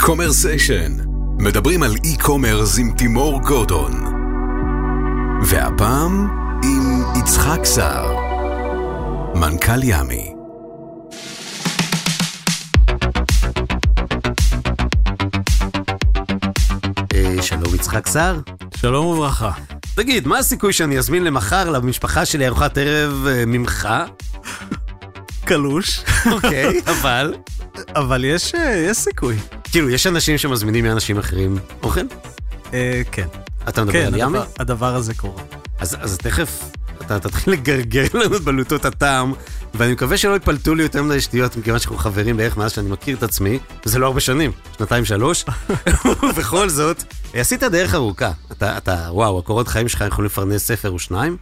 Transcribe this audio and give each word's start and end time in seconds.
Commersation, 0.00 0.92
מדברים 1.38 1.82
על 1.82 1.94
e-commerce 2.04 2.78
עם 2.78 2.92
תימור 2.96 3.40
גורדון. 3.40 3.92
והפעם 5.42 6.28
עם 6.64 7.02
יצחק 7.18 7.64
סער, 7.64 8.16
מנכ"ל 9.34 9.82
ימי. 9.82 10.34
אה, 17.14 17.42
שלום 17.42 17.74
יצחק 17.74 18.06
סער. 18.06 18.40
שלום 18.76 19.06
וברכה. 19.06 19.50
תגיד, 19.94 20.26
מה 20.26 20.38
הסיכוי 20.38 20.72
שאני 20.72 20.98
אזמין 20.98 21.24
למחר 21.24 21.70
למשפחה 21.70 22.24
שלי 22.24 22.46
ארוחת 22.46 22.78
ערב 22.78 23.26
אה, 23.26 23.44
ממך? 23.46 23.88
קלוש, 25.44 26.04
אוקיי, 26.32 26.80
אבל... 26.92 27.34
אבל 27.94 28.24
יש, 28.24 28.54
אה, 28.54 28.74
יש 28.74 28.96
סיכוי. 28.96 29.36
כאילו, 29.64 29.90
יש 29.90 30.06
אנשים 30.06 30.38
שמזמינים 30.38 30.84
מאנשים 30.84 31.18
אחרים 31.18 31.58
אוכל? 31.82 32.00
אה, 32.72 33.02
כן. 33.12 33.26
אתה 33.68 33.82
מדבר 33.84 33.92
כן, 33.92 34.06
על 34.06 34.14
ימי? 34.14 34.22
הדבר, 34.22 34.44
הדבר 34.58 34.94
הזה 34.94 35.14
קורה. 35.14 35.42
אז, 35.78 35.96
אז 36.00 36.18
תכף 36.18 36.64
אתה 37.06 37.20
תתחיל 37.20 37.52
לגרגר 37.52 38.06
לנו 38.14 38.40
בלוטות 38.40 38.84
הטעם, 38.84 39.32
ואני 39.74 39.92
מקווה 39.92 40.16
שלא 40.16 40.36
יפלטו 40.36 40.74
לי 40.74 40.82
יותר 40.82 41.02
מדי 41.02 41.20
שטויות, 41.20 41.56
מכיוון 41.56 41.78
שאנחנו 41.78 41.96
חברים 41.96 42.36
בערך 42.36 42.56
מאז 42.56 42.72
שאני 42.72 42.90
מכיר 42.90 43.16
את 43.16 43.22
עצמי, 43.22 43.58
וזה 43.86 43.98
לא 43.98 44.06
הרבה 44.06 44.20
שנים, 44.20 44.52
שנתיים 44.78 45.04
שלוש, 45.04 45.44
ובכל 46.22 46.68
זאת, 46.68 47.04
עשית 47.34 47.62
דרך 47.62 47.94
ארוכה. 47.94 48.32
אתה, 48.52 48.76
אתה, 48.78 49.08
וואו, 49.10 49.38
הקורות 49.38 49.68
חיים 49.68 49.88
שלך 49.88 50.04
יכולים 50.06 50.26
לפרנס 50.26 50.66
ספר 50.66 50.90
או 50.90 50.98
שניים. 50.98 51.36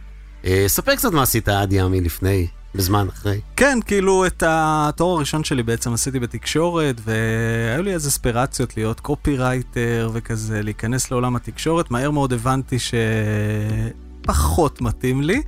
אה, 0.45 0.63
ספר 0.67 0.95
קצת 0.95 1.11
מה 1.11 1.21
עשית 1.21 1.49
עד 1.49 1.73
ימי 1.73 2.01
לפני, 2.01 2.47
בזמן 2.75 3.07
אחרי. 3.09 3.41
כן, 3.55 3.79
כאילו 3.85 4.25
את 4.25 4.43
התואר 4.47 5.15
הראשון 5.15 5.43
שלי 5.43 5.63
בעצם 5.63 5.93
עשיתי 5.93 6.19
בתקשורת, 6.19 7.01
והיו 7.05 7.83
לי 7.83 7.93
איזה 7.93 8.09
אספירציות 8.09 8.77
להיות 8.77 8.99
קופירייטר 8.99 10.09
וכזה, 10.13 10.61
להיכנס 10.61 11.11
לעולם 11.11 11.35
התקשורת. 11.35 11.91
מהר 11.91 12.11
מאוד 12.11 12.33
הבנתי 12.33 12.77
שפחות 14.23 14.81
מתאים 14.81 15.21
לי, 15.21 15.41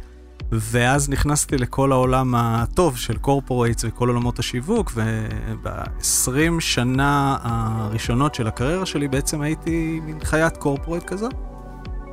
ואז 0.52 1.10
נכנסתי 1.10 1.58
לכל 1.58 1.92
העולם 1.92 2.36
הטוב 2.36 2.98
של 2.98 3.18
corporates 3.18 3.84
וכל 3.88 4.10
עולמות 4.10 4.40
השיווק, 4.40 4.92
וב-20 4.96 6.60
שנה 6.60 7.38
הראשונות 7.42 8.36
של 8.36 8.48
הקריירה 8.48 8.86
שלי 8.86 9.08
בעצם 9.08 9.42
הייתי 9.42 10.00
מין 10.04 10.20
חיית 10.24 10.58
corporate 10.58 11.04
כזאת. 11.04 11.55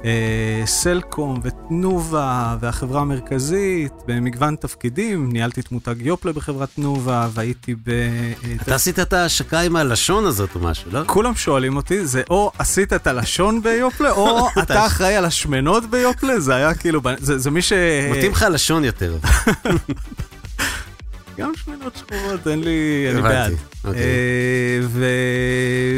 אה, 0.05 0.63
סלקום 0.67 1.41
ותנובה 1.43 2.57
והחברה 2.61 3.01
המרכזית 3.01 3.93
במגוון 4.07 4.57
תפקידים, 4.57 5.33
ניהלתי 5.33 5.61
את 5.61 5.73
מותג 5.73 5.95
יופלה 5.99 6.33
בחברת 6.33 6.69
תנובה 6.75 7.29
והייתי 7.33 7.75
ב... 7.75 7.89
אה, 7.89 8.33
אתה 8.63 8.75
עשית 8.75 8.99
את 8.99 9.13
ההשקה 9.13 9.61
עם 9.61 9.77
הלשון 9.77 10.27
הזאת 10.27 10.55
או 10.55 10.61
משהו, 10.61 10.91
לא? 10.93 11.03
כולם 11.07 11.35
שואלים 11.35 11.77
אותי, 11.77 12.07
זה 12.07 12.23
או 12.31 12.53
עשית 12.59 12.93
את 12.93 13.07
הלשון 13.07 13.63
ביופלה, 13.63 14.11
או 14.11 14.49
אתה 14.63 14.87
אחראי 14.87 15.17
על 15.17 15.25
השמנות 15.25 15.91
ביופלה, 15.91 16.41
זה 16.41 16.55
היה 16.55 16.75
כאילו, 16.75 17.01
זה, 17.19 17.39
זה 17.39 17.51
מי 17.51 17.63
ש... 17.63 17.73
מתאים 18.11 18.33
לך 18.33 18.47
לשון 18.51 18.85
יותר. 18.85 19.17
גם 21.43 21.53
שמנות 21.57 21.97
שחורות, 21.97 22.47
אין 22.47 22.65
לי, 22.65 23.09
אני 23.13 23.23
בעד. 23.23 23.53
אוקיי. 23.85 24.03
אה, 24.03 24.81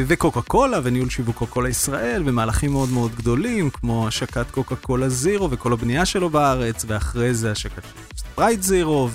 וקוקה 0.06 0.42
קולה 0.42 0.81
וניהול 0.83 1.11
שיווק 1.11 1.37
קוקה 1.37 1.53
קולה 1.53 1.69
ישראל 1.69 2.23
ומהלכים 2.27 2.73
מאוד 2.73 2.89
מאוד 2.91 3.14
גדולים 3.14 3.70
כמו 3.70 4.09
השקת 4.09 4.50
קוקה 4.50 4.77
קולה 4.77 5.09
זירו 5.09 5.50
וכל 5.50 5.72
הבנייה 5.72 6.05
שלו 6.05 6.31
בארץ 6.31 6.84
ואחרי 6.89 7.34
זה 7.34 7.50
השקת 7.50 7.83
ספרייט 8.17 8.62
זירו 8.62 9.09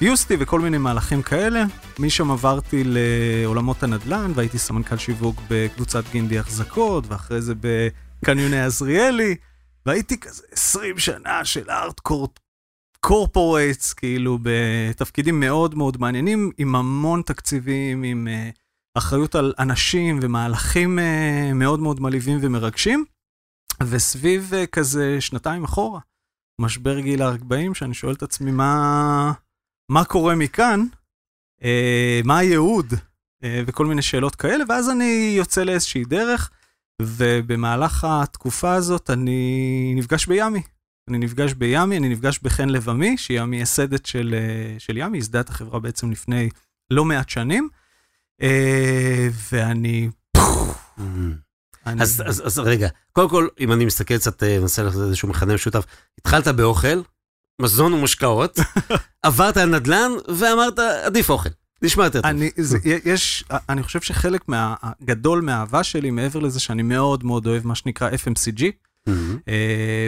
ו 0.00 0.04
Fuze 0.04 0.22
Tea 0.22 0.36
וכל 0.38 0.60
מיני 0.60 0.78
מהלכים 0.78 1.22
כאלה. 1.22 1.64
משם 1.98 2.30
עברתי 2.30 2.82
לעולמות 2.86 3.82
הנדל"ן 3.82 4.32
והייתי 4.34 4.58
סמנכ"ל 4.58 4.96
שיווק 4.96 5.40
בקבוצת 5.50 6.04
גינדי 6.12 6.38
החזקות 6.38 7.04
ואחרי 7.08 7.40
זה 7.40 7.54
בקניוני 7.60 8.60
עזריאלי 8.60 9.34
והייתי 9.86 10.20
כזה 10.20 10.42
20 10.52 10.98
שנה 10.98 11.44
של 11.44 11.70
hardcore 11.70 12.28
corporates, 13.00 13.92
כאילו 13.92 14.38
בתפקידים 14.42 15.40
מאוד 15.40 15.74
מאוד 15.74 16.00
מעניינים, 16.00 16.50
עם 16.58 16.76
המון 16.76 17.22
תקציבים, 17.22 18.02
עם 18.02 18.28
אה, 18.30 18.58
אחריות 18.98 19.34
על 19.34 19.54
אנשים 19.58 20.18
ומהלכים 20.22 20.98
uh, 20.98 21.54
מאוד 21.54 21.80
מאוד 21.80 22.00
מלהיבים 22.00 22.38
ומרגשים. 22.42 23.04
וסביב 23.82 24.52
uh, 24.52 24.66
כזה 24.66 25.20
שנתיים 25.20 25.64
אחורה, 25.64 26.00
משבר 26.60 27.00
גיל 27.00 27.22
ה-40, 27.22 27.74
שאני 27.74 27.94
שואל 27.94 28.14
את 28.14 28.22
עצמי 28.22 28.50
מה, 28.50 29.32
מה 29.90 30.04
קורה 30.04 30.34
מכאן, 30.34 30.80
uh, 31.60 31.64
מה 32.24 32.38
הייעוד, 32.38 32.92
uh, 32.92 33.46
וכל 33.66 33.86
מיני 33.86 34.02
שאלות 34.02 34.34
כאלה, 34.34 34.64
ואז 34.68 34.90
אני 34.90 35.34
יוצא 35.36 35.62
לאיזושהי 35.62 36.04
דרך, 36.04 36.50
ובמהלך 37.02 38.06
התקופה 38.10 38.74
הזאת 38.74 39.10
אני 39.10 39.92
נפגש 39.96 40.26
בימי. 40.26 40.62
אני 41.08 41.18
נפגש 41.18 41.52
בימי, 41.52 41.96
אני 41.96 42.08
נפגש 42.08 42.38
בחן 42.42 42.68
לבמי, 42.68 43.16
שהיא 43.16 43.40
המייסדת 43.40 44.06
של, 44.06 44.34
אה, 44.38 44.78
של 44.78 44.96
ימי, 44.96 45.18
ייסדה 45.18 45.40
את 45.40 45.48
החברה 45.48 45.80
בעצם 45.80 46.10
לפני 46.10 46.48
לא 46.90 47.04
מעט 47.04 47.28
שנים, 47.28 47.68
אה, 48.42 49.28
ואני... 49.52 50.08
אני- 51.86 52.02
אז, 52.02 52.22
אז, 52.26 52.46
אז 52.46 52.58
רגע, 52.58 52.88
קודם 53.12 53.28
כל, 53.28 53.48
אם 53.60 53.72
אני 53.72 53.84
מסתכל 53.84 54.18
קצת, 54.18 54.42
אה, 54.42 54.60
מנסה 54.60 54.82
לעשות 54.82 55.02
איזשהו 55.02 55.28
מכנה 55.28 55.54
משותף, 55.54 55.84
התחלת 56.18 56.48
באוכל, 56.48 57.02
מזון 57.62 57.92
ומשקאות, 57.92 58.58
עברת 59.22 59.56
על 59.56 59.68
נדל"ן, 59.78 60.10
ואמרת, 60.34 60.78
עדיף 60.78 61.30
אוכל. 61.30 61.48
נשמע 61.82 62.04
יותר 62.04 62.20
טוב. 62.20 62.30
אני, 62.30 62.50
זה, 62.56 62.78
יש, 63.04 63.44
אני 63.68 63.82
חושב 63.82 64.00
שחלק 64.00 64.48
מה, 64.48 64.74
גדול 65.04 65.40
מהאהבה 65.40 65.84
שלי, 65.84 66.10
מעבר 66.10 66.38
לזה 66.40 66.60
שאני 66.60 66.82
מאוד 66.82 67.24
מאוד 67.24 67.46
אוהב 67.46 67.66
מה 67.66 67.74
שנקרא 67.74 68.10
FMCG, 68.10 68.62
אה, 69.48 69.54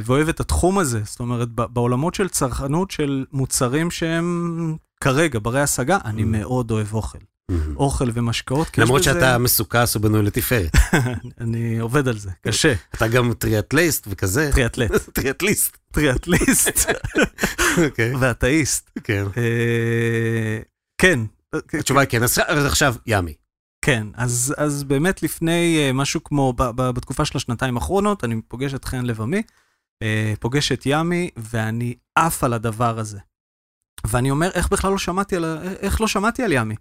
ואוהב 0.05 0.28
את 0.28 0.41
התחום 0.41 0.78
הזה, 0.78 1.00
זאת 1.05 1.21
אומרת, 1.21 1.49
בעולמות 1.49 2.15
של 2.15 2.28
צרכנות 2.28 2.91
של 2.91 3.25
מוצרים 3.33 3.91
שהם 3.91 4.77
כרגע 5.00 5.38
ברי 5.43 5.61
השגה, 5.62 5.99
אני 6.05 6.25
מאוד 6.25 6.71
אוהב 6.71 6.94
אוכל. 6.94 7.19
מהמם. 7.50 7.77
אוכל 7.77 8.09
ומשקאות. 8.15 8.78
למרות 8.78 9.00
בזה- 9.00 9.11
שאתה 9.12 9.38
מסוכס 9.38 9.97
ובנוי 9.97 10.22
לתפארת. 10.22 10.77
אני 11.41 11.78
עובד 11.78 12.09
על 12.09 12.19
זה, 12.19 12.31
קשה. 12.47 12.72
אתה 12.94 13.09
גם 13.09 13.33
טריאטליסט 13.33 14.06
וכזה. 14.11 14.50
טריאטלט, 14.55 14.93
טריאטליסט. 15.21 15.77
טריאטליסט 15.93 16.91
אוקיי, 17.87 18.15
ואתאיסט. 18.17 18.91
כן. 19.05 19.25
אה, 19.37 20.59
כן, 21.00 21.21
התשובה 21.78 22.00
היא 22.00 22.09
כן, 22.09 22.22
אז 22.22 22.38
עכשיו 22.65 22.94
ימי. 23.06 23.34
כן, 23.83 24.07
אז, 24.15 24.55
אז 24.57 24.85
באמת 24.85 25.23
לפני 25.23 25.79
אה, 25.79 25.93
משהו 25.93 26.25
כמו, 26.25 26.53
ב, 26.53 26.63
ב, 26.63 26.91
בתקופה 26.91 27.25
של 27.25 27.39
השנתיים 27.39 27.77
האחרונות, 27.77 28.25
אני 28.25 28.41
פוגש 28.49 28.75
את 28.75 28.85
חן 28.85 29.05
לבמי, 29.05 29.43
אה, 30.03 30.35
פוגש 30.41 30.73
את 30.73 30.83
ימי, 30.87 31.31
ואני 31.37 31.95
עף 32.15 32.45
על 32.45 32.53
הדבר 32.53 32.99
הזה. 32.99 33.19
ואני 34.07 34.31
אומר, 34.31 34.51
איך 34.55 34.69
בכלל 34.69 34.91
לא 34.91 34.99
שמעתי 34.99 35.37
על, 35.37 35.59
איך 35.63 36.01
לא 36.01 36.09
שמעתי 36.09 36.43
על 36.43 36.53
ימי? 36.53 36.75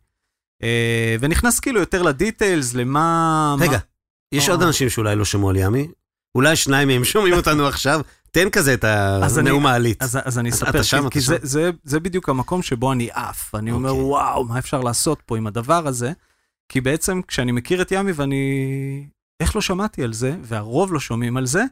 אה, 0.64 1.16
ונכנס 1.20 1.60
כאילו 1.60 1.80
יותר 1.80 2.02
לדיטיילס, 2.02 2.74
למה... 2.74 3.56
רגע, 3.60 3.72
מה... 3.72 3.78
יש 4.32 4.48
אה. 4.48 4.54
עוד 4.54 4.64
אנשים 4.64 4.90
שאולי 4.90 5.16
לא 5.16 5.26
שמעו 5.26 5.50
על 5.50 5.56
ימי, 5.56 5.88
אולי 6.36 6.56
שניים 6.56 6.88
מהם 6.88 7.04
שומעים 7.04 7.34
אותנו 7.34 7.68
עכשיו, 7.74 8.02
תן 8.32 8.50
כזה 8.50 8.74
את 8.74 8.84
הנאום 9.38 9.66
העלית. 9.66 10.04
אז, 10.04 10.20
אז 10.24 10.40
אני 10.40 10.50
אספר, 10.50 10.70
אתה 10.70 10.84
שם, 10.84 10.98
כי, 10.98 11.06
אתה 11.06 11.10
כי 11.10 11.20
זה, 11.20 11.36
שם. 11.38 11.46
זה, 11.46 11.72
זה 11.84 12.00
בדיוק 12.00 12.30
המקום 12.30 12.62
שבו 12.62 12.92
אני 12.92 13.10
עף. 13.12 13.56
אני 13.56 13.72
אומר, 13.72 13.90
אוקיי. 13.90 14.04
וואו, 14.04 14.46
מה 14.46 14.60
אפשר 14.60 14.82
לעשות 14.82 15.22
פה 15.26 15.38
עם 15.38 15.48
הדבר 15.48 15.88
הזה? 15.88 16.12
כי 16.70 16.82
בעצם 16.82 17.22
כשאני 17.28 17.52
מכיר 17.52 17.82
את 17.82 17.92
ימי 17.92 18.12
ואני... 18.12 19.08
איך 19.40 19.56
לא 19.56 19.62
שמעתי 19.62 20.04
על 20.04 20.14
זה, 20.14 20.36
והרוב 20.42 20.94
לא 20.94 21.00
שומעים 21.00 21.38
על 21.38 21.46
זה, 21.46 21.64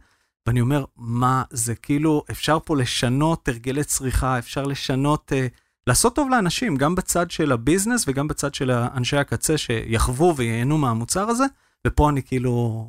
ואני 0.48 0.62
אומר, 0.62 0.86
מה, 0.98 1.44
זה 1.50 1.76
כאילו, 1.76 2.24
אפשר 2.32 2.58
פה 2.66 2.78
לשנות 2.78 3.48
הרגלי 3.48 3.84
צריכה, 3.84 4.40
אפשר 4.40 4.64
לשנות, 4.64 5.34
אה, 5.36 5.48
לעשות 5.88 6.16
טוב 6.16 6.30
לאנשים, 6.30 6.76
גם 6.76 6.96
בצד 6.96 7.32
של 7.32 7.52
ה 7.52 7.58
business 7.58 8.06
וגם 8.08 8.28
בצד 8.28 8.54
של 8.54 8.72
אנשי 8.72 9.18
הקצה 9.18 9.58
שיחוו 9.58 10.38
וייהנו 10.38 10.78
מהמוצר 10.78 11.30
הזה, 11.30 11.46
ופה 11.88 12.10
אני 12.10 12.24
כאילו, 12.24 12.86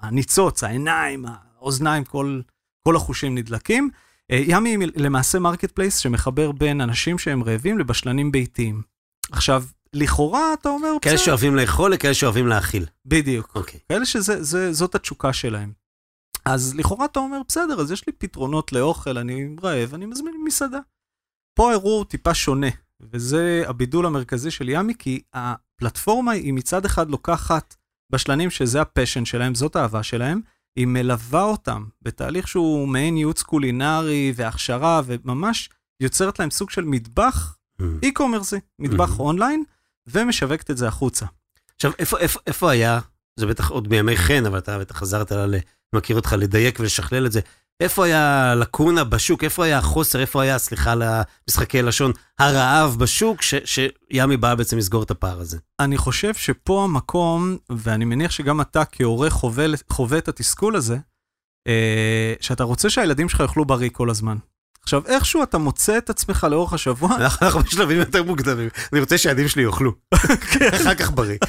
הניצוץ, 0.00 0.64
העיניים, 0.64 1.24
האוזניים, 1.58 2.04
כל, 2.04 2.40
כל 2.84 2.96
החושים 2.96 3.34
נדלקים. 3.34 3.90
אה, 4.30 4.42
ימי 4.46 4.70
היא 4.70 4.88
למעשה 4.96 5.38
marketplace 5.38 5.96
שמחבר 5.96 6.52
בין 6.52 6.80
אנשים 6.80 7.18
שהם 7.18 7.42
רעבים 7.42 7.78
לבשלנים 7.78 8.32
ביתיים. 8.32 8.82
עכשיו, 9.32 9.64
לכאורה 9.94 10.54
אתה 10.54 10.68
אומר, 10.68 10.88
כאלה 11.02 11.18
שאוהבים 11.18 11.56
לאכול 11.56 11.92
לכאלה 11.92 12.14
שאוהבים 12.14 12.46
להאכיל. 12.46 12.86
בדיוק. 13.06 13.52
אוקיי. 13.54 13.80
כאלה 13.88 14.06
שזאת 14.06 14.94
התשוקה 14.94 15.32
שלהם. 15.32 15.72
אז 16.44 16.74
לכאורה 16.74 17.04
אתה 17.04 17.18
אומר, 17.18 17.40
בסדר, 17.48 17.80
אז 17.80 17.92
יש 17.92 18.06
לי 18.06 18.12
פתרונות 18.12 18.72
לאוכל, 18.72 19.18
אני 19.18 19.56
רעב, 19.62 19.94
אני 19.94 20.06
מזמין 20.06 20.34
מסעדה. 20.44 20.78
פה 21.54 21.68
האירוע 21.68 21.92
הוא 21.92 22.04
טיפה 22.04 22.34
שונה, 22.34 22.66
וזה 23.00 23.62
הבידול 23.66 24.06
המרכזי 24.06 24.50
של 24.50 24.68
ימי, 24.68 24.94
כי 24.98 25.22
הפלטפורמה 25.34 26.32
היא 26.32 26.52
מצד 26.52 26.84
אחד 26.84 27.10
לוקחת 27.10 27.74
בשלנים 28.10 28.50
שזה 28.50 28.80
ה 28.80 28.86
passion 28.86 29.24
שלהם, 29.24 29.54
זאת 29.54 29.76
האהבה 29.76 30.02
שלהם, 30.02 30.40
היא 30.76 30.86
מלווה 30.86 31.42
אותם 31.42 31.84
בתהליך 32.02 32.48
שהוא 32.48 32.88
מעין 32.88 33.16
ייעוץ 33.16 33.42
קולינרי 33.42 34.32
והכשרה, 34.36 35.02
וממש 35.06 35.70
יוצרת 36.00 36.38
להם 36.38 36.50
סוג 36.50 36.70
של 36.70 36.84
מטבח 36.84 37.58
אי-קומרסי, 38.02 38.56
מטבח 38.78 39.20
אונליין, 39.20 39.64
ומשווקת 40.06 40.70
את 40.70 40.76
זה 40.76 40.88
החוצה. 40.88 41.26
עכשיו, 41.76 41.92
איפה, 41.98 42.18
איפה, 42.18 42.40
איפה 42.46 42.70
היה, 42.70 43.00
זה 43.36 43.46
בטח 43.46 43.70
עוד 43.70 43.88
בימי 43.88 44.16
חן, 44.16 44.46
אבל 44.46 44.58
אתה 44.58 44.78
בטח 44.78 44.96
חזרת 44.96 45.32
ל... 45.32 45.56
מכיר 45.94 46.16
אותך 46.16 46.34
לדייק 46.38 46.80
ולשכלל 46.80 47.26
את 47.26 47.32
זה. 47.32 47.40
איפה 47.80 48.04
היה 48.04 48.54
לקונה 48.54 49.04
בשוק, 49.04 49.44
איפה 49.44 49.64
היה 49.64 49.78
החוסר, 49.78 50.20
איפה 50.20 50.42
היה, 50.42 50.58
סליחה 50.58 50.92
על 50.92 51.02
המשחקי 51.02 51.82
לשון, 51.82 52.12
הרעב 52.38 52.96
בשוק, 52.98 53.42
ש, 53.42 53.54
שימי 53.64 54.36
בא 54.36 54.54
בעצם 54.54 54.78
לסגור 54.78 55.02
את 55.02 55.10
הפער 55.10 55.40
הזה? 55.40 55.58
אני 55.80 55.98
חושב 55.98 56.34
שפה 56.34 56.84
המקום, 56.84 57.56
ואני 57.70 58.04
מניח 58.04 58.30
שגם 58.30 58.60
אתה 58.60 58.84
כהורה 58.84 59.30
חווה, 59.30 59.66
חווה 59.90 60.18
את 60.18 60.28
התסכול 60.28 60.76
הזה, 60.76 60.96
אה, 61.68 62.34
שאתה 62.40 62.64
רוצה 62.64 62.90
שהילדים 62.90 63.28
שלך 63.28 63.40
יאכלו 63.40 63.64
בריא 63.64 63.90
כל 63.92 64.10
הזמן. 64.10 64.36
עכשיו, 64.82 65.06
איכשהו 65.06 65.42
אתה 65.42 65.58
מוצא 65.58 65.98
את 65.98 66.10
עצמך 66.10 66.46
לאורך 66.50 66.72
השבוע. 66.72 67.16
אנחנו 67.42 67.60
בשלבים 67.60 67.98
יותר 67.98 68.22
מוקדמים. 68.22 68.68
אני 68.92 69.00
רוצה 69.00 69.18
שהילדים 69.18 69.48
שלי 69.48 69.62
יאכלו. 69.62 69.92
אחר 70.74 70.94
כך 70.94 71.10
בריא. 71.10 71.38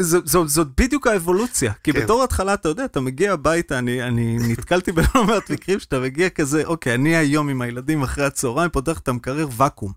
זאת 0.00 0.68
בדיוק 0.80 1.06
האבולוציה, 1.06 1.72
כי 1.84 1.92
כן. 1.92 2.00
בתור 2.02 2.24
התחלה, 2.24 2.54
אתה 2.54 2.68
יודע, 2.68 2.84
אתה 2.84 3.00
מגיע 3.00 3.32
הביתה, 3.32 3.78
אני, 3.78 4.02
אני 4.02 4.38
נתקלתי 4.48 4.92
בלא 4.92 5.24
מעט 5.26 5.50
מקרים 5.50 5.80
שאתה 5.80 6.00
מגיע 6.00 6.30
כזה, 6.30 6.64
אוקיי, 6.64 6.94
אני 6.94 7.16
היום 7.16 7.48
עם 7.48 7.62
הילדים 7.62 8.02
אחרי 8.02 8.24
הצהריים, 8.24 8.70
פותח 8.70 8.98
את 8.98 9.08
המקרר 9.08 9.48
ואקום. 9.56 9.92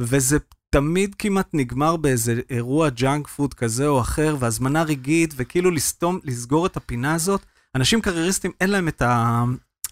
וזה 0.00 0.38
תמיד 0.70 1.14
כמעט 1.14 1.48
נגמר 1.52 1.96
באיזה 1.96 2.40
אירוע 2.50 2.88
ג'אנק 2.88 3.26
פוד 3.26 3.54
כזה 3.54 3.86
או 3.86 4.00
אחר, 4.00 4.36
והזמנה 4.38 4.82
רגעית, 4.82 5.34
וכאילו 5.36 5.70
לסתום, 5.70 6.18
לסגור 6.24 6.66
את 6.66 6.76
הפינה 6.76 7.14
הזאת. 7.14 7.40
אנשים 7.74 8.00
קרייריסטים, 8.00 8.50
אין 8.60 8.70
להם 8.70 8.88
את 8.88 9.02
ה... 9.02 9.44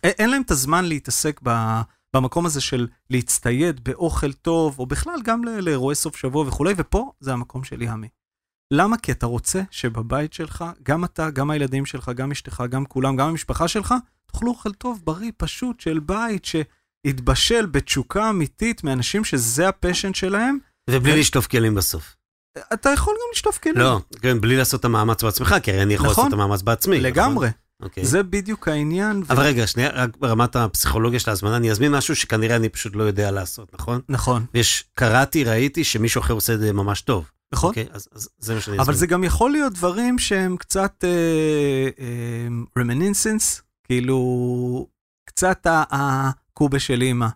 אין 0.03 0.31
להם 0.31 0.43
את 0.43 0.51
הזמן 0.51 0.85
להתעסק 0.85 1.41
ב... 1.43 1.81
במקום 2.17 2.47
הזה 2.47 2.61
של 2.61 2.87
להצטייד 3.11 3.85
באוכל 3.85 4.33
טוב, 4.33 4.79
או 4.79 4.87
בכלל 4.87 5.21
גם 5.25 5.45
לאירועי 5.45 5.95
סוף 5.95 6.17
שבוע 6.17 6.49
וכולי, 6.49 6.75
ופה 6.77 7.13
זה 7.21 7.33
המקום 7.33 7.65
של 7.65 7.83
ימי. 7.83 8.09
למה? 8.73 8.97
כי 8.97 9.13
אתה 9.13 9.27
רוצה 9.27 9.63
שבבית 9.71 10.33
שלך, 10.33 10.65
גם 10.83 11.05
אתה, 11.05 11.31
גם 11.31 11.51
הילדים 11.51 11.87
שלך, 11.87 12.11
גם 12.15 12.31
אשתך, 12.31 12.63
גם 12.71 12.85
כולם, 12.85 13.17
גם 13.17 13.29
המשפחה 13.29 13.69
שלך, 13.69 13.95
תאכלו 14.33 14.51
אוכל 14.51 14.73
טוב, 14.73 15.01
בריא, 15.05 15.33
פשוט, 15.37 15.81
של 15.81 15.99
בית 15.99 16.45
שהתבשל 16.45 17.67
בתשוקה 17.67 18.31
אמיתית 18.31 18.85
מאנשים 18.85 19.25
שזה 19.25 19.69
הפשן 19.69 20.15
שלהם. 20.15 20.59
ובלי 20.91 21.13
ו... 21.13 21.17
לשטוף 21.17 21.47
כלים 21.47 21.75
בסוף. 21.75 22.17
אתה 22.73 22.91
יכול 22.91 23.15
גם 23.15 23.31
לשטוף 23.33 23.59
כלים. 23.59 23.77
לא, 23.77 24.01
כן, 24.21 24.41
בלי 24.41 24.57
לעשות 24.57 24.81
את 24.81 24.85
המאמץ 24.85 25.25
בעצמך, 25.25 25.55
כי 25.63 25.73
הרי 25.73 25.83
אני 25.83 25.95
יכול 25.95 26.11
נכון, 26.11 26.25
לעשות 26.25 26.39
את 26.39 26.41
המאמץ 26.41 26.63
בעצמי. 26.63 27.01
לגמרי. 27.01 27.49
נכון? 27.49 27.62
Okay. 27.83 28.03
זה 28.03 28.23
בדיוק 28.23 28.69
העניין. 28.69 29.23
אבל 29.29 29.43
ו... 29.43 29.47
רגע, 29.47 29.67
שנייה, 29.67 29.91
רק 29.91 30.17
ברמת 30.17 30.57
הפסיכולוגיה 30.57 31.21
של 31.21 31.31
ההזמנה, 31.31 31.57
אני 31.57 31.71
אזמין 31.71 31.93
משהו 31.93 32.17
שכנראה 32.17 32.57
אני 32.57 32.69
פשוט 32.69 32.97
לא 32.97 33.03
יודע 33.03 33.31
לעשות, 33.31 33.75
נכון? 33.75 34.01
נכון. 34.09 34.45
ויש, 34.55 34.85
קראתי, 34.95 35.45
ראיתי 35.45 35.85
שמישהו 35.85 36.21
אחר 36.21 36.35
עושה 36.35 36.55
את 36.55 36.61
זה 36.61 36.73
ממש 36.73 37.01
טוב. 37.01 37.31
נכון. 37.53 37.69
אוקיי, 37.69 37.87
אז, 37.93 38.09
אז 38.13 38.29
זה 38.39 38.55
מה 38.55 38.61
שאני 38.61 38.77
אסביר. 38.77 38.83
אבל 38.83 38.95
זה 38.95 39.07
גם 39.07 39.25
יכול 39.25 39.51
להיות 39.51 39.73
דברים 39.73 40.19
שהם 40.19 40.57
קצת 40.57 41.05
רמינינסנס, 42.79 43.57
uh, 43.57 43.61
uh, 43.61 43.63
כאילו, 43.85 44.87
קצת 45.25 45.67
הקובה 45.71 46.79
של 46.79 47.03
אימא. 47.03 47.27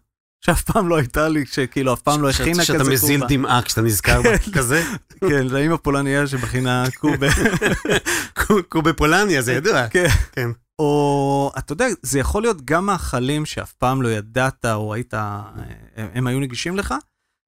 שאף 0.46 0.62
פעם 0.62 0.88
לא 0.88 0.96
הייתה 0.96 1.28
לי, 1.28 1.46
שכאילו 1.46 1.92
אף 1.92 2.02
פעם 2.02 2.22
לא 2.22 2.30
הכינה 2.30 2.62
כזה 2.62 2.72
קובה. 2.72 2.84
שאתה 2.84 2.90
מזיל 2.90 3.20
דמעה 3.28 3.62
כשאתה 3.62 3.80
נזכר 3.80 4.22
בה, 4.22 4.38
כזה? 4.56 4.82
כן, 5.20 5.48
זה 5.48 5.58
האמא 5.58 5.76
פולניה 5.76 6.26
שמכינה 6.26 6.84
קובה. 7.00 7.26
קובה 8.68 8.92
פולניה, 8.92 9.42
זה 9.42 9.52
ידוע. 9.52 9.88
כן. 9.88 10.06
כן. 10.32 10.50
או, 10.78 11.52
אתה 11.58 11.72
יודע, 11.72 11.86
זה 12.02 12.18
יכול 12.18 12.42
להיות 12.42 12.64
גם 12.64 12.86
מאכלים 12.86 13.46
שאף 13.46 13.72
פעם 13.72 14.02
לא 14.02 14.08
ידעת 14.08 14.64
או 14.64 14.94
היית, 14.94 15.14
הם 15.96 16.26
היו 16.26 16.40
נגישים 16.40 16.76
לך, 16.76 16.94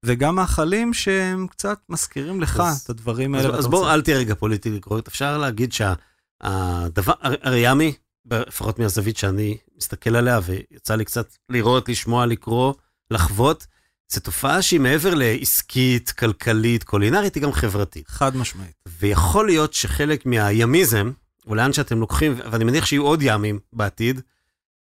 וגם 0.05 0.35
מאכלים 0.35 0.93
שהם 0.93 1.47
קצת 1.47 1.79
מזכירים 1.89 2.41
לך 2.41 2.59
אז, 2.65 2.77
את 2.79 2.89
הדברים 2.89 3.35
האלה. 3.35 3.49
אז, 3.49 3.59
אז 3.59 3.67
בוא, 3.67 3.93
אל 3.93 4.01
תהיה 4.01 4.17
רגע 4.17 4.35
פוליטי 4.35 4.79
קורקט. 4.79 5.07
אפשר 5.07 5.37
להגיד 5.37 5.73
שהדבר, 5.73 7.13
הרי 7.21 7.59
ימי, 7.63 7.93
לפחות 8.31 8.79
מהזווית 8.79 9.17
שאני 9.17 9.57
מסתכל 9.77 10.15
עליה, 10.15 10.39
ויצא 10.43 10.95
לי 10.95 11.05
קצת 11.05 11.35
לראות, 11.49 11.89
לשמוע, 11.89 12.25
לקרוא, 12.25 12.73
לחוות, 13.11 13.67
זו 14.09 14.19
תופעה 14.19 14.61
שהיא 14.61 14.79
מעבר 14.79 15.13
לעסקית, 15.15 16.11
כלכלית, 16.11 16.83
קולינרית, 16.83 17.35
היא 17.35 17.43
גם 17.43 17.51
חברתית. 17.51 18.07
חד 18.07 18.37
משמעית. 18.37 18.75
ויכול 18.99 19.45
להיות 19.45 19.73
שחלק 19.73 20.25
מהימיזם, 20.25 21.11
או 21.47 21.55
לאן 21.55 21.73
שאתם 21.73 21.99
לוקחים, 21.99 22.35
ואני 22.51 22.63
מניח 22.63 22.85
שיהיו 22.85 23.03
עוד 23.03 23.19
ימים 23.21 23.59
בעתיד, 23.73 24.21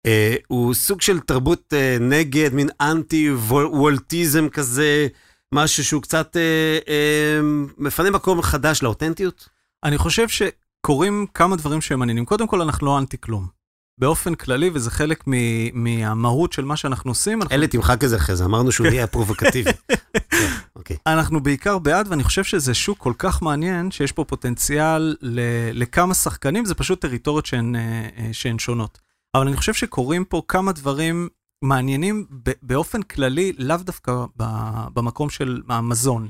אה, 0.06 0.34
הוא 0.46 0.74
סוג 0.74 1.00
של 1.00 1.20
תרבות 1.20 1.72
אה, 1.72 1.96
נגד, 2.00 2.54
מין 2.54 2.68
אנטי 2.80 3.30
וולטיזם 3.30 4.48
כזה, 4.48 5.06
משהו 5.52 5.84
שהוא 5.84 6.02
קצת 6.02 6.36
אה, 6.36 6.78
אה, 6.88 7.40
מפנה 7.78 8.10
מקום 8.10 8.42
חדש 8.42 8.82
לאותנטיות? 8.82 9.48
אני 9.84 9.98
חושב 9.98 10.26
שקורים 10.28 11.26
כמה 11.34 11.56
דברים 11.56 11.80
שהם 11.80 11.98
מעניינים. 11.98 12.24
קודם 12.24 12.46
כל, 12.46 12.60
אנחנו 12.60 12.86
לא 12.86 12.98
אנטי 12.98 13.16
כלום. 13.20 13.57
באופן 13.98 14.34
כללי, 14.34 14.70
וזה 14.74 14.90
חלק 14.90 15.24
מ- 15.26 15.84
מהמהות 15.84 16.52
של 16.52 16.64
מה 16.64 16.76
שאנחנו 16.76 17.10
עושים. 17.10 17.42
אנחנו... 17.42 17.54
אלה 17.56 17.66
תמחק 17.66 18.04
את 18.04 18.08
זה 18.08 18.16
אחרי 18.16 18.36
זה, 18.36 18.44
אמרנו 18.44 18.72
שהוא 18.72 18.86
יהיה 18.92 19.06
פרובוקטיבי. 19.06 19.70
כן, 20.30 20.50
אוקיי. 20.76 20.96
אנחנו 21.06 21.42
בעיקר 21.42 21.78
בעד, 21.78 22.08
ואני 22.10 22.24
חושב 22.24 22.44
שזה 22.44 22.74
שוק 22.74 22.98
כל 22.98 23.12
כך 23.18 23.42
מעניין, 23.42 23.90
שיש 23.90 24.12
פה 24.12 24.24
פוטנציאל 24.24 25.16
ל- 25.22 25.40
לכמה 25.80 26.14
שחקנים, 26.14 26.64
זה 26.64 26.74
פשוט 26.74 27.00
טריטוריות 27.00 27.46
שהן, 27.46 27.76
אה, 27.76 27.80
אה, 28.18 28.28
שהן 28.32 28.58
שונות. 28.58 28.98
אבל 29.34 29.46
אני 29.48 29.56
חושב 29.56 29.74
שקורים 29.74 30.24
פה 30.24 30.42
כמה 30.48 30.72
דברים 30.72 31.28
מעניינים 31.62 32.26
באופן 32.62 33.02
כללי, 33.02 33.52
לאו 33.58 33.76
דווקא 33.76 34.24
במקום 34.94 35.30
של 35.30 35.62
המזון. 35.68 36.28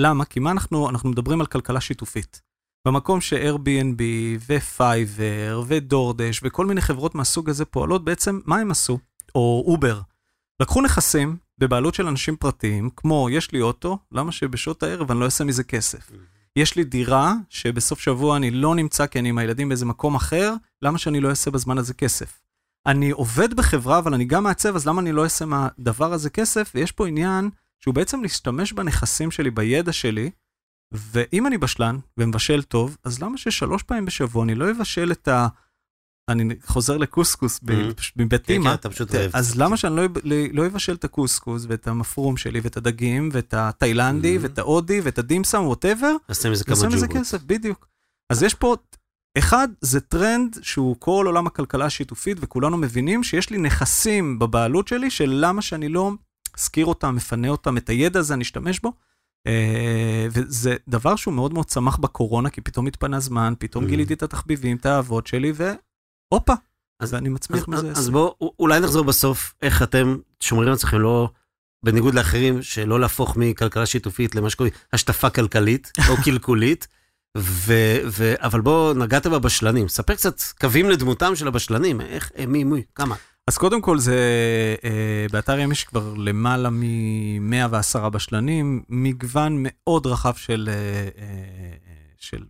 למה? 0.00 0.24
כי 0.24 0.40
מה 0.40 0.50
אנחנו, 0.50 0.88
אנחנו 0.90 1.08
מדברים 1.08 1.40
על 1.40 1.46
כלכלה 1.46 1.80
שיתופית. 1.80 2.47
במקום 2.86 3.20
ש-Airbnb 3.20 4.02
ו-Fiverr 4.48 5.64
ודורדש 5.66 6.40
וכל 6.44 6.66
מיני 6.66 6.80
חברות 6.80 7.14
מהסוג 7.14 7.50
הזה 7.50 7.64
פועלות, 7.64 8.04
בעצם 8.04 8.40
מה 8.44 8.58
הם 8.58 8.70
עשו? 8.70 8.98
או 9.34 9.64
אובר. 9.66 10.00
לקחו 10.62 10.82
נכסים 10.82 11.36
בבעלות 11.58 11.94
של 11.94 12.06
אנשים 12.06 12.36
פרטיים, 12.36 12.90
כמו 12.96 13.28
יש 13.30 13.52
לי 13.52 13.60
אוטו, 13.60 13.98
למה 14.12 14.32
שבשעות 14.32 14.82
הערב 14.82 15.10
אני 15.10 15.20
לא 15.20 15.24
אעשה 15.24 15.44
מזה 15.44 15.64
כסף? 15.64 16.10
יש 16.56 16.76
לי 16.76 16.84
דירה 16.84 17.34
שבסוף 17.48 18.00
שבוע 18.00 18.36
אני 18.36 18.50
לא 18.50 18.74
נמצא 18.74 19.06
כי 19.06 19.18
אני 19.18 19.28
עם 19.28 19.38
הילדים 19.38 19.68
באיזה 19.68 19.86
מקום 19.86 20.14
אחר, 20.14 20.54
למה 20.82 20.98
שאני 20.98 21.20
לא 21.20 21.30
אעשה 21.30 21.50
בזמן 21.50 21.78
הזה 21.78 21.94
כסף? 21.94 22.40
אני 22.86 23.10
עובד 23.10 23.54
בחברה, 23.54 23.98
אבל 23.98 24.14
אני 24.14 24.24
גם 24.24 24.44
מעצב, 24.44 24.76
אז 24.76 24.86
למה 24.86 25.00
אני 25.00 25.12
לא 25.12 25.24
אעשה 25.24 25.44
מהדבר 25.44 26.12
הזה 26.12 26.30
כסף? 26.30 26.72
ויש 26.74 26.92
פה 26.92 27.08
עניין 27.08 27.50
שהוא 27.80 27.94
בעצם 27.94 28.22
להשתמש 28.22 28.72
בנכסים 28.72 29.30
שלי, 29.30 29.50
בידע 29.50 29.92
שלי, 29.92 30.30
ואם 30.92 31.46
אני 31.46 31.58
בשלן 31.58 31.98
ומבשל 32.18 32.62
טוב, 32.62 32.96
אז 33.04 33.22
למה 33.22 33.38
ששלוש 33.38 33.82
פעמים 33.82 34.04
בשבוע 34.04 34.44
אני 34.44 34.54
לא 34.54 34.70
אבשל 34.70 35.12
את 35.12 35.28
ה... 35.28 35.48
אני 36.28 36.54
חוזר 36.66 36.96
לקוסקוס 36.96 37.58
mm-hmm. 37.58 38.12
מבית 38.16 38.46
כן, 38.46 38.52
אימא, 38.52 38.76
כן, 39.10 39.28
אז 39.32 39.58
למה 39.58 39.76
שאני 39.76 39.96
לא, 39.96 40.02
לא 40.52 40.66
אבשל 40.66 40.94
את 40.94 41.04
הקוסקוס 41.04 41.64
ואת 41.68 41.88
המפרום 41.88 42.36
שלי 42.36 42.60
ואת 42.60 42.76
הדגים 42.76 43.28
ואת 43.32 43.54
התאילנדי 43.54 44.36
mm-hmm. 44.36 44.42
ואת 44.42 44.58
ההודי 44.58 45.00
ואת 45.00 45.18
הדימסם, 45.18 45.62
ווטאבר, 45.62 46.16
נשים 46.28 46.52
מזה 46.52 46.64
כמה 46.64 46.76
ג'ובות. 46.76 46.92
מזה 46.92 47.08
כסף, 47.08 47.42
בדיוק. 47.42 47.88
אז 48.32 48.42
יש 48.42 48.54
פה, 48.54 48.76
אחד, 49.38 49.68
זה 49.80 50.00
טרנד 50.00 50.58
שהוא 50.62 50.96
כל 50.98 51.24
עולם 51.26 51.46
הכלכלה 51.46 51.84
השיתופית, 51.84 52.38
וכולנו 52.40 52.76
מבינים 52.76 53.24
שיש 53.24 53.50
לי 53.50 53.58
נכסים 53.58 54.38
בבעלות 54.38 54.88
שלי, 54.88 55.10
של 55.10 55.30
למה 55.40 55.62
שאני 55.62 55.88
לא 55.88 56.12
אזכיר 56.58 56.86
אותם, 56.86 57.14
מפנה 57.14 57.48
אותם, 57.48 57.76
את 57.76 57.88
הידע 57.88 58.20
הזה 58.20 58.34
אני 58.34 58.42
אשתמש 58.42 58.80
בו. 58.80 58.92
אה, 59.46 60.26
וזה 60.30 60.76
דבר 60.88 61.16
שהוא 61.16 61.34
מאוד 61.34 61.54
מאוד 61.54 61.66
צמח 61.66 61.96
בקורונה, 61.96 62.50
כי 62.50 62.60
פתאום 62.60 62.86
התפנה 62.86 63.20
זמן, 63.20 63.54
פתאום 63.58 63.84
mm-hmm. 63.84 63.88
גיליתי 63.88 64.14
את 64.14 64.22
התחביבים, 64.22 64.76
את 64.76 64.86
האהבות 64.86 65.26
שלי, 65.26 65.52
והופה, 65.54 66.52
אז 67.00 67.14
אני 67.14 67.28
מצמיח 67.28 67.68
מזה. 67.68 67.90
אז 67.90 68.10
בואו, 68.10 68.52
אולי 68.58 68.80
נחזור 68.80 69.04
בסוף, 69.04 69.54
איך 69.62 69.82
אתם 69.82 70.16
שומרים 70.40 70.68
על 70.68 70.74
עצמכם 70.74 70.98
לא, 70.98 71.30
בניגוד 71.84 72.14
לאחרים, 72.14 72.62
שלא 72.62 73.00
להפוך 73.00 73.36
מכלכלה 73.36 73.86
שיתופית 73.86 74.34
למה 74.34 74.50
שקוראים 74.50 74.74
השטפה 74.92 75.30
כלכלית 75.30 75.92
או 76.08 76.16
קלקולית. 76.24 76.88
ו, 77.38 77.72
ו, 78.06 78.34
אבל 78.38 78.60
בואו, 78.60 78.94
נגעת 78.94 79.26
בבשלנים, 79.26 79.88
ספר 79.88 80.14
קצת 80.14 80.40
קווים 80.60 80.90
לדמותם 80.90 81.36
של 81.36 81.48
הבשלנים, 81.48 82.00
איך, 82.00 82.32
מי, 82.48 82.64
מי, 82.64 82.82
כמה. 82.94 83.14
אז 83.48 83.58
קודם 83.58 83.80
כל 83.80 83.98
זה, 83.98 84.16
אה, 84.84 85.26
באתר 85.32 85.58
ים 85.58 85.72
יש 85.72 85.84
כבר 85.84 86.14
למעלה 86.16 86.70
מ-110 86.70 88.08
בשלנים, 88.08 88.82
מגוון 88.88 89.56
מאוד 89.60 90.06
רחב 90.06 90.34
של, 90.34 90.68
אה, 90.72 91.08
אה, 91.22 91.74
של 92.18 92.44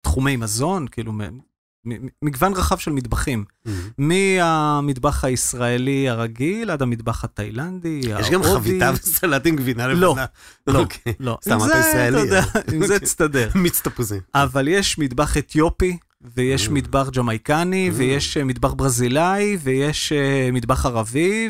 תחומי 0.00 0.36
מזון, 0.36 0.86
כאילו 0.88 1.12
מגוון 2.22 2.52
רחב 2.52 2.78
של 2.78 2.92
מטבחים. 2.92 3.44
Mm-hmm. 3.48 3.70
מהמטבח 3.98 5.24
הישראלי 5.24 6.08
הרגיל 6.08 6.70
עד 6.70 6.82
המטבח 6.82 7.24
התאילנדי, 7.24 8.00
ההודי. 8.12 8.26
יש 8.26 8.30
גם 8.32 8.42
חביתה 8.42 8.90
וסלט 8.94 9.46
עם 9.46 9.56
גבינה 9.56 9.86
לבנה. 9.86 10.00
לא, 10.00 10.16
לא, 10.66 10.78
אוקיי. 10.78 11.12
לא. 11.20 11.38
סתם 11.44 11.56
אתה 11.56 11.78
ישראלי. 11.78 12.38
עם 12.72 12.86
זה 12.86 12.98
תסתדר. 13.00 13.50
מיץ 13.54 13.80
תפוזים. 13.80 14.20
אבל 14.34 14.68
יש 14.68 14.98
מטבח 14.98 15.36
אתיופי, 15.38 15.96
ויש 16.24 16.66
mm. 16.66 16.70
מטבח 16.70 17.08
ג'מייקני, 17.10 17.88
mm. 17.88 17.92
ויש 17.96 18.36
אה, 18.36 18.44
מטבח 18.44 18.72
ברזילאי, 18.72 19.56
ויש 19.60 20.12
אה, 20.12 20.50
מטבח 20.52 20.86
ערבי, 20.86 21.48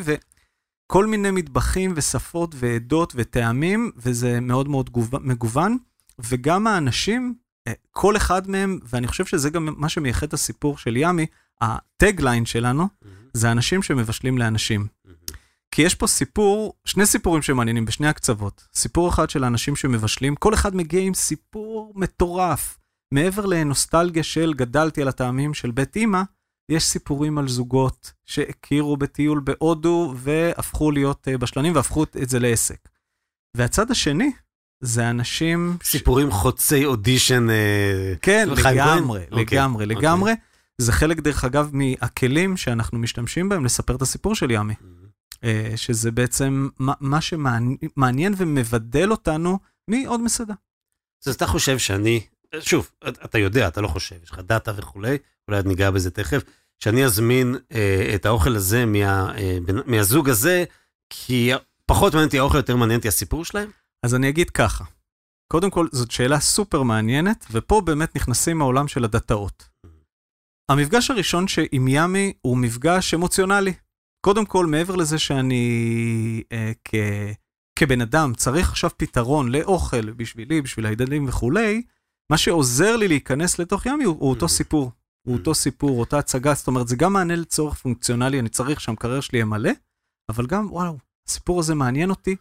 כל 0.86 1.06
מיני 1.06 1.30
מטבחים 1.30 1.92
ושפות 1.96 2.54
ועדות 2.58 3.12
וטעמים, 3.16 3.90
וזה 3.96 4.40
מאוד 4.40 4.68
מאוד 4.68 4.90
מגוון, 5.20 5.78
וגם 6.18 6.66
האנשים, 6.66 7.34
אה, 7.68 7.72
כל 7.90 8.16
אחד 8.16 8.50
מהם, 8.50 8.78
ואני 8.88 9.08
חושב 9.08 9.24
שזה 9.24 9.50
גם 9.50 9.68
מה 9.76 9.88
שמייחד 9.88 10.26
את 10.26 10.32
הסיפור 10.32 10.78
של 10.78 10.96
ימי, 10.96 11.26
הטגליין 11.60 12.46
שלנו, 12.46 12.88
זה 13.32 13.52
אנשים 13.52 13.82
שמבשלים 13.82 14.38
לאנשים. 14.38 14.86
כי 15.70 15.82
יש 15.82 15.94
פה 15.94 16.06
סיפור, 16.06 16.74
שני 16.84 17.06
סיפורים 17.06 17.42
שמעניינים 17.42 17.84
בשני 17.84 18.08
הקצוות. 18.08 18.68
סיפור 18.74 19.08
אחד 19.08 19.30
של 19.30 19.44
האנשים 19.44 19.76
שמבשלים, 19.76 20.36
כל 20.36 20.54
אחד 20.54 20.76
מגיע 20.76 21.00
עם 21.00 21.14
סיפור 21.14 21.92
מטורף. 21.96 22.78
מעבר 23.14 23.46
לנוסטלגיה 23.46 24.22
של 24.22 24.54
גדלתי 24.54 25.02
על 25.02 25.08
הטעמים 25.08 25.54
של 25.54 25.70
בית 25.70 25.96
אימא, 25.96 26.22
יש 26.68 26.84
סיפורים 26.84 27.38
על 27.38 27.48
זוגות 27.48 28.12
שהכירו 28.24 28.96
בטיול 28.96 29.40
בהודו 29.44 30.14
והפכו 30.16 30.90
להיות 30.90 31.28
אה, 31.28 31.38
בשלנים 31.38 31.74
והפכו 31.74 32.02
את 32.02 32.28
זה 32.28 32.38
לעסק. 32.38 32.88
והצד 33.56 33.90
השני 33.90 34.32
זה 34.80 35.10
אנשים... 35.10 35.76
סיפורים 35.82 36.30
חוצי 36.30 36.84
אודישן. 36.84 37.50
אה, 37.50 38.14
כן? 38.22 38.48
לגמרי, 38.48 39.20
אוקיי, 39.30 39.44
לגמרי, 39.44 39.84
אוקיי. 39.84 39.96
לגמרי. 39.96 40.32
זה 40.78 40.92
חלק, 40.92 41.20
דרך 41.20 41.44
אגב, 41.44 41.70
מהכלים 41.72 42.56
שאנחנו 42.56 42.98
משתמשים 42.98 43.48
בהם 43.48 43.64
לספר 43.64 43.96
את 43.96 44.02
הסיפור 44.02 44.34
של 44.34 44.50
ימי. 44.50 44.74
אה, 45.44 45.72
שזה 45.76 46.10
בעצם 46.10 46.68
מה 47.00 47.20
שמעניין 47.20 48.34
ומבדל 48.36 49.10
אותנו 49.10 49.58
מעוד 49.90 50.20
מסעדה. 50.20 50.54
אז 51.26 51.34
אתה 51.34 51.46
חושב 51.46 51.78
שאני, 51.78 52.20
שוב, 52.60 52.90
אתה 53.08 53.38
יודע, 53.38 53.68
אתה 53.68 53.80
לא 53.80 53.88
חושב, 53.88 54.16
יש 54.22 54.30
לך 54.30 54.38
דאטה 54.38 54.72
וכולי, 54.76 55.18
אולי 55.48 55.58
עוד 55.58 55.66
ניגע 55.66 55.90
בזה 55.90 56.10
תכף, 56.10 56.42
שאני 56.78 57.04
אזמין 57.04 57.56
אה, 57.72 58.12
את 58.14 58.26
האוכל 58.26 58.56
הזה 58.56 58.86
מה, 58.86 59.36
אה, 59.36 59.58
מהזוג 59.86 60.28
הזה, 60.28 60.64
כי 61.10 61.50
פחות 61.86 62.12
מעניין 62.12 62.26
אותי 62.26 62.38
האוכל, 62.38 62.56
יותר 62.56 62.76
מעניין 62.76 62.98
אותי 62.98 63.08
הסיפור 63.08 63.44
שלהם? 63.44 63.70
אז 64.02 64.14
אני 64.14 64.28
אגיד 64.28 64.50
ככה, 64.50 64.84
קודם 65.52 65.70
כל, 65.70 65.86
זאת 65.92 66.10
שאלה 66.10 66.40
סופר 66.40 66.82
מעניינת, 66.82 67.46
ופה 67.50 67.80
באמת 67.80 68.16
נכנסים 68.16 68.58
מהעולם 68.58 68.88
של 68.88 69.04
הדאטאות. 69.04 69.68
המפגש 70.70 71.10
הראשון 71.10 71.44
עם 71.72 71.88
ימי 71.88 72.32
הוא 72.40 72.58
מפגש 72.58 73.14
אמוציונלי. 73.14 73.72
קודם 74.26 74.46
כל, 74.46 74.66
מעבר 74.66 74.96
לזה 74.96 75.18
שאני 75.18 76.42
אה, 76.52 76.72
כ, 76.84 76.94
כבן 77.78 78.00
אדם 78.00 78.34
צריך 78.34 78.70
עכשיו 78.70 78.90
פתרון 78.96 79.52
לאוכל 79.52 80.10
בשבילי, 80.10 80.62
בשביל 80.62 80.86
הילדים 80.86 81.28
וכולי, 81.28 81.82
מה 82.32 82.38
שעוזר 82.38 82.96
לי 82.96 83.08
להיכנס 83.08 83.58
לתוך 83.58 83.86
ימי 83.86 84.04
הוא, 84.04 84.16
הוא 84.20 84.30
אותו 84.30 84.46
Mhm. 84.46 84.48
סיפור. 84.48 84.90
הוא 85.26 85.36
אותו 85.36 85.54
סיפור, 85.54 86.00
אותה 86.00 86.18
הצגה, 86.18 86.54
זאת 86.54 86.66
אומרת, 86.66 86.88
זה 86.88 86.96
גם 86.96 87.12
מענה 87.12 87.36
לצורך 87.36 87.74
פונקציונלי, 87.74 88.40
אני 88.40 88.48
צריך 88.48 88.80
שהמקרר 88.80 89.20
שלי 89.20 89.38
יהיה 89.38 89.44
מלא, 89.44 89.70
אבל 90.30 90.46
גם, 90.46 90.66
וואו, 90.72 90.98
הסיפור 91.28 91.60
הזה 91.60 91.74
מעניין 91.74 92.10
אותי, 92.10 92.36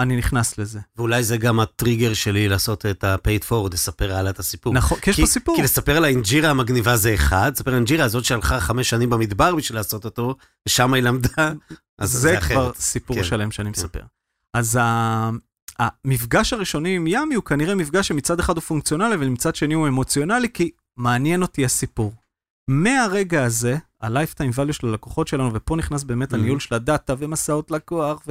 אני 0.00 0.16
נכנס 0.16 0.58
לזה. 0.58 0.80
ואולי 0.96 1.24
זה 1.24 1.36
גם 1.36 1.60
הטריגר 1.60 2.14
שלי 2.14 2.48
לעשות 2.48 2.86
את 2.86 3.04
ה-paid 3.04 3.44
forward, 3.48 3.72
לספר 3.72 4.14
הלאה 4.14 4.30
את 4.30 4.38
הסיפור. 4.38 4.74
נכון, 4.74 4.98
כי 5.00 5.10
יש 5.10 5.20
פה 5.20 5.26
סיפור. 5.26 5.56
כי 5.56 5.62
לספר 5.62 5.96
על 5.96 6.04
האינג'ירה 6.04 6.50
המגניבה 6.50 6.96
זה 6.96 7.14
אחד, 7.14 7.52
לספר 7.54 7.70
על 7.70 7.74
האינג'ירה 7.74 8.04
הזאת 8.04 8.24
שהלכה 8.24 8.60
חמש 8.60 8.90
שנים 8.90 9.10
במדבר 9.10 9.54
בשביל 9.54 9.78
לעשות 9.78 10.04
אותו, 10.04 10.36
ושם 10.68 10.94
היא 10.94 11.02
למדה, 11.02 11.52
אז 12.00 12.10
זה, 12.12 12.18
זה 12.18 12.38
אחרת. 12.38 12.50
כבר 12.56 12.72
סיפור 12.74 13.16
כן, 13.16 13.24
שלם 13.24 13.50
שאני 13.50 13.72
כן. 13.72 13.80
מספר. 13.80 14.02
אז 14.56 14.76
ה- 14.76 15.30
המפגש 15.78 16.52
הראשוני 16.52 16.96
עם 16.96 17.06
ימי 17.06 17.34
הוא 17.34 17.44
כנראה 17.44 17.74
מפגש 17.74 18.08
שמצד 18.08 18.40
אחד 18.40 18.56
הוא 18.56 18.62
פונקציונלי, 18.62 19.14
אבל 19.14 19.28
מצד 19.28 19.54
שני 19.56 19.74
הוא 19.74 19.88
אמוציונלי, 19.88 20.48
כי 20.54 20.70
מעניין 20.96 21.42
אותי 21.42 21.64
הסיפור. 21.64 22.12
מהרגע 22.68 23.44
הזה, 23.44 23.76
ה-lifetime 24.00 24.52
value 24.58 24.72
של 24.72 24.86
הלקוחות 24.86 25.28
שלנו, 25.28 25.50
ופה 25.54 25.76
נכנס 25.76 26.02
באמת 26.04 26.32
Mhm. 26.32 26.36
הניהול 26.36 26.60
של 26.60 26.74
הדאטה 26.74 27.14
ומסעות 27.18 27.70
לקוח, 27.70 28.22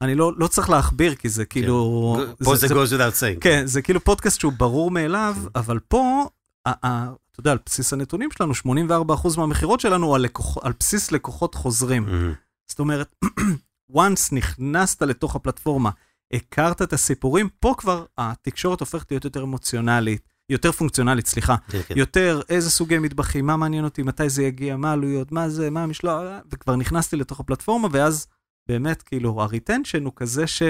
ואני 0.00 0.14
לא, 0.14 0.32
לא 0.36 0.46
צריך 0.46 0.70
להכביר, 0.70 1.14
כי 1.14 1.28
זה 1.28 1.44
כאילו... 1.44 2.16
כן. 2.38 2.44
פה 2.44 2.56
זה 2.56 2.66
goes 2.66 2.70
without 2.70 3.20
saying. 3.20 3.40
כן, 3.40 3.62
זה 3.66 3.82
כאילו 3.82 4.04
פודקאסט 4.04 4.40
שהוא 4.40 4.52
ברור 4.56 4.90
מאליו, 4.90 5.36
אבל 5.54 5.78
פה, 5.88 6.26
אתה 6.68 7.10
יודע, 7.38 7.52
על 7.52 7.58
בסיס 7.66 7.92
הנתונים 7.92 8.30
שלנו, 8.30 8.52
84% 8.54 9.36
מהמכירות 9.36 9.80
שלנו 9.80 10.14
על, 10.14 10.20
לקוח, 10.22 10.58
על 10.62 10.72
בסיס 10.80 11.12
לקוחות 11.12 11.54
חוזרים. 11.54 12.06
Mhm. 12.06 12.34
זאת 12.68 12.78
אומרת, 12.78 13.14
once 13.96 14.28
נכנסת 14.32 15.02
לתוך 15.02 15.36
הפלטפורמה, 15.36 15.90
הכרת 16.32 16.82
את 16.82 16.92
הסיפורים, 16.92 17.48
פה 17.60 17.74
כבר 17.78 18.04
התקשורת 18.18 18.80
הופכת 18.80 19.10
להיות 19.10 19.24
יותר 19.24 19.42
אמוציונלית, 19.42 20.28
יותר 20.50 20.72
פונקציונלית, 20.72 21.26
סליחה. 21.26 21.56
כן, 21.70 21.80
כן. 21.86 21.94
יותר 21.98 22.40
איזה 22.48 22.70
סוגי 22.70 22.98
מטבחים, 22.98 23.46
מה 23.46 23.56
מעניין 23.56 23.84
אותי, 23.84 24.02
מתי 24.02 24.28
זה 24.28 24.42
יגיע, 24.42 24.76
מה 24.76 24.90
העלויות, 24.90 25.32
מה 25.32 25.48
זה, 25.48 25.70
מה 25.70 25.82
המשלוח, 25.82 26.22
וכבר 26.52 26.76
נכנסתי 26.76 27.16
לתוך 27.16 27.40
הפלטפורמה, 27.40 27.88
ואז 27.92 28.26
באמת, 28.68 29.02
כאילו, 29.02 29.42
ה 29.42 29.48
retention 29.48 30.04
הוא 30.04 30.12
כזה 30.16 30.46
ש... 30.46 30.62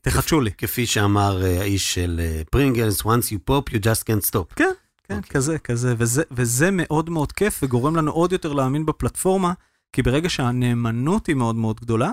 תחדשו 0.00 0.40
לי. 0.40 0.50
כפי 0.58 0.86
שאמר 0.86 1.42
אה, 1.44 1.60
האיש 1.60 1.94
של 1.94 2.20
פרינגלס, 2.50 3.02
once 3.02 3.30
you 3.30 3.50
pop, 3.50 3.70
you 3.70 3.78
just 3.78 4.02
can't 4.02 4.30
stop. 4.30 4.54
כן, 4.56 4.70
אוקיי. 5.10 5.30
כזה, 5.30 5.58
כזה, 5.58 5.94
וזה, 5.98 6.22
וזה 6.30 6.70
מאוד 6.72 7.10
מאוד 7.10 7.32
כיף, 7.32 7.60
וגורם 7.62 7.96
לנו 7.96 8.10
עוד 8.12 8.32
יותר 8.32 8.52
להאמין 8.52 8.86
בפלטפורמה, 8.86 9.52
כי 9.92 10.02
ברגע 10.02 10.30
שהנאמנות 10.30 11.26
היא 11.26 11.36
מאוד 11.36 11.56
מאוד 11.56 11.80
גדולה, 11.80 12.10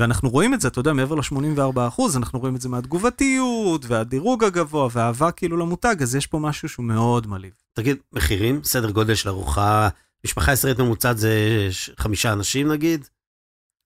ואנחנו 0.00 0.30
רואים 0.30 0.54
את 0.54 0.60
זה, 0.60 0.68
אתה 0.68 0.80
יודע, 0.80 0.92
מעבר 0.92 1.14
ל-84 1.14 2.16
אנחנו 2.16 2.38
רואים 2.38 2.56
את 2.56 2.60
זה 2.60 2.68
מהתגובתיות, 2.68 3.84
והדירוג 3.84 4.44
הגבוה, 4.44 4.88
והאהבה 4.92 5.30
כאילו 5.30 5.56
למותג, 5.56 5.96
אז 6.02 6.14
יש 6.14 6.26
פה 6.26 6.38
משהו 6.38 6.68
שהוא 6.68 6.86
מאוד 6.86 7.26
מלהיב. 7.26 7.52
תגיד, 7.72 7.96
מחירים, 8.12 8.64
סדר 8.64 8.90
גודל 8.90 9.14
של 9.14 9.28
ארוחה, 9.28 9.88
משפחה 10.26 10.52
ישראלית 10.52 10.80
ממוצעת 10.80 11.18
זה 11.18 11.68
חמישה 11.98 12.32
אנשים 12.32 12.72
נגיד? 12.72 13.08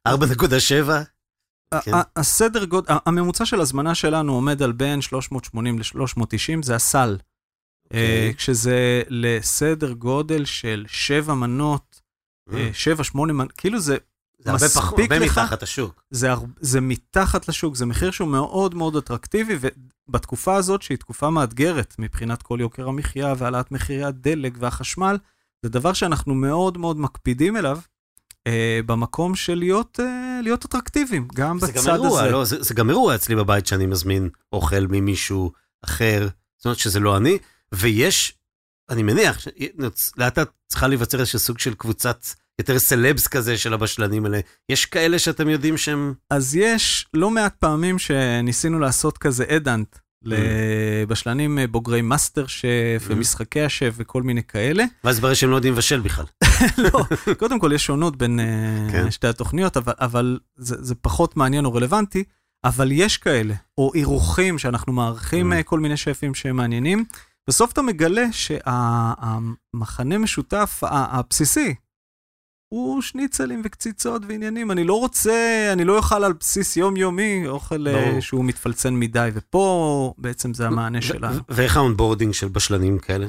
4.7? 0.09 0.13
כן. 1.85 1.93
הסדר 2.17 2.65
גודל, 2.65 2.95
הממוצע 3.07 3.45
של 3.45 3.61
הזמנה 3.61 3.95
שלנו 3.95 4.35
עומד 4.35 4.63
על 4.63 4.73
בין 4.73 5.01
380 5.01 5.79
ל-390, 5.79 6.63
זה 6.63 6.75
הסל. 6.75 7.19
אה, 7.95 8.01
אוקיי. 8.01 8.35
כשזה 8.35 9.03
לסדר 9.09 9.93
גודל 9.93 10.45
של 10.45 10.85
שבע 10.89 11.35
מנות, 11.35 12.01
אה, 12.53 12.71
שבע, 12.73 13.05
שמונה 13.05 13.33
מנות, 13.33 13.53
כאילו 13.53 13.81
זה 13.81 13.97
זה 14.39 14.51
הרבה 14.51 14.69
פח- 14.69 14.77
מספיק 14.93 15.13
הרבה 15.13 15.27
לך? 15.27 15.39
מתחת 15.39 15.63
השוק. 15.63 16.03
זה, 16.11 16.31
הר- 16.31 16.45
זה 16.61 16.81
מתחת 16.81 17.49
לשוק, 17.49 17.77
זה 17.77 17.87
מחיר 17.87 18.11
שהוא 18.11 18.29
מאוד 18.29 18.75
מאוד 18.75 18.97
אטרקטיבי, 18.97 19.57
ובתקופה 20.09 20.57
הזאת, 20.57 20.83
שהיא 20.83 20.99
תקופה 20.99 21.31
מאתגרת 21.31 21.95
מבחינת 21.99 22.43
כל 22.43 22.59
יוקר 22.61 22.89
המחיה 22.89 23.35
והעלאת 23.39 23.73
מחירי 23.73 24.05
הדלק 24.05 24.53
והחשמל, 24.59 25.17
זה 25.63 25.69
דבר 25.69 25.93
שאנחנו 25.93 26.35
מאוד 26.35 26.79
מאוד 26.79 26.99
מקפידים 26.99 27.57
אליו, 27.57 27.79
אה, 28.47 28.81
במקום 28.87 29.35
של 29.35 29.55
להיות, 29.55 30.01
אה, 30.01 30.41
להיות 30.43 30.65
אטרקטיביים, 30.65 31.29
גם 31.35 31.59
זה 31.59 31.67
גם 31.67 31.73
בצד 31.83 31.93
אירוע, 31.93 32.21
הזה. 32.23 32.31
לא? 32.31 32.45
זה 32.45 32.63
זה 32.63 32.75
גם 32.75 32.91
אירוע 32.91 33.15
אצלי 33.15 33.37
בבית 33.37 33.67
שאני 33.67 33.87
מזמין 33.87 34.29
אוכל 34.53 34.87
ממישהו 34.89 35.53
אחר, 35.85 36.29
זאת 36.57 36.65
אומרת 36.65 36.79
שזה 36.79 37.01
לא 37.01 37.17
אני, 37.17 37.39
ויש, 37.75 38.35
אני 38.91 39.03
מניח, 39.03 39.39
לאט 40.17 40.39
לאט 40.39 40.49
צריכה 40.69 40.87
להיווצר 40.89 41.21
איזשהו 41.21 41.39
סוג 41.39 41.59
של 41.59 41.75
קבוצת 41.75 42.27
יותר 42.59 42.79
סלבס 42.79 43.27
כזה 43.27 43.59
של 43.59 43.75
הבשלנים 43.75 44.25
האלה. 44.25 44.41
יש 44.69 44.87
כאלה 44.87 45.19
שאתם 45.19 45.49
יודעים 45.49 45.77
שהם... 45.77 46.15
אז 46.31 46.57
יש 46.57 47.07
לא 47.15 47.31
מעט 47.31 47.55
פעמים 47.59 47.99
שניסינו 47.99 48.79
לעשות 48.79 49.19
כזה 49.19 49.45
head 49.57 49.77
hunt 49.77 49.97
לבשלנים 50.23 51.59
אה, 51.59 51.67
בוגרי 51.67 52.03
מאסטר 52.03 52.47
שף 52.47 52.67
Mm. 52.99 53.13
ומשחקי 53.13 53.61
השף 53.61 53.95
וכל 53.97 54.23
מיני 54.23 54.43
כאלה. 54.43 54.85
ואז 55.05 55.21
ברור 55.21 55.35
שהם 55.35 55.51
לא 55.51 55.57
יודעים 55.57 55.75
לבשל 55.75 56.01
בכלל. 56.01 56.25
לא, 56.85 57.05
קודם 57.39 57.59
כל 57.59 57.71
יש 57.75 57.87
שונות 57.87 58.17
בין 58.17 58.41
אה, 58.41 58.89
כן. 58.93 59.11
שתי 59.11 59.27
התוכניות, 59.27 59.77
אבל, 59.77 59.93
אבל 60.01 60.39
זה, 60.57 60.77
זה 60.79 60.95
פחות 60.95 61.37
מעניין 61.37 61.65
או 61.65 61.75
רלוונטי, 61.75 62.25
אבל 62.65 62.93
יש 62.93 63.17
כאלה, 63.17 63.55
או 63.79 63.93
אירוחים 63.95 64.59
שאנחנו 64.59 64.93
מארחים 64.93 65.53
Mm. 65.53 65.55
אה, 65.55 65.63
כל 65.63 65.81
מיני 65.81 65.97
שפים 65.97 66.35
שמעניינים. 66.35 67.05
בסוף 67.49 67.73
אתה 67.73 67.83
מגלה 67.83 68.25
שהמחנה 68.33 70.19
משותף 70.19 70.81
הבסיסי 70.83 71.75
הוא 72.69 73.03
שניצלים 73.03 73.63
וקציצות 73.65 74.23
ועניינים. 74.29 74.71
אני 74.71 74.85
לא 74.85 74.95
רוצה, 74.95 75.69
אני 75.73 75.85
לא 75.85 75.97
אוכל 75.97 76.25
על 76.25 76.33
בסיס 76.33 76.77
יומיומי 76.77 77.47
אוכל 77.47 77.93
ברור. 77.93 78.21
שהוא 78.21 78.45
מתפלצן 78.45 78.95
מדי, 78.95 79.31
ופה 79.35 80.15
בעצם 80.19 80.55
זה 80.55 80.67
המענה 80.67 81.03
שלנו. 81.03 81.41
ואיך 81.49 81.77
ה 81.77 81.82
onboarding 81.82 82.35
של 82.35 82.49
בשלנים 82.49 82.99
כאלה? 82.99 83.27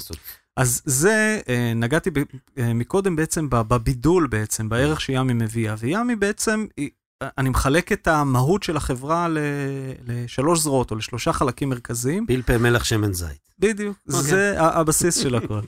אז 0.57 0.81
זה, 0.85 1.39
אה, 1.49 1.73
נגעתי 1.75 2.09
ב, 2.11 2.17
אה, 2.57 2.73
מקודם 2.73 3.15
בעצם 3.15 3.47
בבידול 3.49 4.27
בעצם, 4.27 4.69
בערך 4.69 5.01
שימי 5.01 5.33
מביאה, 5.33 5.75
וימי 5.79 6.15
בעצם, 6.15 6.65
אני 7.37 7.49
מחלק 7.49 7.91
את 7.91 8.07
המהות 8.07 8.63
של 8.63 8.77
החברה 8.77 9.27
לשלוש 10.07 10.59
זרועות 10.59 10.91
או 10.91 10.95
לשלושה 10.95 11.33
חלקים 11.33 11.69
מרכזיים. 11.69 12.25
פלפל 12.27 12.57
מלח 12.57 12.83
שמן 12.83 13.13
זית. 13.13 13.39
בדיוק, 13.59 13.97
אוקיי. 14.07 14.21
זה 14.21 14.61
הבסיס 14.61 15.17
של 15.17 15.35
הכל. 15.35 15.61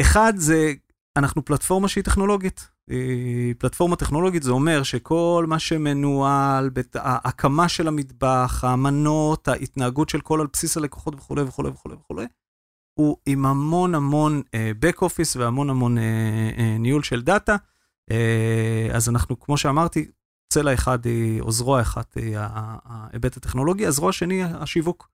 אחד 0.00 0.32
זה, 0.36 0.72
אנחנו 1.18 1.44
פלטפורמה 1.44 1.88
שהיא 1.88 2.04
טכנולוגית. 2.04 2.68
היא 2.90 3.54
פלטפורמה 3.58 3.96
טכנולוגית, 3.96 4.42
זה 4.42 4.50
אומר 4.50 4.82
שכל 4.82 5.44
מה 5.48 5.58
שמנוהל, 5.58 6.70
ההקמה 6.94 7.68
של 7.68 7.88
המטבח, 7.88 8.64
המנות, 8.64 9.48
ההתנהגות 9.48 10.08
של 10.08 10.20
כל 10.20 10.40
על 10.40 10.46
בסיס 10.52 10.76
הלקוחות 10.76 11.14
וכולי 11.14 11.42
וכולי 11.42 11.68
וכולי 11.68 11.94
וכולי, 11.94 12.26
הוא 12.94 13.16
עם 13.26 13.46
המון 13.46 13.94
המון 13.94 14.42
אה, 14.54 14.72
back 14.84 14.98
office 14.98 15.38
והמון 15.38 15.70
המון 15.70 15.98
אה, 15.98 16.02
אה, 16.58 16.76
ניהול 16.78 17.02
של 17.02 17.22
דאטה, 17.22 17.56
אה, 18.10 18.88
אז 18.92 19.08
אנחנו, 19.08 19.40
כמו 19.40 19.56
שאמרתי, 19.56 20.10
צלע 20.52 20.74
אחד 20.74 20.98
או 21.40 21.52
זרוע 21.52 21.80
אחת 21.80 22.16
ההיבט 22.84 23.36
הטכנולוגי, 23.36 23.86
הזרוע 23.86 24.08
השני 24.08 24.44
השיווק. 24.44 25.08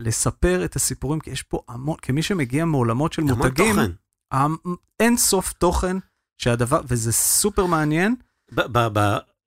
לספר 0.00 0.64
את 0.64 0.76
הסיפורים, 0.76 1.20
כי 1.20 1.30
יש 1.30 1.42
פה 1.42 1.60
המון, 1.68 1.96
כמי 2.02 2.22
שמגיע 2.22 2.64
מעולמות 2.64 3.12
של 3.12 3.22
מותגים, 3.22 3.74
תוכן. 3.74 3.90
אין 5.00 5.16
סוף 5.16 5.52
תוכן 5.52 5.96
שהדבר, 6.38 6.80
וזה 6.88 7.12
סופר 7.12 7.66
מעניין. 7.66 8.14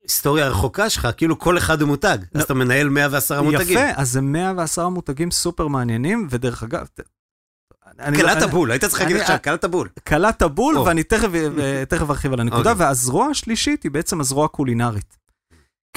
בהיסטוריה 0.06 0.46
הרחוקה 0.46 0.90
שלך, 0.90 1.08
כאילו 1.18 1.40
כל 1.40 1.58
אחד 1.58 1.82
הוא 1.82 1.88
מותג. 1.88 2.18
אז 2.34 2.42
אתה 2.42 2.54
מנהל 2.54 2.90
110 2.90 3.42
מותגים. 3.42 3.78
יפה, 3.78 4.02
אז 4.02 4.12
זה 4.12 4.22
110 4.22 4.90
מותגים 4.90 5.32
סופר 5.32 5.68
מעניינים, 5.68 6.28
ודרך 6.30 6.64
אגב, 6.64 6.88
לא- 8.00 8.18
קלעת 8.18 8.50
בול, 8.52 8.72
היית 8.72 8.86
צריך 8.86 9.02
להגיד 9.02 9.18
עכשיו, 9.18 9.38
קלעת 9.42 9.66
בול. 9.66 9.90
קלעת 10.04 10.44
בול. 10.44 10.78
ואני 10.78 11.04
תכף, 11.90 12.10
ארחיב 12.10 12.34
על 12.34 12.40
הנקודה, 12.40 12.72
אוקיי. 12.72 12.86
והזרוע 12.86 13.28
השלישית 13.28 13.84
היא 13.84 13.92
בעצם 13.92 14.22
הזרוע 14.22 14.46
הקולינרית. 14.46 15.18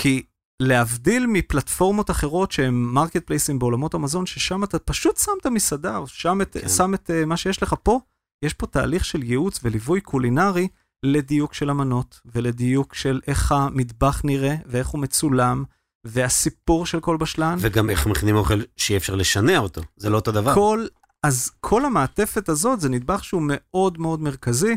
כי 0.01 0.23
להבדיל 0.63 1.27
מפלטפורמות 1.27 2.11
אחרות 2.11 2.53
שהן 2.53 2.75
marketplace 2.75 3.27
ים 3.27 3.59
בעולמות 3.59 3.95
המזון, 3.95 4.27
ששם 4.27 4.65
אתה 4.65 4.79
פשוט 4.79 5.17
שם 5.17 5.33
את 5.41 5.47
המסעדה, 5.47 5.97
או 5.97 6.07
שם 6.07 6.43
את, 6.43 6.57
כן. 6.61 6.69
שם 6.69 6.95
את 6.95 7.11
אה, 7.11 7.25
מה 7.25 7.37
שיש 7.37 7.63
לך 7.63 7.75
פה, 7.83 8.01
יש 8.43 8.55
פה 8.55 8.67
תהליך 8.67 9.05
של 9.05 9.23
ייעוץ 9.23 9.61
וליווי 9.63 10.01
קולינרי 10.01 10.69
לדיוק 11.03 11.55
של 11.55 11.71
המנות, 11.71 12.21
ולדיוק 12.35 12.95
של 12.95 13.21
איך 13.27 13.53
המטבח 13.53 14.21
נראה, 14.25 14.55
ואיך 14.67 14.89
הוא 14.89 15.01
מצולם, 15.01 15.65
והסיפור 16.05 16.87
של 16.87 17.01
כל 17.01 17.17
בשלן. 17.17 17.57
וגם 17.61 17.91
איך 17.91 18.07
מכינים 18.07 18.37
אוכל 18.37 18.61
שיהיה 18.77 18.99
אפשר 18.99 19.15
לשנע 19.15 19.59
אותו, 19.59 19.81
זה 19.97 20.11
לא 20.11 20.17
אותו 20.17 20.33
דבר. 20.33 20.55
כל, 20.55 20.87
אז 21.23 21.51
כל 21.61 21.85
המעטפת 21.85 22.49
הזאת 22.49 22.81
זה 22.81 22.89
נדבך 22.89 23.25
שהוא 23.25 23.43
מאוד 23.45 23.99
מאוד 23.99 24.21
מרכזי. 24.21 24.77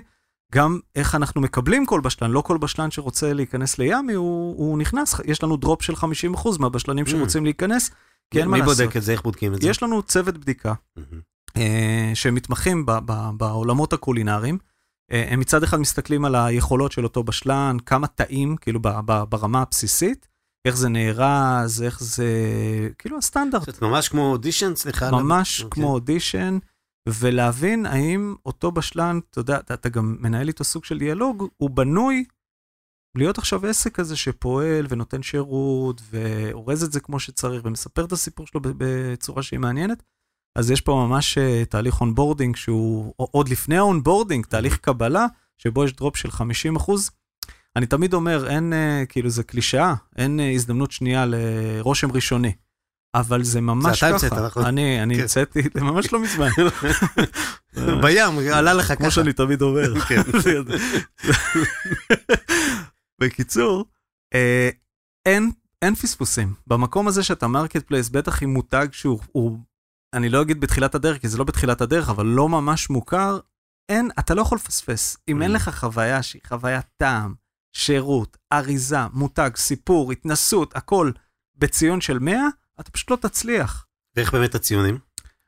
גם 0.53 0.79
איך 0.95 1.15
אנחנו 1.15 1.41
מקבלים 1.41 1.85
כל 1.85 2.01
בשלן, 2.01 2.31
לא 2.31 2.41
כל 2.41 2.57
בשלן 2.57 2.91
שרוצה 2.91 3.33
להיכנס 3.33 3.77
לימי, 3.77 4.13
הוא, 4.13 4.57
הוא 4.57 4.77
נכנס, 4.77 5.15
יש 5.25 5.43
לנו 5.43 5.57
דרופ 5.57 5.81
של 5.81 5.93
50% 5.93 6.59
מהבשלנים 6.59 7.05
Mm. 7.05 7.09
שרוצים 7.09 7.43
להיכנס, 7.43 7.91
כי 8.31 8.39
אין 8.39 8.47
מה 8.47 8.57
מי 8.57 8.59
לעשות. 8.59 8.77
בודק 8.77 8.97
את 8.97 9.03
זה, 9.03 9.11
איך 9.11 9.21
בודקים 9.21 9.53
את 9.53 9.61
זה? 9.61 9.69
יש 9.69 9.83
לנו 9.83 10.03
צוות 10.03 10.37
בדיקה. 10.37 10.73
אה, 10.97 11.03
שמתמחים 12.13 12.85
ב, 12.85 12.91
ב, 13.05 13.29
בעולמות 13.37 13.93
הקולינריים. 13.93 14.57
אה, 15.11 15.27
הם 15.29 15.39
מצד 15.39 15.63
אחד 15.63 15.77
מסתכלים 15.77 16.25
על 16.25 16.35
היכולות 16.35 16.91
של 16.91 17.03
אותו 17.03 17.23
בשלן, 17.23 17.77
כמה 17.85 18.07
טעים, 18.07 18.55
כאילו 18.57 18.79
ב, 18.81 18.87
ב, 19.05 19.23
ברמה 19.29 19.61
הבסיסית, 19.61 20.27
איך 20.67 20.77
זה 20.77 20.89
נארז, 20.89 21.81
איך 21.81 22.03
זה, 22.03 22.27
כאילו 22.97 23.17
הסטנדרט. 23.17 23.65
זאת 23.65 23.81
ממש 23.81 24.09
כמו 24.09 24.31
אודישן, 24.31 24.75
סליחה. 24.75 25.07
ה- 25.07 25.11
ממש 25.11 25.63
אוקיי. 25.63 25.83
כמו 25.83 25.93
אודישן, 25.93 26.57
ולהבין 27.09 27.85
האם 27.85 28.35
אותו 28.45 28.71
בשלן, 28.71 29.19
אתה 29.29 29.39
יודע, 29.39 29.57
אתה, 29.59 29.73
אתה 29.73 29.89
גם 29.89 30.17
מנהל 30.19 30.47
איתו 30.47 30.63
סוג 30.63 30.85
של 30.85 30.97
דיאלוג, 30.99 31.47
הוא 31.57 31.69
בנוי 31.69 32.25
להיות 33.17 33.37
עכשיו 33.37 33.65
עסק 33.65 33.95
כזה 33.95 34.15
שפועל 34.15 34.85
ונותן 34.89 35.23
שירות, 35.23 36.01
ואורז 36.11 36.83
את 36.83 36.91
זה 36.91 36.99
כמו 36.99 37.19
שצריך, 37.19 37.61
ומספר 37.65 38.05
את 38.05 38.11
הסיפור 38.11 38.47
שלו 38.47 38.61
בצורה 38.63 39.43
שהיא 39.43 39.59
מעניינת. 39.59 40.03
אז 40.55 40.71
יש 40.71 40.81
פה 40.81 41.05
ממש 41.07 41.37
אה, 41.37 41.65
תהליך 41.65 42.01
onboarding 42.01 42.55
שהוא, 42.55 43.13
עוד 43.17 43.49
לפני 43.49 43.77
ה 43.77 43.83
onboarding, 43.83 44.45
תהליך 44.45 44.77
קבלה, 44.77 45.25
שבו 45.57 45.83
יש 45.83 45.93
drop 45.93 46.17
של 46.17 46.31
50 46.31 46.75
אחוז. 46.75 47.11
אני 47.75 47.85
תמיד 47.85 48.13
אומר, 48.13 48.49
אין, 48.49 48.73
אה, 48.73 49.03
כאילו, 49.09 49.29
זה 49.29 49.43
קלישאה, 49.43 49.93
אין 50.15 50.39
אה, 50.39 50.51
הזדמנות 50.51 50.91
שנייה 50.91 51.25
לרושם 51.27 52.11
ראשוני. 52.11 52.51
אבל 53.15 53.43
זה 53.43 53.61
ממש 53.61 54.03
אתה 54.03 54.05
ככה. 54.05 54.07
המצאת, 54.07 54.33
נכון? 54.33 54.65
אני, 54.65 55.03
אני 55.03 55.15
כן. 55.15 55.21
המצאתי, 55.21 55.61
זה 55.73 55.81
ממש 55.81 56.13
לא 56.13 56.19
מזמן. 56.19 56.49
בים, 58.01 58.39
עלה 58.53 58.73
לך 58.73 58.85
ככה. 58.85 58.95
כמו 58.95 59.11
שאני 59.11 59.33
תמיד 59.33 59.61
אומר. 59.61 59.99
כן. 60.07 60.21
בקיצור, 63.21 63.85
אין, 65.25 65.51
אין 65.81 65.95
פספוסים. 65.95 66.53
במקום 66.67 67.07
הזה 67.07 67.23
שאתה 67.23 67.47
marketplace, 67.47 68.09
בטח 68.09 68.43
עם 68.43 68.53
מותג 68.53 68.87
שהוא, 68.91 69.19
הוא, 69.31 69.59
אני 70.13 70.29
לא 70.29 70.41
אגיד 70.41 70.59
בתחילת 70.61 70.95
הדרך, 70.95 71.21
כי 71.21 71.27
זה 71.27 71.37
לא 71.37 71.43
בתחילת 71.43 71.81
הדרך, 71.81 72.09
אבל 72.09 72.25
לא 72.25 72.49
ממש 72.49 72.89
מוכר, 72.89 73.39
אין, 73.89 74.09
אתה 74.19 74.33
לא 74.33 74.41
יכול 74.41 74.55
לפספס. 74.55 75.17
אם 75.27 75.41
אין 75.41 75.51
Mm. 75.51 75.53
לך 75.55 75.69
חוויה 75.79 76.23
שהיא 76.23 76.41
חוויית 76.47 76.85
טעם, 76.97 77.33
שירות, 77.75 78.37
אריזה, 78.53 78.97
מותג, 79.13 79.49
סיפור, 79.55 80.11
התנסות, 80.11 80.75
הכל 80.75 81.11
בציון 81.55 82.01
של 82.01 82.19
100, 82.19 82.47
אתה 82.79 82.91
פשוט 82.91 83.11
לא 83.11 83.15
תצליח. 83.15 83.85
ואיך 84.15 84.33
באמת 84.33 84.55
הציונים? 84.55 84.97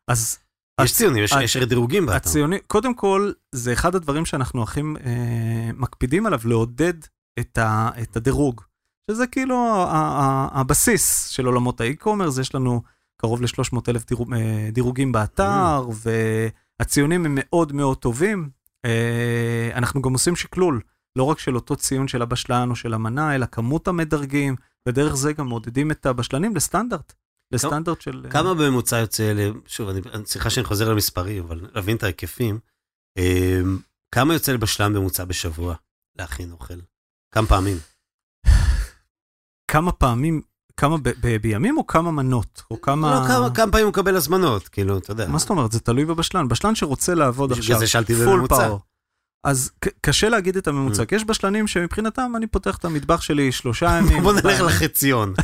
אז 0.07 0.37
יש 0.81 0.93
ציונים, 0.93 1.23
יש- 1.23 1.33
הצ- 1.33 1.41
יש 1.41 1.57
דירוגים 1.57 2.05
באתר. 2.05 2.15
הציוני, 2.17 2.59
קודם 2.67 2.93
כל, 2.93 3.31
זה 3.51 3.73
אחד 3.73 3.95
הדברים 3.95 4.25
שאנחנו 4.25 4.63
הכי 4.63 4.81
אה, 5.05 5.69
מקפידים 5.73 6.25
עליו, 6.25 6.39
לעודד 6.45 6.93
את, 7.39 7.57
ה, 7.57 7.89
את 8.01 8.15
הדירוג. 8.17 8.61
שזה 9.11 9.27
כאילו 9.27 9.55
ה, 9.75 9.91
ה, 9.95 10.59
הבסיס 10.59 11.27
של 11.27 11.45
עולמות 11.45 11.81
האי-קומרס, 11.81 12.37
יש 12.37 12.55
לנו 12.55 12.81
קרוב 13.17 13.41
ל-300 13.41 13.79
אלף 13.89 14.05
דירוג, 14.05 14.33
אה, 14.33 14.69
דירוגים 14.71 15.11
באתר, 15.11 15.87
והציונים 16.79 17.25
הם 17.25 17.37
מאוד 17.41 17.71
מאוד 17.73 17.97
טובים. 17.97 18.49
אה, 18.85 19.69
אנחנו 19.73 20.01
גם 20.01 20.13
עושים 20.13 20.35
שקלול, 20.35 20.81
לא 21.15 21.23
רק 21.23 21.39
של 21.39 21.55
אותו 21.55 21.75
ציון 21.75 22.07
של 22.07 22.21
הבשלן 22.21 22.69
או 22.69 22.75
של 22.75 22.93
המנה, 22.93 23.35
אלא 23.35 23.45
כמות 23.45 23.87
המדרגים, 23.87 24.55
ודרך 24.87 25.15
זה 25.15 25.33
גם 25.33 25.47
מעודדים 25.47 25.91
את 25.91 26.05
הבשלנים 26.05 26.55
לסטנדרט. 26.55 27.13
לסטנדרט 27.51 28.01
של... 28.01 28.21
אה, 28.25 28.31
כמה 28.31 28.53
בממוצע 28.53 28.97
יוצא, 28.97 29.33
שוב, 29.67 29.89
אני- 29.89 30.01
סליחה 30.25 30.49
שאני 30.49 30.65
חוזר 30.65 30.89
למספרים, 30.89 31.43
אבל 31.43 31.67
להבין 31.73 31.97
את 31.97 32.03
ההיקפים, 32.03 32.59
כמה 34.15 34.33
יוצא 34.33 34.51
לבשלן 34.51 34.93
בממוצע 34.93 35.25
בשבוע 35.25 35.75
להכין 36.17 36.51
אוכל? 36.51 36.73
כמה 37.35 37.47
פעמים? 37.47 37.77
כמה 39.71 39.91
פעמים, 39.91 40.41
כמה 40.77 40.97
ב- 40.97 41.09
ב- 41.21 41.37
בימים 41.41 41.77
או 41.77 41.87
כמה 41.87 42.11
מנות? 42.11 42.61
או 42.71 42.81
כמה... 42.81 43.19
לא, 43.21 43.27
כמה- 43.27 43.49
כמה 43.55 43.71
פעמים 43.71 43.85
הוא 43.85 43.91
מקבל 43.91 44.15
הזמנות, 44.15 44.67
כאילו, 44.67 44.97
אתה 44.97 45.11
יודע. 45.11 45.27
מה 45.27 45.37
זאת 45.37 45.49
אומרת? 45.49 45.71
זה 45.71 45.79
תלוי 45.79 46.05
בבשלן. 46.05 46.47
בשלן 46.47 46.75
שרוצה 46.75 47.13
לעבוד 47.13 47.51
עכשיו, 47.51 47.79
זה 47.79 47.87
שאלתי 47.87 48.13
full 48.13 48.25
בממוצע. 48.29 48.67
power. 48.69 48.77
אז 49.43 49.71
קשה 50.01 50.29
להגיד 50.29 50.57
את 50.57 50.67
הממוצע, 50.67 51.03
Mm. 51.03 51.05
כי 51.05 51.15
יש 51.15 51.25
בשלנים 51.25 51.67
שמבחינתם 51.67 52.31
אני 52.35 52.47
פותח 52.47 52.77
את 52.77 52.85
המטבח 52.85 53.21
שלי 53.21 53.51
שלושה 53.51 53.85
ימים. 53.97 54.23
בוא 54.23 54.33
נלך 54.33 54.61
לחציון. 54.61 55.33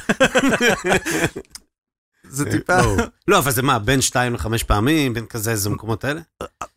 זה 2.29 2.51
טיפה... 2.51 2.81
ברור. 2.81 2.97
לא, 3.27 3.37
אבל 3.37 3.51
זה 3.51 3.61
מה, 3.61 3.79
בין 3.79 4.01
שתיים 4.01 4.33
לחמש 4.33 4.63
פעמים, 4.63 5.13
בין 5.13 5.25
כזה 5.25 5.51
איזה 5.51 5.69
מקומות 5.69 6.03
האלה? 6.03 6.21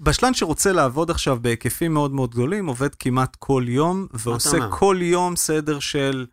בשלן 0.00 0.34
שרוצה 0.34 0.72
לעבוד 0.72 1.10
עכשיו 1.10 1.38
בהיקפים 1.42 1.94
מאוד 1.94 2.12
מאוד 2.12 2.30
גדולים, 2.30 2.66
עובד 2.66 2.94
כמעט 2.94 3.36
כל 3.38 3.64
יום, 3.68 4.06
ועושה? 4.14 4.68
כל 4.70 4.96
יום 5.00 5.36
סדר 5.36 5.78
של 5.80 6.26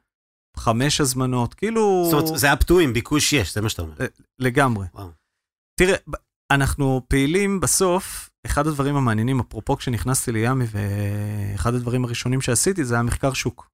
חמש 0.61 1.01
הזמנות, 1.01 1.53
כאילו... 1.53 2.07
זאת 2.11 2.13
אומרת, 2.23 2.39
זה 2.39 2.53
to 2.53 2.73
אם 2.85 2.93
ביקוש 2.93 3.33
יש, 3.33 3.53
זה 3.53 3.61
מה 3.61 3.69
שאתה 3.69 3.81
אומר. 3.81 3.93
לגמרי. 4.39 4.85
וואו. 4.93 5.09
תראה, 5.79 5.95
אנחנו 6.51 7.01
פעילים 7.07 7.59
בסוף, 7.59 8.29
אחד 8.45 8.67
הדברים 8.67 8.95
המעניינים, 8.95 9.39
אפרופו 9.39 9.77
כשנכנסתי 9.77 10.31
לימי, 10.31 10.65
ואחד 10.71 11.73
הדברים 11.73 12.05
הראשונים 12.05 12.41
שעשיתי 12.41 12.85
זה 12.85 12.93
היה 12.93 13.03
מחקר 13.03 13.33
שוק. 13.33 13.69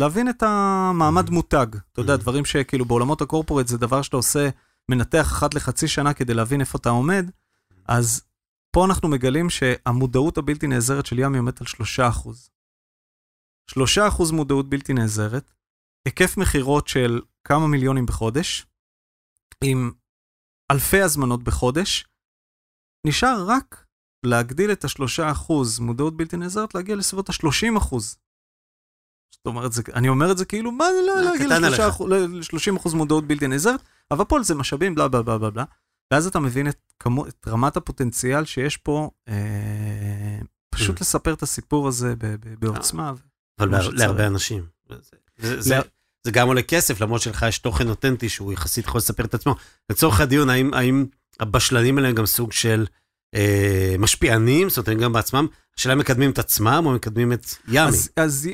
להבין 0.00 0.28
את 0.30 0.42
המעמד 0.42 1.28
Mhm. 1.28 1.32
מותג. 1.32 1.66
אתה 1.92 2.00
יודע, 2.00 2.14
Mhm. 2.14 2.16
דברים 2.18 2.44
שכאילו 2.44 2.84
בעולמות 2.84 3.22
הקורפורט 3.22 3.66
זה 3.68 3.78
דבר 3.78 4.02
שאתה 4.02 4.16
עושה, 4.16 4.48
מנתח 4.90 5.26
אחת 5.32 5.54
לחצי 5.54 5.88
שנה 5.88 6.14
כדי 6.14 6.34
להבין 6.34 6.60
איפה 6.60 6.78
אתה 6.78 6.90
עומד, 6.90 7.30
אז 7.86 8.22
פה 8.70 8.84
אנחנו 8.84 9.08
מגלים 9.08 9.50
שהמודעות 9.50 10.38
הבלתי 10.38 10.66
נעזרת 10.66 11.06
של 11.06 11.18
ימי 11.18 11.38
עומדת 11.38 11.60
על 11.60 11.66
3%. 11.66 12.50
3% 13.70 14.32
מודעות 14.32 14.68
בלתי 14.68 14.92
נעזרת, 14.92 15.50
היקף 16.04 16.36
מכירות 16.36 16.88
של 16.88 17.20
כמה 17.44 17.66
מיליונים 17.66 18.06
בחודש, 18.06 18.66
עם 19.64 19.90
אלפי 20.72 21.00
הזמנות 21.02 21.42
בחודש, 21.42 22.06
נשאר 23.06 23.44
רק 23.48 23.86
להגדיל 24.26 24.72
את 24.72 24.84
השלושה 24.84 25.30
אחוז 25.32 25.78
מודעות 25.78 26.16
בלתי 26.16 26.36
נעזרת, 26.36 26.74
להגיע 26.74 26.96
לסביבות 26.96 27.28
ה-30 27.30 27.78
אחוז. 27.78 28.16
זאת 29.34 29.46
אומרת, 29.46 29.72
זה, 29.72 29.82
אני 29.94 30.08
אומר 30.08 30.32
את 30.32 30.38
זה 30.38 30.44
כאילו, 30.44 30.72
מה 30.72 30.84
זה 30.84 31.06
לא 31.06 31.12
אה, 31.18 31.22
להגיע 31.22 31.46
קטן 31.46 31.64
ל-30 32.08 32.76
אחוז 32.80 32.94
מודעות 32.94 33.26
בלתי 33.26 33.46
נעזרת, 33.48 33.80
אבל 34.10 34.24
פה 34.24 34.42
זה 34.42 34.54
משאבים, 34.54 34.94
בלה 34.94 35.08
בלה 35.08 35.22
בלה 35.22 35.38
בלה 35.38 35.50
בלה. 35.50 35.64
ואז 36.12 36.26
אתה 36.26 36.40
מבין 36.40 36.68
את, 36.68 36.78
כמו, 36.98 37.26
את 37.26 37.48
רמת 37.48 37.76
הפוטנציאל 37.76 38.44
שיש 38.44 38.76
פה, 38.76 39.10
אה, 39.28 40.38
פשוט 40.74 40.96
Mm. 40.96 41.00
לספר 41.00 41.34
את 41.34 41.42
הסיפור 41.42 41.88
הזה 41.88 42.16
ב, 42.16 42.26
ב, 42.26 42.54
בעוצמה. 42.60 43.12
אבל 43.60 43.70
לה- 43.70 43.82
שצריך. 43.82 43.98
להרבה 44.00 44.26
אנשים. 44.26 44.66
זה- 45.42 45.60
זה- 45.60 45.80
זה- 46.24 46.30
גם 46.30 46.46
עולה 46.48 46.62
כסף, 46.62 47.00
למרות 47.00 47.20
שלך 47.22 47.44
יש 47.48 47.58
תוכן 47.58 47.88
אותנטי 47.88 48.28
שהוא 48.28 48.52
יחסית 48.52 48.84
יכול 48.84 48.98
לספר 48.98 49.24
את 49.24 49.34
עצמו. 49.34 49.54
לצורך 49.90 50.20
הדיון, 50.20 50.50
האם- 50.50 50.74
האם 50.74 51.06
הבשלנים 51.40 51.98
האלה 51.98 52.08
הם 52.08 52.14
גם 52.14 52.26
סוג 52.26 52.52
של 52.52 52.86
אה, 53.34 53.94
משפיענים, 53.98 54.68
זאת 54.68 54.78
אומרת, 54.78 54.88
הם 54.88 55.04
גם 55.04 55.12
בעצמם, 55.12 55.46
השאלה 55.78 55.94
אם 55.94 55.98
מקדמים 55.98 56.30
את 56.30 56.38
עצמם 56.38 56.82
או 56.86 56.92
מקדמים 56.92 57.32
את 57.32 57.46
ימי. 57.68 57.80
אז, 57.80 58.10
אז 58.16 58.48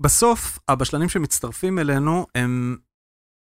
בסוף, 0.00 0.58
הבשלנים 0.68 1.08
שמצטרפים 1.08 1.78
אלינו, 1.78 2.26
הם, 2.34 2.76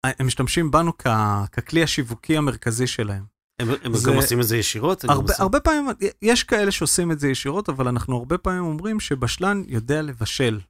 הם 0.05 0.27
משתמשים 0.27 0.71
בנו 0.71 0.93
כ, 0.99 1.07
ככלי 1.53 1.83
השיווקי 1.83 2.37
המרכזי 2.37 2.87
שלהם. 2.87 3.23
הם 3.61 3.69
הם 3.85 3.95
זה- 3.95 4.11
גם 4.11 4.17
עושים 4.17 4.41
את 4.41 4.47
זה 4.47 4.57
ישירות? 4.57 5.05
הרבה, 5.05 5.23
עושים- 5.33 5.43
הרבה 5.43 5.61
פעמים, 5.61 5.87
יש 6.23 6.45
כאלה 6.45 6.71
שעושים 6.71 7.13
את 7.13 7.21
זה 7.21 7.29
ישירות, 7.29 7.69
אבל 7.69 7.89
אנחנו 7.89 8.17
הרבה 8.17 8.39
פעמים 8.39 8.65
אומרים 8.65 9.01
שבשלן 9.01 9.63
יודע 9.67 10.03
לבשל. 10.03 10.61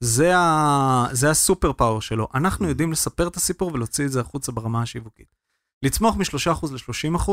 זה, 0.00 0.36
ה... 0.36 1.06
זה 1.12 1.30
הסופר 1.30 1.72
פאוור 1.72 2.00
שלו. 2.00 2.28
אנחנו 2.34 2.68
יודעים 2.68 2.92
לספר 2.92 3.28
את 3.28 3.36
הסיפור 3.36 3.70
ולהוציא 3.74 4.04
את 4.06 4.12
זה 4.12 4.20
החוצה 4.20 4.52
ברמה 4.52 4.82
השיווקית. 4.82 5.34
לצמוח 5.82 6.16
מ-3% 6.16 6.66
ל-30% 6.72 7.30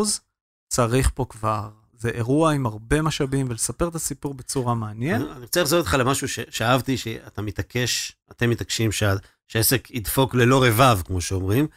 צריך 0.70 1.12
פה 1.14 1.26
כבר, 1.30 1.70
זה 1.98 2.10
אירוע 2.10 2.52
עם 2.52 2.66
הרבה 2.66 3.02
משאבים 3.02 3.48
ולספר 3.50 3.88
את 3.88 3.96
הסיפור 3.96 4.34
בצורה 4.34 4.76
מעניינת. 4.76 5.28
אני 5.32 5.42
רוצה 5.42 5.62
לחזור 5.62 5.80
איתך 5.80 5.94
למשהו 6.00 6.28
ש- 6.28 6.40
שאהבתי, 6.50 6.98
שאתה 6.98 7.42
מתעקש, 7.42 8.12
אתם 8.32 8.50
מתעקשים 8.50 8.92
שה- 8.92 9.14
שהעסק 9.48 9.92
ידפוק 9.92 10.36
ללא 10.36 10.64
רבב, 10.64 11.00
כמו 11.06 11.22
שאומרים, 11.22 11.68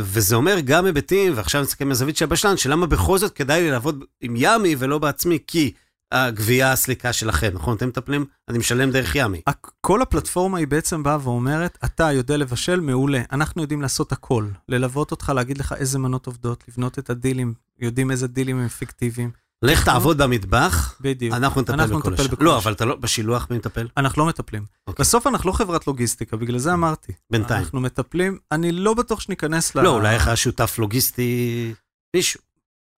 וזה 0.00 0.36
אומר 0.36 0.56
גם 0.64 0.86
היבטים, 0.86 1.32
ועכשיו 1.36 1.62
נסתכל 1.62 1.84
מהזווית 1.84 2.16
של 2.16 2.24
הבשלן, 2.24 2.56
שלמה 2.56 2.86
בכל 2.86 3.18
זאת 3.18 3.32
כדאי 3.32 3.62
לי 3.62 3.70
לעבוד 3.70 4.04
עם 4.20 4.34
ימי 4.36 4.76
ולא 4.78 4.98
בעצמי, 4.98 5.38
כי 5.46 5.72
הגבייה 6.12 6.72
הסליקה 6.72 7.12
שלכם, 7.12 7.50
נכון? 7.54 7.76
אתם 7.76 7.88
מטפלים, 7.88 8.24
אני 8.48 8.58
משלם 8.58 8.90
דרך 8.90 9.14
ימי. 9.14 9.40
כל 9.80 10.02
הפלטפורמה 10.02 10.58
היא 10.58 10.66
בעצם 10.66 11.02
באה 11.02 11.18
ואומרת, 11.22 11.78
אתה 11.84 12.12
יודע 12.12 12.36
לבשל 12.36 12.80
מעולה, 12.80 13.22
אנחנו 13.32 13.62
יודעים 13.62 13.82
לעשות 13.82 14.12
הכל. 14.12 14.46
ללוות 14.68 15.10
אותך, 15.10 15.32
להגיד 15.34 15.58
לך 15.58 15.72
איזה 15.72 15.98
מנות 15.98 16.26
עובדות, 16.26 16.64
לבנות 16.68 16.98
את 16.98 17.10
הדילים, 17.10 17.54
יודעים 17.78 18.10
איזה 18.10 18.26
דילים 18.26 18.58
הם 18.58 18.64
אפקטיביים. 18.64 19.30
לך 19.62 19.84
תעבוד 19.84 20.22
במטבח, 20.22 20.94
בדיוק. 21.00 21.34
אנחנו 21.34 21.60
נטפל 21.60 21.72
אנחנו 21.72 21.98
בכל 21.98 22.14
השאר. 22.14 22.26
בכל 22.26 22.44
לא. 22.44 22.58
אבל 22.58 22.72
אתה 22.72 22.84
לא, 22.84 22.96
בשילוח 22.96 23.46
מי 23.50 23.56
מטפל? 23.56 23.88
אנחנו 23.96 24.22
לא 24.22 24.28
מטפלים. 24.28 24.64
אוקיי. 24.86 25.02
בסוף 25.02 25.26
אנחנו 25.26 25.50
לא 25.50 25.54
חברת 25.54 25.86
לוגיסטיקה, 25.86 26.36
בגלל 26.36 26.58
זה 26.58 26.72
אמרתי. 26.72 27.12
בינתיים. 27.30 27.62
אנחנו 27.62 27.80
מטפלים, 27.80 28.38
אני 28.52 28.72
לא 28.72 28.94
בטוח 28.94 29.20
שניכנס 29.20 29.74
ל... 29.74 29.82
לא, 29.82 29.94
אולי 29.94 30.16
לך 30.16 30.36
שותף 30.36 30.78
לוגיסטי, 30.78 31.74
מישהו, 32.16 32.40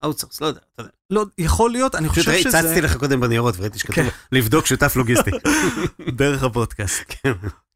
outsource, 0.03 0.41
לא 0.41 0.47
יודע, 0.47 0.59
אתה 0.73 0.81
יודע. 0.81 0.91
לא, 1.09 1.25
יכול 1.37 1.71
להיות, 1.71 1.95
אני 1.95 2.09
פשוט 2.09 2.25
חושב 2.25 2.39
שזה... 2.41 2.59
הצצתי 2.59 2.81
לך 2.81 2.97
קודם 2.97 3.19
בניירות 3.19 3.55
וראיתי 3.57 3.79
שכתוב 3.79 3.95
כן. 3.95 4.07
לבדוק 4.37 4.65
שותף 4.65 4.95
לוגיסטי. 4.95 5.31
דרך 6.17 6.43
הפודקאסט. 6.43 7.03
כן. 7.07 7.31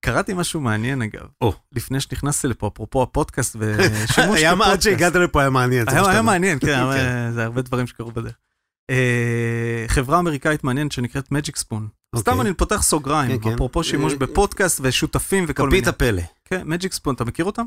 קראתי 0.05 0.33
משהו 0.33 0.61
מעניין 0.61 1.01
אגב, 1.01 1.25
או. 1.41 1.53
לפני 1.71 1.99
שנכנסתי 2.01 2.47
לפה, 2.47 2.69
אפרופו 2.73 3.03
הפודקאסט 3.03 3.55
ושימוש 3.59 4.37
היה 4.39 4.55
מה- 4.55 4.65
עד 4.65 4.69
בפודקאסט. 4.71 4.81
שהגעת 4.83 5.15
לפה 5.15 5.41
היה 5.41 5.49
מעניין. 5.49 5.89
היה, 5.89 6.09
היה. 6.09 6.21
מעניין, 6.21 6.59
כן, 6.59 6.65
כן. 6.67 6.89
היה- 6.89 7.31
זה 7.31 7.43
הרבה 7.43 7.61
דברים 7.61 7.87
שקרו 7.87 8.11
בדרך. 8.11 8.33
אה, 8.89 9.85
חברה 9.87 10.19
אמריקאית 10.19 10.63
מעניינת 10.63 10.91
שנקראת 10.91 11.27
Magic 11.27 11.59
Spoon. 11.59 11.81
סתם 12.17 12.31
אוקיי. 12.31 12.41
אני 12.41 12.53
פותח 12.53 12.81
סוגריים. 12.83 13.39
אפרופו 13.53 13.83
שימוש 13.83 14.13
אה, 14.13 14.17
בפודקאסט 14.17 14.79
ושותפים 14.83 15.45
וכל 15.47 15.69
מיני. 15.69 15.81
כפית 15.81 15.87
הפלא. 15.87 16.21
כן, 16.45 16.61
Magic 16.73 16.93
Spoon, 16.99 17.13
אתה 17.15 17.25
מכיר 17.25 17.45
אותם? 17.45 17.65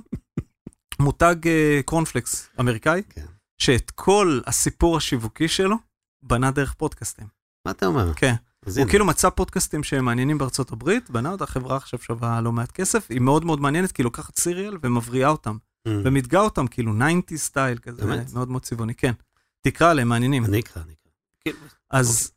מותג 1.00 1.36
אה, 1.46 1.80
קורנפלקס 1.84 2.48
אמריקאי, 2.60 3.02
כן. 3.10 3.22
שאת 3.58 3.90
כל 3.90 4.40
הסיפור 4.46 4.96
השיווקי 4.96 5.48
שלו 5.48 5.76
בנה 6.22 6.50
דרך 6.50 6.74
פודקאסטים. 6.74 7.26
מה 7.66 7.70
אתה 7.70 7.86
אומר? 7.86 8.14
כן. 8.14 8.34
הוא 8.64 8.72
הנה. 8.76 8.90
כאילו 8.90 9.04
מצא 9.04 9.30
פודקאסטים 9.30 9.82
שהם 9.84 10.04
מעניינים 10.04 10.38
בארצות 10.38 10.72
הברית, 10.72 11.10
בנה 11.10 11.32
אותה 11.32 11.46
חברה 11.46 11.76
עכשיו 11.76 11.98
שווה 12.02 12.40
לא 12.40 12.52
מעט 12.52 12.72
כסף, 12.72 13.06
היא 13.10 13.20
מאוד 13.20 13.44
מאוד 13.44 13.60
מעניינת, 13.60 13.92
כי 13.92 14.02
היא 14.02 14.04
לוקחת 14.04 14.36
סיריאל 14.38 14.78
ומבריאה 14.82 15.28
אותם, 15.28 15.56
Mm. 15.86 15.90
ומתגאה 16.04 16.40
אותם, 16.40 16.66
כאילו 16.66 16.92
90 16.94 17.22
סטייל 17.36 17.78
כזה, 17.78 18.06
באמת? 18.06 18.32
מאוד 18.34 18.50
מאוד 18.50 18.62
צבעוני, 18.62 18.94
כן. 18.94 19.12
תקרא 19.60 19.90
עליהם, 19.90 20.08
מעניינים. 20.08 20.44
אני 20.44 20.60
אקרא, 20.60 20.82
אני 20.82 20.92
אקרא. 20.92 21.12
כאילו, 21.40 21.58
אז, 21.90 22.32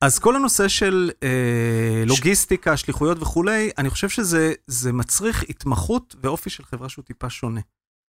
אז 0.00 0.18
כל 0.18 0.36
הנושא 0.36 0.68
של 0.68 1.10
אה, 1.22 2.04
לוגיסטיקה, 2.06 2.76
שליחויות 2.76 3.22
וכולי, 3.22 3.70
אני 3.78 3.90
חושב 3.90 4.08
שזה 4.08 4.52
זה 4.66 4.92
מצריך 4.92 5.44
התמחות 5.48 6.16
ואופי 6.22 6.50
של 6.50 6.64
חברה 6.64 6.88
שהוא 6.88 7.04
טיפה 7.04 7.30
שונה. 7.30 7.60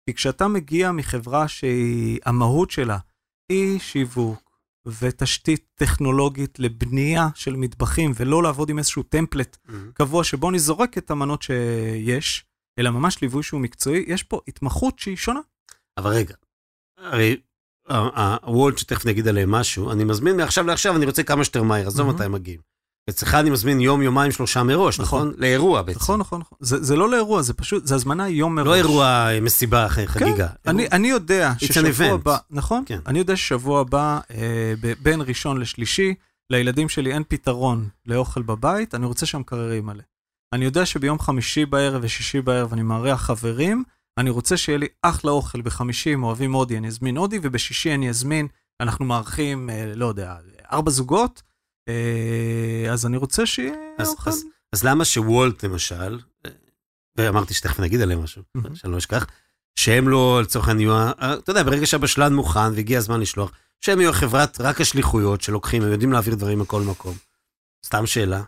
כי 0.07 0.15
כשאתה 0.15 0.49
מגיע 0.49 0.93
מחברה 0.93 1.49
שהמהות 1.49 2.71
שלה 2.71 2.99
היא 3.53 3.79
שיווק 3.79 4.45
ותשתית 4.87 5.65
טכנולוגית 5.75 6.59
לבנייה 6.59 7.29
של 7.35 7.57
מטבחים, 7.57 8.13
ולא 8.17 8.43
לעבוד 8.43 8.71
עם 8.71 8.79
איזשהו 8.79 9.03
טמפלט 9.03 9.57
mm. 9.67 9.73
קבוע 9.95 10.25
שבו 10.25 10.51
אני 10.51 10.59
זורק 10.59 10.99
את 10.99 11.11
המנות 11.11 11.43
שיש, 11.43 12.45
אלא 12.79 12.91
ממש 12.91 13.23
ליווי 13.23 13.43
שהוא 13.43 13.61
מקצועי, 13.61 14.05
יש 14.07 14.23
פה 14.23 14.41
התמחות 14.49 14.99
שהיא 14.99 15.17
שונה. 15.17 15.41
אבל 15.99 16.11
רגע, 16.11 16.35
הרי 16.99 17.37
הוולט 18.43 18.79
שתכף 18.79 19.07
נגיד 19.07 19.29
עליהם 19.29 19.51
משהו, 19.51 19.93
אני 19.93 20.05
מזמין 20.05 20.37
מעכשיו 20.37 20.67
לעכשיו, 20.67 20.97
אני 20.97 21.07
רוצה 21.07 21.23
כמה 21.23 21.45
שיותר 21.45 21.63
מהר, 21.63 21.87
עזוב. 21.87 22.11
מתי 22.11 22.25
הם 22.25 22.33
מגיעים. 22.33 22.74
אצלך 23.11 23.35
אני 23.35 23.51
מזמין 23.51 23.81
יום, 23.81 24.03
יומיים, 24.03 24.33
שלושה 24.33 24.63
מראש, 24.63 25.01
נכון. 25.01 25.29
נכון? 25.29 25.41
לאירוע 25.41 25.83
בעצם. 25.83 25.99
נכון, 25.99 26.21
נכון, 26.21 26.41
נכון. 26.41 26.59
זה, 26.61 26.83
זה 26.83 26.97
לא 26.97 27.11
לאירוע, 27.11 27.43
זה 27.43 27.55
פשוט, 27.55 27.87
זה 27.87 27.95
הזמנה 27.95 28.29
יום 28.29 28.55
מראש. 28.55 28.67
לא 28.67 28.75
אירוע 28.75 29.07
אה, 29.07 29.41
מסיבה 29.41 29.87
אחרי 29.87 30.07
חגיגה. 30.07 30.49
אני, 30.67 31.09
יודע 31.09 31.53
ששבוע. 31.59 32.07
הבא, 32.07 32.37
נכון? 32.51 32.83
כן. 32.87 32.99
אני 33.07 33.19
יודע 33.19 33.37
ששבוע 33.37 33.81
הבא, 33.81 34.21
אה, 34.31 34.75
בין 35.03 35.21
ראשון 35.21 35.61
לשלישי, 35.61 36.15
לילדים 36.51 36.89
שלי 36.89 37.13
אין 37.13 37.23
פתרון 37.29 37.89
לאוכל 38.07 38.43
בבית, 38.43 38.95
אני 38.95 39.07
רוצה 39.07 39.27
שהמקרר 39.27 39.73
ימלא. 39.73 40.03
אני 40.53 40.65
יודע 40.65 40.87
שביום 40.87 41.19
חמישי 41.19 41.67
בערב 41.67 42.01
ושישי 42.05 42.41
בערב 42.41 42.73
אני 42.73 42.83
מארח 42.83 43.21
חברים, 43.21 43.85
אני 44.19 44.31
רוצה 44.31 44.57
שיהיה 44.57 44.79
לי 44.79 44.87
אחלה 45.03 45.31
אוכל 45.31 45.61
בחמישי, 45.61 46.15
אם 46.15 46.23
אוהבים 46.23 46.53
הודי, 46.53 46.79
אני 46.79 46.89
אזמין 46.89 47.17
הודי, 47.17 47.39
ובשישי 47.43 47.95
אני 47.95 48.09
אזמין, 48.09 48.49
אנחנו 48.81 49.05
מארחים, 49.05 49.71
אה, 49.71 49.93
לא 49.95 50.07
יודע, 50.07 50.37
ארבע 50.73 50.91
זוגות, 50.91 51.43
אז 52.93 53.07
אני 53.07 53.17
רוצה 53.17 53.47
שיהיה 53.47 53.75
אז- 53.99 54.09
אוכל. 54.09 54.31
אז- 54.73 54.85
למה 54.85 55.05
שוולט 55.05 55.65
למשל, 55.65 56.19
אה, 56.47 56.51
ואמרתי 57.17 57.55
שתכף 57.55 57.81
נגיד 57.81 58.01
עליהם 58.01 58.23
משהו. 58.23 58.43
שאני 58.75 58.93
לא 58.93 58.99
אשכח, 58.99 59.27
שהם 59.79 60.09
לא 60.09 60.41
לצורך 60.43 60.69
העניין, 60.69 60.89
יהיו 60.89 60.99
ה- 60.99 61.13
אתה 61.39 61.51
יודע, 61.51 61.63
ברגע 61.63 61.87
שהבשלן 61.87 62.35
מוכן 62.35 62.73
והגיע 62.75 62.99
הזמן 62.99 63.21
לשלוח, 63.21 63.53
שהם 63.81 64.01
יהיו 64.01 64.13
חברת 64.13 64.61
רק 64.61 64.81
השליחויות 64.81 65.41
שלוקחים, 65.41 65.83
הם 65.83 65.93
יודעים 65.93 66.13
להעביר 66.13 66.35
דברים 66.35 66.59
מכל 66.59 66.83
מקום. 66.83 67.15
סתם 67.87 68.07
שאלה. 68.07 68.43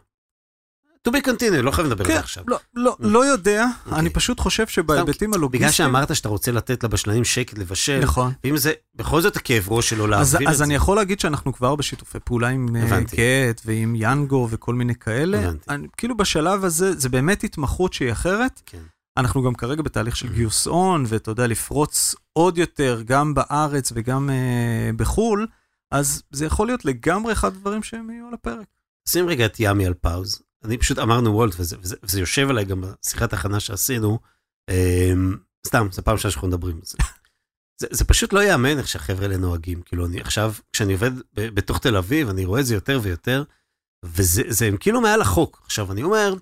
To 1.07 1.11
be 1.11 1.27
continued, 1.27 1.63
לא 1.63 1.71
חייבים 1.71 1.93
לדבר 1.93 2.05
על 2.05 2.11
כן, 2.11 2.15
זה 2.15 2.21
עכשיו. 2.21 2.45
לא, 2.47 2.59
לא, 2.75 2.97
לא 3.01 3.25
יודע, 3.27 3.67
אוקיי. 3.87 3.99
אני 3.99 4.11
פשוט 4.11 4.41
חושב 4.41 4.67
שבהיבטים 4.67 5.35
הלוגיסטיים... 5.35 5.61
בגלל 5.61 5.73
שאמרת 5.73 6.17
שאתה 6.17 6.29
רוצה 6.29 6.53
לתת 6.53 6.85
לבשלנים 6.85 7.25
שקט 7.25 7.59
לבשל, 7.59 8.01
נכון. 8.03 8.33
ואם 8.45 8.57
זה 8.57 8.73
בכל 8.95 9.21
זאת 9.21 9.37
הכאב 9.37 9.65
ראש 9.69 9.91
שלו 9.91 10.05
אז, 10.05 10.11
להעביר 10.33 10.49
את 10.49 10.53
אז 10.53 10.59
זה. 10.59 10.65
אני 10.65 10.75
יכול 10.75 10.97
להגיד 10.97 11.21
שאנחנו 11.21 11.53
כבר 11.53 11.77
בשיתופי 11.77 12.19
פעולה 12.25 12.49
עם 12.49 12.77
אה. 12.77 13.01
גט 13.01 13.63
ועם 13.65 13.95
יאנגו 13.95 14.49
וכל 14.51 14.75
מיני 14.75 14.95
כאלה. 14.95 15.51
כאילו 15.97 16.17
בשלב 16.17 16.65
הזה, 16.65 16.93
זה 16.93 17.09
באמת 17.09 17.45
התמחות 17.45 17.93
שהיא 17.93 18.13
אחרת. 18.13 18.63
כן. 18.67 18.83
אנחנו 19.17 19.43
גם 19.43 19.55
כרגע 19.55 19.83
בתהליך 19.83 20.17
של 20.17 20.33
גיוס 20.33 20.67
הון, 20.67 21.05
ואתה 21.09 21.31
יודע, 21.31 21.47
לפרוץ 21.47 22.15
עוד 22.33 22.59
יותר, 22.59 23.03
גם 23.05 23.35
בארץ 23.35 23.93
וגם 23.95 24.31
אה, 24.31 24.91
בחו"ל, 24.97 25.47
אז 25.91 26.23
זה 26.31 26.47
יכול 26.47 26.67
להיות 26.67 26.85
לגמרי 26.85 27.33
אחד 27.33 27.49
הדברים 27.49 27.83
שהם 27.83 28.11
יהיו 28.11 28.27
על 28.29 28.35
הפרק. 28.35 28.67
שים 29.09 29.29
רגע 29.29 29.47
את 29.47 29.57
ימי 29.59 29.87
על 29.87 29.95
פאוז. 29.95 30.43
אני 30.67 30.79
פשוט 30.79 30.99
אמרנו 30.99 31.35
וולט, 31.35 31.55
וזה, 31.59 31.77
וזה, 31.81 31.97
וזה 32.03 32.21
יושב 32.21 32.51
עליי 32.51 32.65
גם 32.65 32.81
בשיחת 32.81 33.33
הכנה 33.33 33.61
שעשינו. 33.61 34.19
אמ, 34.71 35.37
סתם, 35.67 35.89
זו 35.93 36.03
פעם 36.03 36.19
שאנחנו 36.19 36.49
מדברים 36.49 36.81
זה. 36.83 36.99
זה. 37.81 37.87
זה 37.91 38.05
פשוט 38.05 38.33
לא 38.33 38.41
ייאמן 38.41 38.79
איך 38.79 38.89
שהחבר'ה 38.89 39.23
האלה 39.23 39.37
נוהגים. 39.37 39.83
כאילו, 39.83 40.07
אני 40.07 40.21
עכשיו, 40.21 40.53
כשאני 40.73 40.93
עובד 40.93 41.11
ב, 41.19 41.23
בתוך 41.35 41.79
תל 41.79 41.97
אביב, 41.97 42.29
אני 42.29 42.45
רואה 42.45 42.61
את 42.61 42.67
זה 42.67 42.75
יותר 42.75 43.01
ויותר, 43.03 43.43
וזה 44.05 44.43
זה, 44.49 44.67
הם 44.67 44.77
כאילו 44.77 45.01
מעל 45.01 45.21
החוק. 45.21 45.63
עכשיו, 45.65 45.93
אני 45.93 46.03
אומר, 46.03 46.35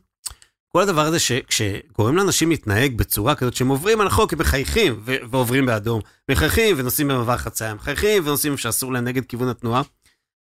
כל 0.69 0.83
הדבר 0.83 1.07
הזה 1.07 1.19
שכשגורם 1.19 2.17
לאנשים 2.17 2.51
להתנהג 2.51 2.97
בצורה 2.97 3.35
כזאת 3.35 3.55
שהם 3.55 3.69
עוברים 3.69 4.01
על 4.01 4.07
החוק, 4.07 4.33
הם 4.33 4.39
מחייכים 4.39 5.01
ו- 5.05 5.17
ועוברים 5.31 5.67
באדום, 5.67 6.01
מחייכים 6.31 6.77
ונוסעים 6.79 7.09
במעבר 7.09 7.37
חצייה, 7.37 7.75
מחייכים 7.75 8.27
ונוסעים 8.27 8.57
שאסור 8.57 8.93
להם 8.93 9.05
נגד 9.05 9.25
כיוון 9.25 9.49
התנועה. 9.49 9.83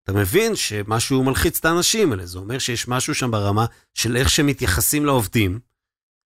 אתה 0.03 0.13
מבין 0.13 0.55
שמשהו 0.55 1.23
מלחיץ 1.23 1.59
את 1.59 1.65
האנשים 1.65 2.11
האלה, 2.11 2.25
זה 2.25 2.37
אומר 2.37 2.59
שיש 2.59 2.87
משהו 2.87 3.15
שם 3.15 3.31
ברמה 3.31 3.65
של 3.93 4.15
איך 4.15 4.29
שהם 4.29 4.47
מתייחסים 4.47 5.05
לעובדים. 5.05 5.59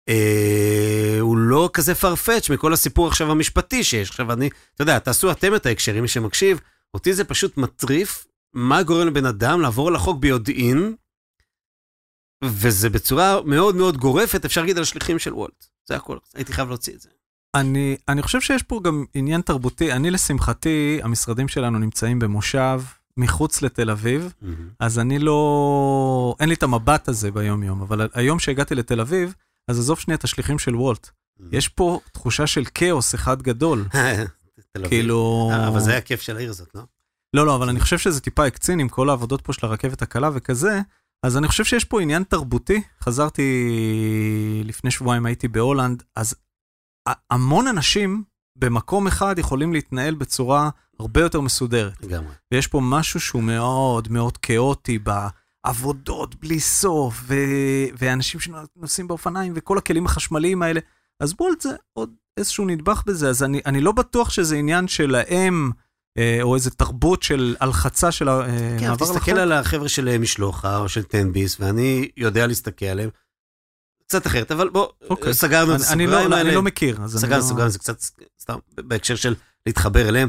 אה, 0.09 1.17
הוא 1.19 1.37
לא 1.37 1.69
כזה 1.73 1.93
farfetch 1.93 2.53
מכל 2.53 2.73
הסיפור 2.73 3.07
עכשיו 3.07 3.31
המשפטי 3.31 3.83
שיש. 3.83 4.09
עכשיו 4.09 4.33
אני, 4.33 4.49
אתה 4.75 4.81
יודע, 4.81 4.99
תעשו 4.99 5.31
אתם 5.31 5.55
את 5.55 5.65
ההקשרים, 5.65 6.01
מי 6.01 6.07
שמקשיב, 6.07 6.59
אותי 6.93 7.13
זה 7.13 7.23
פשוט 7.23 7.57
מטריף 7.57 8.27
מה 8.53 8.83
גורם 8.83 9.07
לבן 9.07 9.25
אדם 9.25 9.61
לעבור 9.61 9.87
על 9.87 9.95
החוק 9.95 10.19
ביודעין, 10.19 10.95
וזה 12.43 12.89
בצורה 12.89 13.41
מאוד 13.45 13.75
מאוד 13.75 13.97
גורפת, 13.97 14.45
אפשר 14.45 14.61
להגיד 14.61 14.77
על 14.77 14.83
השליחים 14.83 15.19
של 15.19 15.33
וולט. 15.33 15.65
זה 15.87 15.95
הכל, 15.95 16.17
הייתי 16.35 16.53
חייב 16.53 16.67
להוציא 16.67 16.93
את 16.93 17.01
זה. 17.01 17.09
אני, 17.55 17.97
אני 18.07 18.21
חושב 18.21 18.41
שיש 18.41 18.63
פה 18.63 18.79
גם 18.83 19.05
עניין 19.13 19.41
תרבותי. 19.41 19.91
אני, 19.91 20.11
לשמחתי, 20.11 20.99
המשרדים 21.03 21.47
שלנו 21.47 21.79
נמצאים 21.79 22.19
במושב 22.19 22.81
מחוץ 23.17 23.61
לתל 23.61 23.89
אביב, 23.89 24.33
אז 24.79 24.99
אני 24.99 25.19
לא... 25.19 26.35
אין 26.39 26.49
לי 26.49 26.55
את 26.55 26.63
המבט 26.63 27.07
הזה 27.07 27.31
ביום-יום, 27.31 27.81
אבל 27.81 28.09
היום 28.13 28.39
שהגעתי 28.39 28.75
לתל 28.75 29.01
אביב, 29.01 29.33
אז 29.67 29.79
עזוב 29.79 29.99
שנייה 29.99 30.17
את 30.17 30.23
השליחים 30.23 30.59
של 30.59 30.75
וולט. 30.75 31.09
יש 31.51 31.67
פה 31.67 31.99
תחושה 32.11 32.47
של 32.47 32.63
כאוס 32.73 33.15
אחד 33.15 33.41
גדול. 33.41 33.85
כאילו... 34.89 35.49
אה, 35.53 35.67
אבל 35.67 35.79
זה 35.79 35.89
היה 35.89 35.99
הכיף 35.99 36.21
של 36.21 36.37
העיר 36.37 36.49
הזאת, 36.49 36.75
לא? 36.75 36.81
לא, 37.33 37.45
לא, 37.45 37.55
אבל 37.55 37.69
אני 37.69 37.79
חושב 37.79 37.97
שזה 37.97 38.21
טיפה 38.21 38.45
הקצין 38.45 38.79
עם 38.79 38.89
כל 38.89 39.09
העבודות 39.09 39.41
פה 39.41 39.53
של 39.53 39.65
הרכבת 39.65 40.01
הקלה 40.01 40.29
וכזה, 40.33 40.81
אז 41.25 41.37
אני 41.37 41.47
חושב 41.47 41.63
שיש 41.63 41.85
פה 41.85 42.01
עניין 42.01 42.23
תרבותי. 42.23 42.81
חזרתי 43.01 43.43
לפני 44.65 44.91
שבועיים, 44.91 45.25
הייתי 45.25 45.47
בהולנד, 45.47 46.03
אז 46.15 46.35
המון 47.31 47.67
אנשים 47.67 48.23
במקום 48.55 49.07
אחד 49.07 49.39
יכולים 49.39 49.73
להתנהל 49.73 50.15
בצורה 50.15 50.69
הרבה 50.99 51.21
יותר 51.21 51.41
מסודרת. 51.41 52.03
לגמרי. 52.03 52.33
ויש 52.51 52.67
פה 52.67 52.79
משהו 52.83 53.19
שהוא 53.19 53.43
מאוד 53.43 54.07
מאוד 54.11 54.37
כאוטי 54.37 54.99
בעבודות 54.99 56.35
בלי 56.35 56.59
סוף, 56.59 57.21
ו... 57.23 57.35
ואנשים 57.97 58.39
שנוסעים 58.39 59.07
באופניים 59.07 59.53
וכל 59.55 59.77
הכלים 59.77 60.05
החשמליים 60.05 60.61
האלה. 60.61 60.79
אז 61.19 61.33
בולט 61.33 61.61
זה 61.61 61.75
עוד 61.93 62.13
איזשהו 62.37 62.65
נדבך 62.65 63.03
בזה, 63.05 63.29
אז 63.29 63.43
אני, 63.43 63.61
אני 63.65 63.81
לא 63.81 63.91
בטוח 63.91 64.29
שזה 64.29 64.55
עניין 64.55 64.87
שלהם, 64.87 65.71
אה, 66.17 66.39
או 66.41 66.55
איזה 66.55 66.69
תרבות 66.71 67.23
של 67.23 67.55
הלחצה 67.59 68.11
של 68.11 68.29
המעבר 68.29 68.79
כן, 68.79 68.89
אבל 68.89 69.05
לחוק. 69.05 69.17
תסתכל 69.17 69.37
על 69.39 69.51
החבר'ה 69.51 69.89
של 69.89 70.07
אה, 70.07 70.17
משלוחה 70.17 70.77
או 70.77 70.89
של 70.89 71.03
תן 71.03 71.31
ביס, 71.31 71.59
ואני 71.59 72.09
יודע 72.17 72.47
להסתכל 72.47 72.85
עליהם. 72.85 73.09
קצת 74.11 74.27
אחרת, 74.27 74.51
אבל 74.51 74.69
בוא, 74.69 74.87
אוקיי. 75.09 75.33
סגרנו 75.33 75.75
את 75.75 75.79
הסוגריים 75.79 76.09
לא, 76.09 76.17
האלה. 76.17 76.41
אני 76.41 76.55
לא 76.55 76.61
מכיר, 76.61 76.97
אז 77.03 77.15
אני 77.15 77.21
סגרנו 77.21 77.41
לא... 77.41 77.47
סוגריים, 77.47 77.69
זה 77.69 77.79
קצת 77.79 77.99
סתם 78.41 78.55
בהקשר 78.77 79.15
של 79.15 79.35
להתחבר 79.65 80.09
אליהם. 80.09 80.27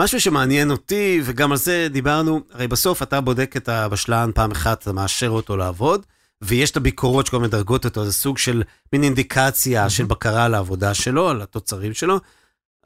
משהו 0.00 0.20
שמעניין 0.20 0.70
אותי, 0.70 1.20
וגם 1.24 1.52
על 1.52 1.58
זה 1.58 1.88
דיברנו, 1.90 2.40
הרי 2.52 2.68
בסוף 2.68 3.02
אתה 3.02 3.20
בודק 3.20 3.56
את 3.56 3.68
הבשלן 3.68 4.30
פעם 4.34 4.50
אחת, 4.50 4.82
אתה 4.82 4.92
מאשר 4.92 5.28
אותו 5.28 5.56
לעבוד, 5.56 6.06
ויש 6.42 6.70
את 6.70 6.76
הביקורות 6.76 7.26
שכל 7.26 7.36
מיני 7.36 7.48
דרגות 7.48 7.84
אותו, 7.84 8.04
זה 8.04 8.12
סוג 8.12 8.38
של 8.38 8.62
מין 8.92 9.02
אינדיקציה 9.02 9.90
של 9.90 10.04
בקרה 10.04 10.44
על 10.44 10.54
העבודה 10.54 10.94
שלו, 10.94 11.28
על 11.28 11.42
התוצרים 11.42 11.94
שלו, 11.94 12.20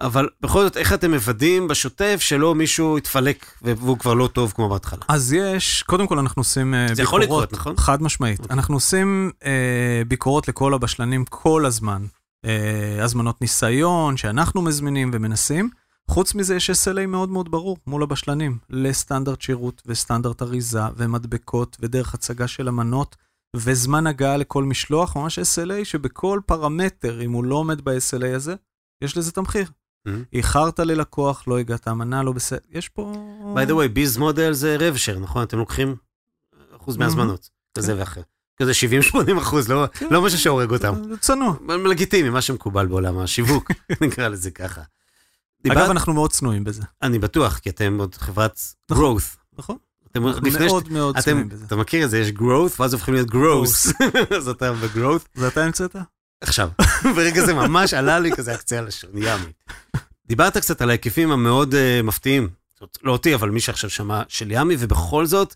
אבל 0.00 0.28
בכל 0.40 0.62
זאת, 0.62 0.76
איך 0.76 0.92
אתם 0.92 1.10
מוודאים 1.10 1.68
בשוטף 1.68 2.16
שלא 2.20 2.54
מישהו 2.54 2.98
יתפלק 2.98 3.46
והוא 3.62 3.98
כבר 3.98 4.14
לא 4.14 4.26
טוב 4.26 4.52
כמו 4.56 4.68
בהתחלה? 4.68 5.00
אז 5.08 5.32
יש, 5.32 5.82
קודם 5.82 6.06
כל 6.06 6.18
אנחנו 6.18 6.40
עושים 6.40 6.74
אה, 6.74 6.86
זה 6.92 7.02
יכול 7.02 7.20
ביקורות, 7.20 7.44
לקרות, 7.44 7.60
נכון? 7.60 7.76
חד 7.76 8.02
משמעית. 8.02 8.40
אוקיי. 8.40 8.54
אנחנו 8.54 8.74
עושים 8.74 9.30
אה, 9.44 10.02
ביקורות 10.08 10.48
לכל 10.48 10.74
הבשלנים 10.74 11.24
כל 11.24 11.66
הזמן. 11.66 12.04
אה, 12.44 13.04
הזמנות 13.04 13.40
ניסיון 13.40 14.16
שאנחנו 14.16 14.62
מזמינים 14.62 15.10
ומנסים. 15.14 15.70
חוץ 16.10 16.34
מזה 16.34 16.56
יש 16.56 16.70
SLA 16.70 17.06
מאוד 17.06 17.28
מאוד 17.28 17.50
ברור 17.50 17.76
מול 17.86 18.02
הבשלנים, 18.02 18.58
לסטנדרט 18.70 19.40
שירות 19.40 19.82
וסטנדרט 19.86 20.42
אריזה 20.42 20.82
ומדבקות 20.96 21.76
ודרך 21.80 22.14
הצגה 22.14 22.48
של 22.48 22.68
אמנות 22.68 23.16
וזמן 23.56 24.06
הגעה 24.06 24.36
לכל 24.36 24.64
משלוח, 24.64 25.16
ממש 25.16 25.38
SLA 25.38 25.84
שבכל 25.84 26.40
פרמטר, 26.46 27.22
אם 27.22 27.32
הוא 27.32 27.44
לא 27.44 27.54
עומד 27.54 27.80
ב-SLA 27.80 28.36
הזה, 28.36 28.54
יש 29.04 29.16
לזה 29.16 29.32
תמחיר. 29.32 29.64
Mhm. 29.64 29.87
איחרת 30.32 30.80
ללקוח, 30.80 31.44
לא 31.48 31.58
הגעת, 31.58 31.88
אמנה 31.88 32.22
לא 32.22 32.32
בסדר, 32.32 32.58
יש 32.70 32.88
פה... 32.88 33.12
by 33.56 33.68
the 33.68 33.72
way, 33.72 33.88
ביז 33.92 34.16
מודל 34.16 34.52
זה 34.52 34.76
רב-שר, 34.80 35.18
נכון? 35.18 35.42
אתם 35.42 35.58
לוקחים 35.58 35.96
אחוז 36.76 36.96
מהזמנות, 36.96 37.48
כזה 37.74 37.94
ואחר. 37.98 38.20
כזה 38.62 38.72
70-80 39.12 39.16
אחוז, 39.38 39.68
לא 39.70 39.86
כן. 39.92 40.06
לא 40.10 40.22
משהו 40.22 40.38
שהורג 40.38 40.70
אותם. 40.72 40.94
צנוע. 41.20 41.54
לגיטימי, 41.90 42.30
מה 42.30 42.40
שמקובל 42.40 42.86
בעולם 42.86 43.18
השיווק, 43.18 43.70
נקרא 44.00 44.28
לזה 44.28 44.50
ככה. 44.50 44.80
אגב, 44.80 44.88
דיברת- 45.74 45.90
אנחנו 45.90 46.12
מאוד 46.14 46.32
צנואים 46.32 46.64
בזה, 46.64 46.82
אני 47.02 47.18
בטוח, 47.18 47.58
כי 47.58 47.70
אתם 47.70 47.96
עוד 48.00 48.14
חברת 48.14 48.60
נכון. 48.90 49.16
growth. 49.18 49.36
נכון? 49.58 49.76
אתם 50.12 50.26
אנחנו 50.26 50.46
לפני 50.46 50.68
ש- 50.68 50.70
מאוד 50.72 50.92
מאוד 50.92 51.16
אתם, 51.16 51.24
צנואים 51.30 51.48
בזה. 51.48 51.64
אתה 51.64 51.76
מכיר 51.76 52.04
את 52.04 52.10
זה, 52.10 52.18
יש 52.18 52.28
growth, 52.28 52.72
ואז 52.78 52.92
הופכים 52.92 53.14
להיות 53.14 53.28
gross. 53.30 53.92
אז 54.36 54.48
אתה 54.48 54.72
ב-growth. 54.72 55.24
זה 55.34 55.48
אתה 55.48 55.64
המצאת? 55.64 55.96
עכשיו, 56.40 56.68
ברגע 57.16 57.46
זה 57.46 57.54
ממש 57.54 57.94
עלה 57.94 58.18
לי 58.18 58.32
כזה 58.32 58.54
הקצה 58.54 58.78
הלשון, 58.78 59.10
ימי. 59.14 59.52
דיברת 60.26 60.56
קצת 60.56 60.82
על 60.82 60.90
ההיקפים 60.90 61.30
המאוד 61.30 61.74
uh, 61.74 62.02
מפתיעים, 62.02 62.48
זאת 62.80 62.98
לא 63.02 63.12
אותי, 63.12 63.34
אבל 63.34 63.50
מי 63.50 63.60
שעכשיו 63.60 63.90
שמע, 63.90 64.22
של 64.28 64.50
ימי, 64.50 64.76
ובכל 64.78 65.26
זאת, 65.26 65.54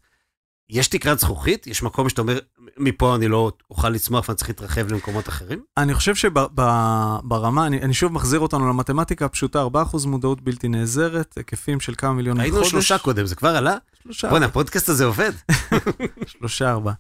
יש 0.71 0.88
תקרת 0.88 1.18
זכוכית? 1.18 1.66
יש 1.66 1.83
מקום 1.83 2.09
שאתה 2.09 2.23
אומר, 2.23 2.38
מפה 2.79 3.14
אני 3.14 3.29
לא 3.29 3.53
אוכל 3.71 3.88
לצמוח 3.88 4.29
ואני 4.29 4.37
צריך 4.37 4.49
להתרחב 4.51 4.92
למקומות 4.92 5.29
אחרים? 5.29 5.62
אני 5.77 5.95
חושב 5.95 6.14
שברמה, 6.14 7.66
אני, 7.66 7.83
אני 7.83 7.95
שוב 7.95 8.12
מחזיר 8.12 8.40
אותנו 8.40 8.68
למתמטיקה 8.68 9.25
הפשוטה, 9.25 9.64
4% 9.95 10.07
מודעות 10.07 10.40
בלתי 10.40 10.68
נעזרת, 10.68 11.35
היקפים 11.37 11.81
של 11.81 11.95
כמה 11.99 12.12
מיליונים 12.12 12.40
היינו 12.40 12.57
בחודש. 12.57 12.71
שלושה 12.71 12.99
קודם, 12.99 13.27
זה 13.27 13.35
כבר 13.35 13.57
עלה? 13.57 13.77
שלושה. 14.03 14.29
בואנה, 14.29 14.47
הפודקאסט 14.47 14.88
הזה 14.88 15.05
עובד. 15.05 15.33
שלושה, 16.27 16.71
ארבע. 16.71 16.92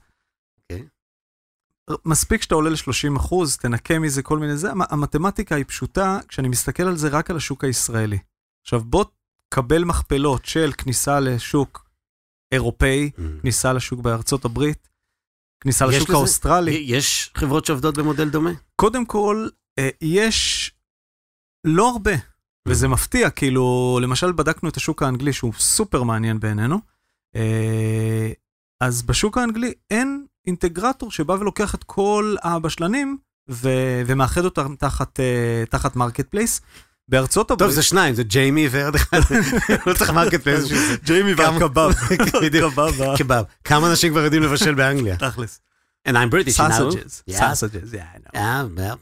אוקיי. 1.92 2.10
מספיק 2.10 2.42
שאתה 2.42 2.54
עולה 2.54 2.70
ל-30 2.70 3.16
אחוז, 3.16 3.56
תנקה 3.56 3.98
מזה 3.98 4.22
כל 4.22 4.38
מיני 4.38 4.56
זה, 4.56 4.70
המ- 4.70 4.82
המתמטיקה 4.90 5.54
היא 5.54 5.64
פשוטה 5.68 6.18
כשאני 6.28 6.48
מסתכל 6.48 6.82
על 6.82 6.96
זה 6.96 7.08
רק 7.08 7.30
על 7.30 7.36
השוק 7.36 7.64
הישראלי. 7.64 8.18
עכשיו 8.64 8.80
בוא 8.84 9.04
קבל 9.54 9.84
מכפלות 9.84 10.44
של 10.44 10.72
כניסה 10.78 11.20
לשוק 11.20 11.88
אירופאי, 12.52 13.10
כניסה 13.42 13.72
לשוק 13.72 14.00
בארצות 14.00 14.44
הברית, 14.44 14.88
כניסה 15.62 15.86
לשוק 15.86 16.08
לזה- 16.08 16.18
האוסטרלי. 16.18 16.70
יש 16.86 17.30
חברות 17.36 17.64
שעובדות 17.64 17.98
במודל 17.98 18.28
דומה? 18.30 18.50
קודם 18.76 19.06
כל, 19.06 19.48
אה, 19.78 19.88
יש 20.00 20.72
לא 21.66 21.90
הרבה, 21.90 22.12
וזה 22.68 22.88
מפתיע, 22.88 23.30
כאילו, 23.30 23.98
למשל 24.02 24.32
בדקנו 24.32 24.68
את 24.68 24.76
השוק 24.76 25.02
האנגלי, 25.02 25.32
שהוא 25.32 25.52
סופר 25.58 26.02
מעניין 26.02 26.40
בעינינו, 26.40 26.78
אה, 27.36 28.32
אז 28.80 29.02
בשוק 29.02 29.38
האנגלי 29.38 29.72
אין 29.90 30.21
אינטגרטור 30.46 31.10
שבא 31.10 31.32
ולוקח 31.32 31.74
את 31.74 31.84
כל 31.84 32.36
הבשלנים 32.42 33.18
ו- 33.50 34.02
ומאחד 34.06 34.44
אותם 34.44 34.74
תחת, 34.78 35.20
אה, 35.20 35.64
תחת 35.70 35.96
market 35.96 36.28
place. 36.28 36.60
בארצות 37.08 37.50
הברית... 37.50 37.68
טוב, 37.68 37.74
זה 37.74 37.82
שניים, 37.82 38.14
זה 38.14 38.22
ג'יימי 38.22 38.68
ועוד 38.70 38.94
אחד, 38.94 39.20
לא 39.86 39.94
צריך 39.94 40.10
marketplace. 40.10 40.64
ג'יימי 41.04 41.34
והקבב. 41.34 41.90
בדיוק. 42.42 42.72
הקבב, 42.72 43.16
קבב. 43.18 43.42
כמה 43.64 43.90
אנשים 43.90 44.12
כבר 44.12 44.20
יודעים 44.20 44.42
לבשל 44.42 44.74
באנגליה? 44.74 45.16
תכלס. 45.16 45.60
And 46.08 46.12
I'm 46.12 46.32
British, 46.32 46.58
you 46.58 46.68
know. 46.68 46.96
Yeah. 47.30 47.32
sausages, 47.32 47.92
yeah, 47.92 48.16
I 48.16 48.18
know. 48.18 48.34
Yeah, 48.34 48.78
well, 48.78 48.98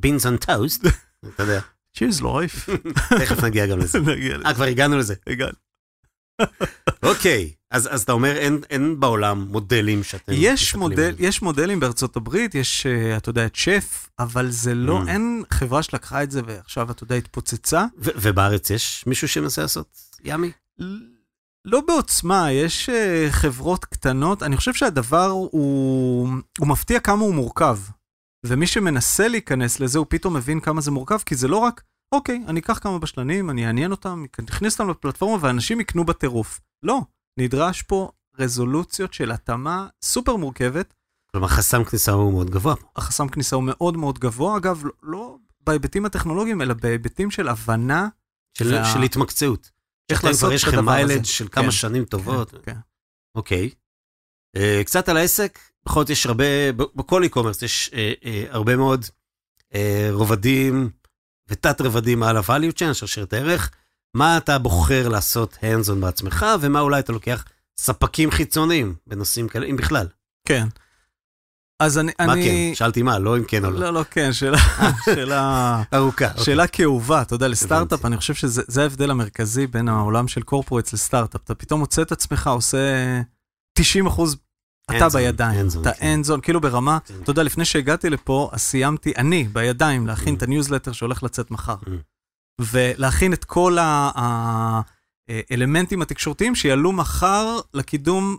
beans 0.00 0.24
on 0.24 0.46
toast. 0.46 0.88
אתה 1.34 1.42
יודע, 1.42 1.60
Cheers 1.98 2.24
life. 2.24 2.68
תכף 3.18 3.44
נגיע 3.44 3.66
גם 3.66 3.78
לזה. 3.78 4.00
נגיע 4.00 4.36
לזה. 4.36 4.46
אה, 4.48 4.54
כבר 4.54 4.64
הגענו 4.64 4.98
לזה. 4.98 5.14
הגענו. 5.26 5.52
אוקיי, 7.02 7.52
אז 7.70 7.88
אז 7.94 8.02
אתה 8.02 8.12
אומר, 8.12 8.36
אין- 8.36 8.60
אין 8.70 9.00
בעולם 9.00 9.46
מודלים 9.50 10.02
שאתם... 10.04 10.32
יש, 10.36 10.74
מודל. 10.74 11.14
יש 11.18 11.42
מודלים 11.42 11.80
בארצות 11.80 12.16
הברית, 12.16 12.54
יש, 12.54 12.86
אה, 12.86 13.16
אתה 13.16 13.30
יודע, 13.30 13.46
את 13.46 13.54
שף, 13.56 14.08
אבל 14.18 14.50
זה 14.50 14.74
לא, 14.74 15.02
ממ. 15.02 15.08
אין 15.08 15.42
חברה 15.50 15.82
שלקחה 15.82 16.22
את 16.22 16.30
זה 16.30 16.40
ועכשיו, 16.46 16.90
אתה 16.90 17.04
יודע, 17.04 17.14
התפוצצה. 17.14 17.84
ו- 17.98 18.10
ובארץ 18.16 18.70
יש 18.70 19.04
מישהו 19.06 19.28
שמנסה 19.28 19.62
לעשות 19.62 19.86
ימי? 20.24 20.50
לא 21.64 21.80
בעוצמה, 21.80 22.52
יש 22.52 22.88
אה, 22.88 23.26
חברות 23.30 23.84
קטנות. 23.84 24.42
אני 24.42 24.56
חושב 24.56 24.74
שהדבר 24.74 25.26
הוא, 25.26 26.28
הוא 26.58 26.68
מפתיע 26.68 27.00
כמה 27.00 27.22
הוא 27.24 27.34
מורכב. 27.34 27.78
ומי 28.46 28.66
שמנסה 28.66 29.28
להיכנס 29.28 29.80
לזה, 29.80 29.98
הוא 29.98 30.06
פתאום 30.10 30.34
מבין 30.36 30.60
כמה 30.60 30.80
זה 30.80 30.90
מורכב, 30.90 31.18
כי 31.26 31.34
זה 31.34 31.48
לא 31.48 31.56
רק, 31.56 31.82
אוקיי, 32.12 32.44
אני 32.48 32.60
אקח 32.60 32.78
כמה 32.78 32.98
בשלנים, 32.98 33.50
אני 33.50 33.66
אעניין 33.66 33.90
אותם, 33.90 34.24
אכניס 34.50 34.80
אותם 34.80 34.90
לפלטפורמה 34.90 35.44
ואנשים 35.44 35.80
יקנו 35.80 36.04
בטירוף. 36.04 36.60
לא, 36.82 37.00
נדרש 37.38 37.82
פה 37.82 38.10
רזולוציות 38.38 39.14
של 39.14 39.32
התאמה 39.32 39.88
סופר 40.02 40.36
מורכבת. 40.36 40.94
כלומר, 41.32 41.48
חסם 41.48 41.84
כניסה 41.84 42.12
הוא 42.12 42.32
מאוד 42.32 42.50
גבוה. 42.50 42.74
החסם 42.96 43.28
כניסה 43.28 43.56
הוא 43.56 43.64
מאוד 43.66 43.96
מאוד 43.96 44.18
גבוה, 44.18 44.56
אגב, 44.56 44.84
לא, 44.84 44.92
לא 45.02 45.36
בהיבטים 45.60 46.06
הטכנולוגיים, 46.06 46.62
אלא 46.62 46.74
בהיבטים 46.74 47.30
של 47.30 47.48
הבנה. 47.48 48.08
של 48.58 48.74
וה- 48.74 48.84
של 48.92 49.02
התמקצעות. 49.02 49.70
איך 50.10 50.24
לעשות 50.24 50.40
כבר 50.40 50.52
יש 50.52 50.62
את 50.64 50.68
לכם 50.68 50.78
הדבר 50.78 50.92
הזה. 50.92 51.06
מיילג' 51.06 51.24
של 51.24 51.48
כמה 51.48 51.64
כן. 51.64 51.70
שנים 51.70 52.04
טובות. 52.04 52.50
כן, 52.50 52.58
כן. 52.62 52.76
אוקיי. 53.34 53.70
אה, 54.56 54.82
קצת 54.84 55.08
על 55.08 55.16
העסק, 55.16 55.58
בכל 55.86 56.00
זאת 56.00 56.10
יש 56.10 56.26
הרבה, 56.26 56.72
בכל 56.72 57.24
e-commerce 57.24 57.64
יש 57.64 57.90
אה, 57.94 58.12
אה, 58.24 58.44
הרבה 58.48 58.76
מאוד 58.76 59.04
אה, 59.74 60.08
רובדים 60.12 60.90
ותת 61.50 61.80
רבדים 61.80 62.22
על 62.22 62.36
ה-value 62.36 62.72
chain, 62.78 62.94
שרשרת 62.94 63.32
הערך. 63.32 63.70
מה 64.16 64.36
אתה 64.36 64.58
בוחר 64.58 65.08
לעשות 65.08 65.54
hands 65.54 65.88
on 65.90 65.94
בעצמך, 65.94 66.46
ומה 66.60 66.80
אולי 66.80 67.00
אתה 67.00 67.12
לוקח 67.12 67.44
ספקים 67.78 68.30
חיצוניים 68.30 68.94
בנושאים 69.06 69.48
כאלה, 69.48 69.66
אם 69.66 69.76
בכלל. 69.76 70.06
כן. 70.48 70.66
אז 71.80 71.98
אני... 71.98 72.12
מה 72.20 72.32
אני... 72.32 72.44
כן? 72.44 72.74
שאלתי 72.74 73.02
מה, 73.02 73.18
לא 73.18 73.36
אם 73.36 73.44
כן 73.44 73.64
או 73.64 73.70
לא. 73.70 73.80
לא, 73.80 73.92
לא, 73.92 74.04
כן, 74.10 74.32
שאלה, 74.32 74.58
שאלה, 75.04 75.82
ארוכה. 75.94 76.28
אוקיי. 76.30 76.44
שאלה 76.44 76.66
כאובה, 76.66 77.22
אתה 77.22 77.34
יודע, 77.34 77.48
לסטארט-אפ. 77.48 78.04
אני 78.04 78.16
חושב 78.16 78.34
שזה 78.34 78.62
זה 78.66 78.82
ההבדל 78.82 79.10
המרכזי 79.10 79.66
בין 79.66 79.88
העולם 79.88 80.28
של 80.28 80.42
corporates 80.42 80.92
לסטארט-אפ. 80.92 81.40
אתה 81.44 81.54
פתאום 81.54 81.80
מוצא 81.80 82.02
את 82.02 82.12
עצמך 82.12 82.46
עושה 82.46 82.78
90 83.78 84.06
אחוז, 84.06 84.36
אתה 84.90 85.08
בידיים, 85.08 85.66
אתה 85.80 85.92
כן. 85.92 86.06
hands 86.06 86.24
on, 86.24 86.40
כאילו 86.40 86.60
ברמה, 86.60 86.98
כן. 87.04 87.14
אתה 87.22 87.30
יודע, 87.30 87.42
לפני 87.42 87.64
שהגעתי 87.64 88.10
לפה, 88.10 88.50
אז 88.52 88.60
סיימתי, 88.60 89.12
אני, 89.16 89.44
בידיים, 89.52 90.06
להכין 90.06 90.34
Mm. 90.34 90.36
את 90.36 90.42
הניוזלטר 90.42 90.92
שהולך 90.92 91.22
לצאת 91.22 91.50
מחר. 91.50 91.76
Mm. 91.84 91.88
ולהכין 92.60 93.32
את 93.32 93.44
כל 93.44 93.76
האלמנטים 95.28 96.02
התקשורתיים 96.02 96.54
שיעלו 96.54 96.92
מחר 96.92 97.58
לקידום 97.74 98.36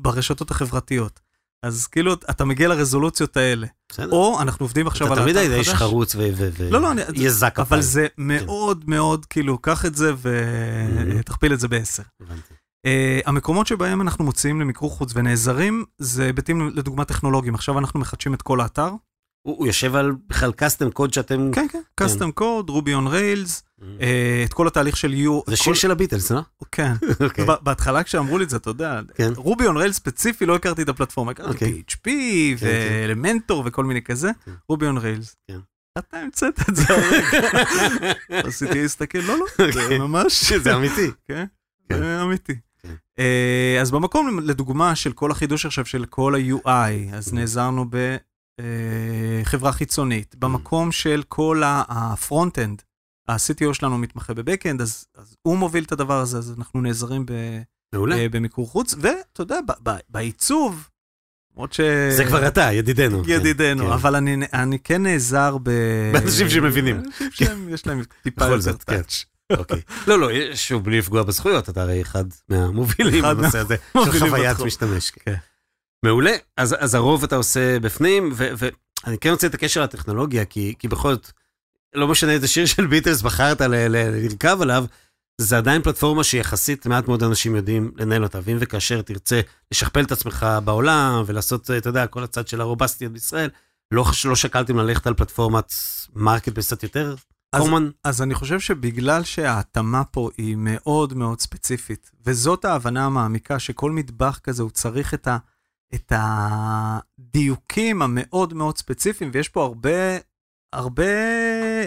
ברשתות 0.00 0.50
החברתיות. 0.50 1.20
אז 1.62 1.86
כאילו, 1.86 2.12
אתה 2.14 2.44
מגיע 2.44 2.68
לרזולוציות 2.68 3.36
האלה. 3.36 3.66
בסדר. 3.92 4.10
או 4.12 4.42
אנחנו 4.42 4.64
עובדים 4.64 4.86
עכשיו 4.86 5.06
אתה 5.06 5.16
על 5.16 5.22
תמיד 5.22 5.36
האתר 5.36 5.50
היית 5.50 5.58
איש 5.60 5.68
חדש. 5.68 5.78
חרוץ 5.78 6.14
ו... 6.14 6.18
ו- 6.18 6.48
ו- 6.58 6.70
לא, 6.70 6.80
לא, 6.80 6.88
יזק 7.14 7.58
אבל. 7.58 7.80
זה 7.80 8.06
מאוד 8.18 8.84
מאוד, 8.86 9.26
כאילו, 9.26 9.58
קח 9.58 9.86
את 9.86 9.94
זה. 9.94 10.12
ותכפיל 10.22 11.52
את 11.52 11.60
זה 11.60 11.68
בעשר. 11.68 12.02
הבנתי. 12.22 12.54
Uh, 12.86 12.90
המקומות 13.26 13.66
שבהם 13.66 14.00
אנחנו 14.00 14.24
מוציאים 14.24 14.60
למיקור 14.60 14.90
חוץ 14.90 15.12
ונעזרים, 15.14 15.84
זה 15.98 16.24
היבטים 16.24 16.68
לדוגמה 16.74 17.04
טכנולוגיים. 17.04 17.54
עכשיו 17.54 17.78
אנחנו 17.78 18.00
מחדשים 18.00 18.34
את 18.34 18.42
כל 18.42 18.60
האתר. 18.60 18.90
הוא 19.46 19.56
הוא 19.58 19.66
יושב 19.66 19.94
על 19.94 20.12
בכלל 20.28 20.52
custom 20.62 20.90
קוד 20.92 21.12
שאתם... 21.12 21.50
כן, 21.52 21.66
כן, 21.72 21.80
custom 22.04 22.40
code, 22.40 22.68
Ruby 22.70 22.88
on 22.88 23.08
Rails, 23.12 23.62
אה, 24.00 24.42
את 24.44 24.52
כל 24.52 24.66
התהליך 24.66 24.96
של 24.96 25.12
U. 25.12 25.50
זה 25.50 25.56
שיר 25.56 25.72
כל- 25.72 25.74
של 25.74 25.90
הביטלס, 25.90 26.30
לא? 26.30 26.40
כן. 26.72 26.92
אוקיי. 27.24 27.44
ב- 27.46 27.62
בהתחלה 27.62 28.02
כשאמרו 28.02 28.38
לי 28.38 28.44
את 28.44 28.50
זה, 28.50 28.56
אתה 28.56 28.70
יודע, 28.70 29.00
כן. 29.14 29.32
Ruby 29.36 29.66
on 29.66 29.76
Rails 29.76 29.92
ספציפי, 29.92 30.46
לא 30.46 30.56
הכרתי 30.56 30.82
את 30.82 30.88
הפלטפורמה, 30.88 31.30
הכרתי 31.30 31.52
אוקיי. 31.52 31.82
PHP 31.90 32.04
כן. 32.60 32.66
ו 32.66 32.76
Elementor 32.76 33.62
וכל 33.66 33.84
מיני 33.84 34.02
כזה, 34.02 34.30
כן. 34.44 34.52
Ruby 34.68 34.86
on 34.86 34.98
Rails. 34.98 35.36
כן. 35.50 35.58
אתה 35.98 36.16
המצאת 36.18 36.60
את 36.68 36.76
זה 36.76 36.84
הרגע. 36.88 37.48
רציתי 38.48 38.82
להסתכל, 38.82 39.18
לא, 39.18 39.36
לא, 39.38 39.44
זה 39.72 39.82
אוקיי. 39.82 39.98
ממש, 39.98 40.52
זה 40.52 40.74
אמיתי. 40.76 41.10
כן, 41.28 41.44
כן. 41.88 41.98
זה 41.98 42.22
אמיתי. 42.22 42.54
כן. 42.88 42.94
אה, 43.18 43.78
אז 43.80 43.90
במקום, 43.90 44.40
לדוגמה, 44.42 44.96
של 44.96 45.12
כל 45.12 45.30
החידוש 45.30 45.66
עכשיו 45.66 45.86
של 45.86 46.04
כל 46.04 46.34
ה-UI, 46.34 47.14
אז 47.14 47.32
נעזרנו 47.32 47.84
בחברה 49.44 49.72
חיצונית. 49.72 50.34
במקום 50.38 50.92
של 50.92 51.22
כל 51.28 51.62
ה 51.66 51.77
front-end, 51.77 52.82
ה-CTO 53.28 53.74
שלנו 53.74 53.98
מתמחה 53.98 54.34
בבק-אנד, 54.34 54.80
אז 54.80 55.06
אז 55.16 55.36
הוא 55.42 55.58
מוביל 55.58 55.84
את 55.84 55.92
הדבר 55.92 56.20
הזה, 56.20 56.38
אז 56.38 56.54
אנחנו 56.58 56.80
נעזרים 56.80 57.26
ב... 57.26 57.32
מעולה. 57.94 58.16
אה, 58.16 58.28
במיקור 58.28 58.68
חוץ, 58.68 58.94
ואתה 59.00 59.42
יודע, 59.42 59.58
ב- 59.68 59.88
ב- 59.90 59.98
בעיצוב, 60.08 60.88
למרות 61.56 61.72
ש... 61.72 61.80
זה 62.16 62.24
כבר 62.24 62.48
אתה, 62.48 62.72
ידידנו. 62.72 63.24
כן, 63.24 63.30
ידידנו, 63.30 63.86
כן. 63.86 63.92
אבל 63.92 64.16
אני, 64.16 64.36
אני 64.52 64.78
כן 64.78 65.02
נעזר 65.02 65.58
ב... 65.62 65.70
באנשים 66.12 66.50
שמבינים. 66.50 66.96
אנשים 66.96 67.30
שהם, 67.30 67.68
יש 67.68 67.86
להם 67.86 68.02
טיפה 68.22 68.44
יותר 68.44 68.60
זאת, 68.60 68.82
כן. 68.82 68.96
טאץ'. 68.96 69.24
אוקיי. 69.52 69.80
לא, 70.08 70.18
לא, 70.18 70.28
שוב, 70.54 70.84
בלי 70.84 70.98
לפגוע 70.98 71.22
בזכויות, 71.22 71.68
אתה 71.68 71.82
הרי 71.82 72.02
אחד 72.02 72.24
מהמובילים 72.48 73.22
בנושא 73.22 73.58
הזה, 73.58 73.76
של 74.04 74.18
חוויית. 74.18 74.60
משתמש. 74.60 75.10
כן. 75.10 75.34
מעולה, 76.04 76.32
אז 76.56 76.76
אז 76.78 76.94
הרוב 76.94 77.24
אתה 77.24 77.36
עושה 77.36 77.80
בפנים, 77.80 78.32
ואני 78.36 79.18
כן 79.20 79.30
רוצה 79.30 79.46
את 79.46 79.54
הקשר 79.54 79.82
לטכנולוגיה, 79.82 80.44
כי 80.44 80.74
כי 80.78 80.88
בכל 80.88 81.12
זאת, 81.12 81.30
לא 81.94 82.08
משנה 82.08 82.32
איזה 82.32 82.48
שיר 82.48 82.66
של 82.66 82.86
ביטלס 82.86 83.22
בחרת 83.22 83.60
לרכב 83.60 84.58
עליו, 84.62 84.84
זה 85.40 85.56
עדיין 85.56 85.82
פלטפורמה 85.82 86.24
שיחסית 86.24 86.86
מעט 86.86 87.08
מאוד 87.08 87.22
אנשים 87.22 87.56
יודעים 87.56 87.92
לנהל 87.96 88.22
אותה, 88.22 88.40
ואם 88.44 88.56
וכאשר 88.60 89.02
תרצה 89.02 89.40
לשכפל 89.72 90.00
את 90.00 90.12
עצמך 90.12 90.46
בעולם 90.64 91.22
ולעשות, 91.26 91.70
אתה 91.70 91.88
יודע, 91.88 92.06
כל 92.06 92.24
הצד 92.24 92.48
של 92.48 92.60
הרובסטיות 92.60 93.12
בישראל, 93.12 93.50
לא, 93.90 94.04
לא 94.24 94.36
שקלתם 94.36 94.78
ללכת 94.78 95.06
על 95.06 95.14
פלטפורמת 95.14 95.72
market 96.14 96.58
קצת 96.58 96.82
יותר 96.82 97.14
אז- 97.52 97.62
common? 97.62 97.82
אז 98.04 98.22
אני 98.22 98.34
חושב 98.34 98.60
שבגלל 98.60 99.24
שההתאמה 99.24 100.04
פה 100.04 100.28
היא 100.38 100.56
מאוד 100.58 101.14
מאוד 101.14 101.40
ספציפית, 101.40 102.10
וזאת 102.26 102.64
ההבנה 102.64 103.06
המעמיקה 103.06 103.58
שכל 103.58 103.90
מטבח 103.90 104.38
כזה 104.42 104.62
הוא 104.62 104.70
צריך 104.70 105.14
את, 105.14 105.28
ה, 105.28 105.38
את 105.94 106.12
הדיוקים 106.16 108.02
המאוד 108.02 108.54
מאוד 108.54 108.78
ספציפיים, 108.78 109.30
ויש 109.34 109.48
פה 109.48 109.64
הרבה, 109.64 110.18
הרבה 110.72 111.06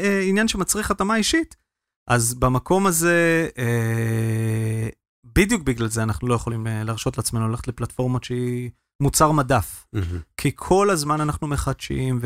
אה, 0.03 0.21
עניין 0.27 0.47
שמצריך 0.47 0.91
התאמה 0.91 1.15
אישית. 1.15 1.55
אז 2.07 2.33
במקום 2.33 2.87
הזה, 2.87 3.49
אה, 3.57 4.89
בדיוק 5.23 5.63
בגלל 5.63 5.87
זה 5.87 6.03
אנחנו 6.03 6.27
לא 6.27 6.33
יכולים 6.33 6.67
אה, 6.67 6.83
להרשות 6.83 7.17
לעצמנו 7.17 7.49
ללכת 7.49 7.67
לפלטפורמות 7.67 8.23
שהיא 8.23 8.69
מוצר 9.01 9.31
מדף. 9.31 9.87
מהמם. 9.93 10.19
כי 10.37 10.51
כל 10.55 10.89
הזמן 10.89 11.21
אנחנו 11.21 11.47
מחדשים, 11.47 12.19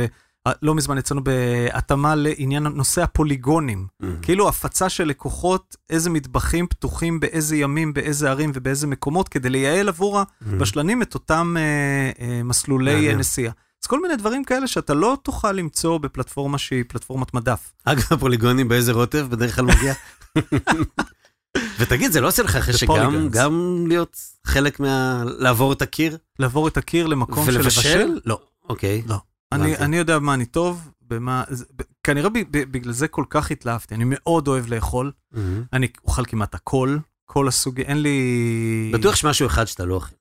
ולא 0.48 0.76
מזמן 0.76 0.98
יצאנו 0.98 1.24
בהתאמה 1.24 2.16
לעניין 2.16 2.64
נושא 2.64 3.04
הפוליגונים. 3.04 3.88
מהמם. 4.00 4.16
כאילו 4.22 4.50
הפצה 4.50 4.90
של 4.90 5.04
לקוחות, 5.04 5.76
איזה 5.90 6.10
מטבחים 6.10 6.68
פתוחים 6.68 7.20
באיזה 7.20 7.56
ימים, 7.56 7.94
באיזה 7.94 8.30
ערים 8.30 8.52
ובאיזה 8.56 8.88
מקומות, 8.88 9.30
כדי 9.30 9.50
לייעל 9.50 9.90
עבור. 9.90 10.22
הבשלנים 10.54 11.02
את 11.02 11.14
אותם 11.14 11.56
אה, 11.58 12.26
אה, 12.26 12.44
מסלולי 12.44 12.94
מעניין. 12.94 13.12
אה, 13.12 13.18
נסיעה. 13.20 13.54
אז 13.84 13.88
כל 13.88 14.02
מיני 14.02 14.16
דברים 14.16 14.44
כאלה 14.44 14.68
שאתה 14.68 14.94
לא 14.94 15.18
תוכל 15.24 15.52
למצוא 15.52 15.98
בפלטפורמה 15.98 16.58
שהיא 16.58 16.84
פלטפורמת 16.88 17.34
מדף. 17.34 17.74
אגב, 17.84 18.04
הפוליגונים 18.12 18.68
באיזה 18.68 18.92
רוטב 18.92 19.28
בדרך 19.30 19.56
כלל 19.56 19.66
מגיע. 19.66 19.94
ותגיד, 21.80 22.12
זה 22.12 22.22
לא 22.22 22.28
עושה 22.28 22.44
לך 22.44 22.58
חשק 22.58 22.90
The 22.90 22.94
גם, 23.32 23.86
להיות 23.88 24.18
חלק 24.46 24.80
מה... 24.80 25.24
לעבור 25.26 25.74
את 25.74 25.82
הקיר? 25.82 26.18
לעבור 26.40 26.68
את 26.68 26.78
הקיר 26.78 27.08
למקום 27.08 27.46
של? 27.46 27.60
לבשל? 27.60 28.20
לא. 28.26 28.40
אוקיי. 28.70 29.02
לא. 29.08 29.18
אני. 29.52 29.78
אני 29.78 29.98
יודע 29.98 30.20
במה 30.20 30.34
אני 30.34 30.46
טוב, 30.46 30.92
במה... 31.02 31.44
זה- 31.50 31.66
כנראה 32.04 32.30
ב- 32.30 32.38
ב- 32.52 32.72
בגלל 32.72 32.94
זה 32.94 33.08
כל 33.08 33.26
כך 33.30 33.52
התלהבתי. 33.52 33.96
אני 33.96 34.04
מאוד 34.08 34.48
אוהב 34.48 34.68
לאכול. 34.68 35.12
מהמם. 35.32 35.64
אני 35.74 35.88
אוכל 36.04 36.26
כמעט 36.26 36.56
הכל, 36.56 36.98
כל 37.26 37.48
הסוגי... 37.48 37.82
אין 37.82 38.02
לי... 38.02 38.92
בטוח 38.94 39.16
שמשהו 39.16 39.48
אחד 39.48 39.66
שאתה 39.66 39.86
לא 39.86 39.94
אוכל. 39.96 40.16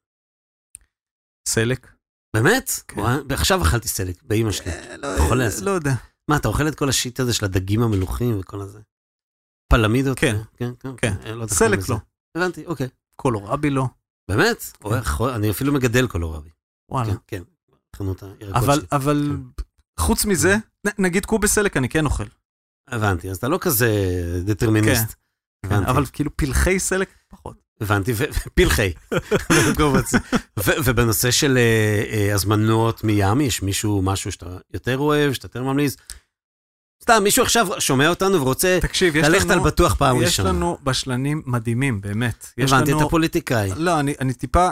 סלק. 1.49 1.93
באמת? 2.37 2.71
כן. 2.89 3.01
וואי, 3.01 3.17
ועכשיו 3.29 3.63
אכלתי 3.63 3.89
סלק, 3.89 4.23
באימא 4.23 4.51
שלי. 4.53 4.71
אה, 4.73 4.97
לא, 4.97 5.09
חולה. 5.29 5.45
לא 5.63 5.71
יודע. 5.71 5.95
מה, 6.31 6.37
אתה 6.37 6.49
אוכל 6.49 6.69
את 6.69 6.75
כל 6.75 6.89
השיט 6.89 7.21
הזה 7.21 7.35
של 7.35 7.45
הדגים 7.45 7.83
המלוכים 7.83 8.41
וכל 8.41 8.61
הזה? 8.61 8.81
פלמידות? 9.73 10.19
כן. 10.19 10.37
כן, 10.57 10.71
כן. 10.81 10.91
כן. 10.97 11.13
אה, 11.25 11.35
לא 11.35 11.47
סלק. 11.47 11.89
לא. 11.89 11.97
הבנתי, 12.37 12.67
אוקיי. 12.67 12.89
קולורבי 13.17 13.71
לא. 13.71 13.87
באמת? 14.31 14.65
יכול- 15.01 15.31
אני 15.31 15.51
אפילו 15.51 15.73
מגדל 15.73 16.07
קולורבי. 16.07 16.51
וואלה. 16.91 17.13
כן, 17.13 17.17
כן. 17.27 17.43
חנות 17.95 18.23
הירקות 18.23 18.63
אבל, 18.63 18.77
שלי. 18.77 18.87
אבל 18.93 19.37
חוץ 20.01 20.25
מזה, 20.25 20.57
נגיד 20.99 21.27
קובה 21.27 21.47
סלק 21.47 21.77
אני 21.77 21.89
כן 21.89 22.05
אוכל. 22.05 22.25
הבנתי, 22.89 23.31
אז 23.31 23.37
אתה 23.37 23.49
לא 23.49 23.59
כזה 23.61 23.91
דטרמיניסט. 24.45 25.15
כן, 25.67 25.73
הבנתי. 25.73 25.91
אבל 25.91 26.05
כאילו 26.13 26.37
פלחי 26.37 26.79
סלק 26.79 27.09
פחות. 27.29 27.57
הבנתי, 27.81 28.13
פלחי. 28.55 28.93
ובנושא 30.85 31.31
של 31.31 31.59
אה, 31.59 32.05
אה, 32.13 32.35
הזמנות 32.35 33.05
מיאמי, 33.05 33.45
יש 33.45 33.63
מישהו, 33.63 34.03
משהו 34.03 34.33
שאתה 34.33 34.57
יותר 34.75 34.99
אוהב, 34.99 35.33
שאתה 35.33 35.47
יותר 35.47 35.63
ממליץ? 35.63 35.97
סתם, 37.03 37.21
מישהו 37.25 37.43
עכשיו 37.43 37.69
שומע 37.79 38.09
אותנו 38.09 38.41
ורוצה 38.41 38.79
תקשיב, 38.81 39.17
יש 39.17 39.27
ללכת 39.27 39.51
על 39.51 39.53
לנו, 39.53 39.63
בטוח 39.63 39.95
פעם 39.95 40.17
יש 40.17 40.23
ראשונה. 40.23 40.49
לנו 40.49 40.79
בשלנים 40.83 41.43
מדהימים, 41.47 42.01
באמת. 42.01 42.47
יש 42.59 42.73
הבנתי, 42.73 42.91
לנו... 42.91 43.01
אתה 43.01 43.09
פוליטיקאי. 43.09 43.71
לא, 43.77 44.01
אני, 44.01 44.15
אני 44.21 44.33
טיפה, 44.33 44.69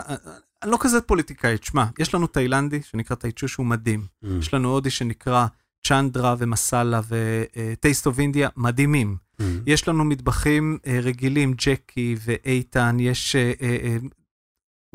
אני 0.63 0.71
לא 0.71 0.77
כזה 0.81 1.01
פוליטיקאי, 1.01 1.57
תשמע, 1.57 1.85
יש 1.99 2.15
לנו 2.15 2.27
תאילנדי 2.27 2.81
שנקרא 2.81 3.15
טייצ'ו 3.15 3.47
שהוא 3.47 3.65
מדהים. 3.65 4.05
Mm. 4.23 4.27
יש 4.39 4.53
לנו 4.53 4.69
הודי 4.71 4.89
שנקרא 4.89 5.45
צ'נדרה 5.87 6.35
ומסאלה 6.37 7.01
וטייסט 7.07 8.05
אוף 8.05 8.19
אינדיה, 8.19 8.49
מדהימים. 8.57 9.15
Mm. 9.39 9.43
יש 9.67 9.87
לנו 9.87 10.03
מטבחים 10.03 10.77
אה, 10.87 10.99
רגילים, 11.01 11.53
ג'קי 11.53 12.15
ואיתן, 12.25 12.97
יש 12.99 13.35
אה, 13.35 13.51
אה, 13.61 13.97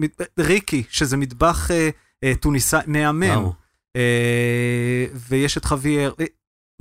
מט- 0.00 0.38
ריקי, 0.38 0.83
שזה 0.90 1.16
מטבח 1.16 1.70
אה, 1.70 1.88
אה, 2.24 2.33
טוניסאי, 2.40 2.81
מהמם, 2.87 3.22
וואו. 3.22 3.52
אה, 3.96 5.04
ויש 5.28 5.59
את 5.59 5.64
חוויאר, 5.64 6.12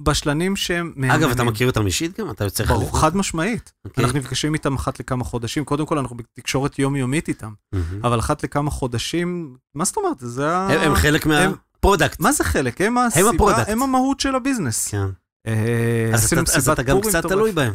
בשלנים 0.02 0.56
שהם 0.56 0.94
מהממים. 0.96 1.12
אגב, 1.22 1.30
אתה 1.32 1.44
מכיר 1.44 1.68
אותם 1.68 1.86
אישית 1.86 2.20
גם? 2.20 2.30
אתה 2.30 2.44
יוצא 2.44 2.64
לך... 2.64 2.72
ברור, 2.72 3.00
חד 3.02 3.16
משמעית. 3.18 3.74
אוקיי. 3.86 4.04
אנחנו 4.04 4.20
נפגשים 4.20 4.54
איתם 4.54 4.76
אחת 4.76 5.00
לכמה 5.00 5.24
חודשים. 5.24 5.66
קודם 5.66 5.86
כל, 5.86 5.98
אנחנו 5.98 6.16
בתקשורת 6.18 6.80
יומיומית 6.80 7.28
איתם, 7.28 7.54
מהמם. 7.72 8.06
אבל 8.06 8.20
אחת 8.20 8.44
לכמה 8.44 8.72
חודשים, 8.72 9.56
מה 9.76 9.86
זאת 9.86 9.98
אומרת? 9.98 10.18
זה 10.20 10.50
ה... 10.56 10.68
הם 10.70 10.80
הם 10.92 10.96
חלק 10.96 11.26
הם- 11.26 11.32
מה 11.32 11.49
product. 11.49 12.20
מה 12.20 12.32
זה 12.32 12.44
חלק? 12.44 12.82
הם 12.82 12.98
הסיבה, 12.98 13.30
ה 13.30 13.34
product. 13.34 13.70
הם 13.70 13.84
המהות 13.84 14.20
של 14.20 14.36
ה 14.36 14.41
business. 14.41 14.88
כן. 14.88 15.06
אה, 15.48 16.12
אז 16.14 16.34
אתה- 16.34 16.58
אז 16.58 16.70
אתה 16.70 16.84
גם 16.84 17.02
קצת. 17.02 17.26
תלוי 17.26 17.52
בהם. 17.52 17.74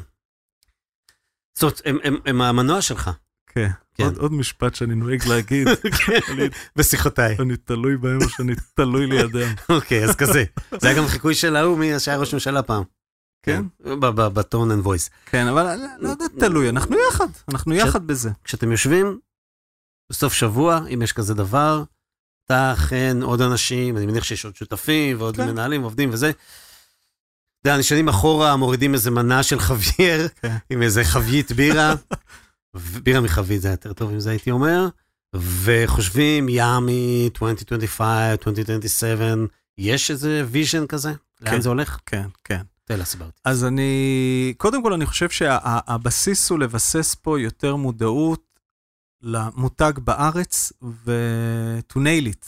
זאת 1.55 1.63
אומרת, 1.63 1.81
הם- 1.85 1.99
הם- 2.05 2.19
הם 2.27 2.43
המנוע 2.43 2.83
שלך. 2.83 3.11
כן. 3.55 3.69
כן. 3.95 4.05
עוד- 4.05 4.17
עוד 4.19 4.33
משפט 4.33 4.75
שאני 4.75 4.95
נוהג 4.95 5.29
להגיד, 5.29 5.69
אני- 6.31 6.49
בשיחותיי. 6.77 7.37
אני 7.41 7.57
תלוי 7.57 7.97
בהם 7.97 8.23
או 8.23 8.29
שאני 8.29 8.53
תלוי 8.75 9.07
לידם. 9.07 9.55
אוקיי, 9.77 10.05
אז 10.05 10.17
כזה. 10.17 10.45
זה 10.81 10.89
היה 10.89 10.97
גם 10.99 11.07
חיקוי 11.07 11.35
של 11.35 11.57
ההוא 11.57 11.79
מי 11.79 12.01
שהיה 12.01 12.17
ראש 12.19 12.35
ממשלה 12.35 12.63
פעם. 12.63 12.83
כן? 13.43 13.63
ב- 13.81 14.07
ב 14.27 14.36
tone 14.36 14.71
and 14.71 14.87
voice. 14.87 15.11
כן, 15.27 15.47
אבל 15.47 15.77
לא- 15.99 16.09
יודע, 16.09 16.25
תלוי, 16.41 16.69
אנחנו 16.69 16.97
יחד, 17.11 17.27
אנחנו 17.49 17.75
יחד 17.75 18.07
בזה. 18.07 18.31
כשאתם 18.45 18.71
יושבים 18.73 19.19
בסוף 20.11 20.33
שבוע, 20.33 20.81
אם 20.95 21.03
יש 21.03 21.13
כזה 21.13 21.35
דבר, 21.35 21.83
אתה 22.47 22.73
אכן 22.73 23.17
עוד 23.23 23.41
אנשים, 23.41 23.97
אני 23.97 24.07
מניח 24.07 24.25
שיש 24.25 24.45
עוד 24.45 24.57
שותפים 24.57 25.17
ועוד 25.21 25.37
כן. 25.37 25.47
מנהלים, 25.51 25.83
עובדים 25.83 26.11
וזה. 26.13 26.31
אתה 26.31 26.39
יודע, 27.71 27.79
נשענים 27.79 28.09
אחורה, 28.09 28.57
מורידים 28.57 28.95
איזה 28.95 29.11
מנה 29.11 29.43
של 29.43 29.59
כן. 30.43 30.57
עם 30.71 30.83
איזה 30.83 31.05
חבית 31.05 31.53
בירה, 31.53 31.95
בירה 33.03 33.21
מחבית 33.21 33.61
זה 33.63 33.69
היה 33.69 33.73
יותר 33.73 33.93
טוב 33.93 34.11
אם 34.11 34.21
זה 34.21 34.31
הייתי 34.31 34.51
אומר, 34.51 34.89
וחושבים, 35.35 36.49
יאמי, 36.49 37.29
2025, 37.35 38.33
2027, 38.33 39.35
יש 39.79 40.11
איזה 40.11 40.45
vision 40.47 40.87
כזה? 40.87 41.13
לאן 41.41 41.55
כן. 41.55 41.61
זה 41.61 41.69
הולך? 41.69 41.99
כן, 42.07 42.27
כן. 42.45 42.63
תל 42.85 43.01
הסברתי. 43.01 43.39
אז 43.45 43.65
אני, 43.65 44.55
קודם 44.57 44.83
כל 44.83 44.93
אני 44.93 45.07
חושב 45.07 45.31
שהבסיס 45.31 46.51
הוא 46.51 46.59
לבסס 46.59 47.15
פה 47.15 47.41
יותר 47.41 47.77
מודעות 47.77 48.61
למותג 49.23 49.93
בארץ 49.99 50.73
ו-to 50.83 51.97
nail 51.97 52.27
it 52.27 52.47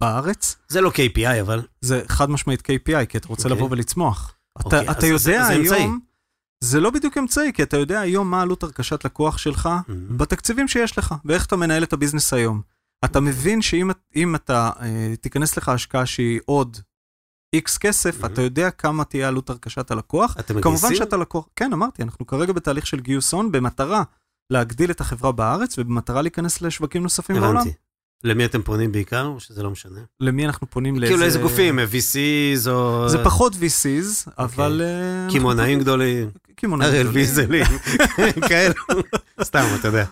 בארץ. 0.00 0.56
זה 0.68 0.80
לא 0.80 0.90
KPI, 0.90 1.40
אבל... 1.40 1.62
זה 1.80 2.02
חד 2.08 2.30
משמעית 2.30 2.60
KPI, 2.60 3.06
כי 3.08 3.18
אתה 3.18 3.28
רוצה 3.28 3.42
אוקיי. 3.48 3.56
לבוא 3.56 3.68
ולצמוח. 3.70 4.34
אוקיי, 4.64 4.80
אתה, 4.80 4.90
אז 4.90 4.96
אתה 4.96 5.06
יודע 5.06 5.44
זה. 5.44 5.48
היום, 5.48 5.66
זה 5.66 5.76
לא 6.74 6.90
בדיוק 6.90 7.18
אמצעי, 7.18 7.52
כי 7.52 7.62
אתה 7.62 7.76
יודע 7.76 8.00
היום 8.00 8.30
מה 8.30 8.42
עלות 8.42 8.62
הרכשת 8.62 9.04
לקוח 9.04 9.38
שלך 9.38 9.68
בתקציבים 10.16 10.68
שיש 10.68 10.98
לך, 10.98 11.14
ואיך 11.24 11.46
אתה 11.46 11.56
מנהל 11.56 11.82
את 11.82 11.92
הביזנס 11.92 12.32
היום. 12.32 12.60
אתה 13.04 13.20
מבין 13.20 13.62
שאם 13.62 13.90
אם 14.16 14.34
אתה, 14.34 14.70
אה, 14.80 15.14
תיכנס 15.20 15.56
לך 15.56 15.68
השקעה 15.68 16.06
שהיא 16.06 16.40
עוד 16.44 16.76
איקס 17.54 17.78
כסף, 17.78 18.24
אתה 18.24 18.42
יודע 18.42 18.70
כמה 18.70 19.04
תהיה 19.04 19.28
עלות 19.28 19.50
הרכשת 19.50 19.90
הלקוח. 19.90 20.36
אתם 20.40 20.60
כמובן 20.60 20.78
מגייסים? 20.78 20.96
שאתה 20.96 21.16
לקוח, 21.16 21.48
כן, 21.56 21.72
אמרתי, 21.72 22.02
אנחנו 22.02 22.26
כרגע 22.26 22.52
בתהליך 22.52 22.86
של 22.86 23.00
גיוס 23.00 23.32
הון 23.34 23.52
במטרה 23.52 24.02
להגדיל 24.52 24.90
את 24.90 25.00
החברה 25.00 25.32
בארץ 25.32 25.78
ובמטרה 25.78 26.22
להיכנס 26.22 26.62
לשווקים 26.62 27.02
נוספים 27.02 27.36
בעולם. 27.36 27.56
הבנתי. 27.56 27.72
למי 28.24 28.44
אתם 28.44 28.62
פונים 28.62 28.92
בעיקר, 28.92 29.26
או 29.26 29.40
שזה 29.40 29.62
לא 29.62 29.70
משנה? 29.70 30.00
למי 30.20 30.46
אנחנו 30.46 30.70
פונים. 30.70 31.00
כאילו 31.00 31.16
לאיזה 31.16 31.38
גופים, 31.38 31.78
VCs 31.78 32.70
או... 32.70 33.08
זה 33.08 33.24
פחות 33.24 33.52
VCs, 33.52 34.30
אבל... 34.38 34.82
אה, 34.84 35.24
אנחנו- 35.24 35.38
קמעונאים 35.38 35.80
גדולים, 35.80 36.30
קמעונאים. 36.54 36.90
הראל. 36.90 37.06
ויזלים, 37.08 37.64
כאלו. 38.48 38.74
סתם, 39.42 39.64
אתה 39.80 39.88
יודע. 39.88 40.04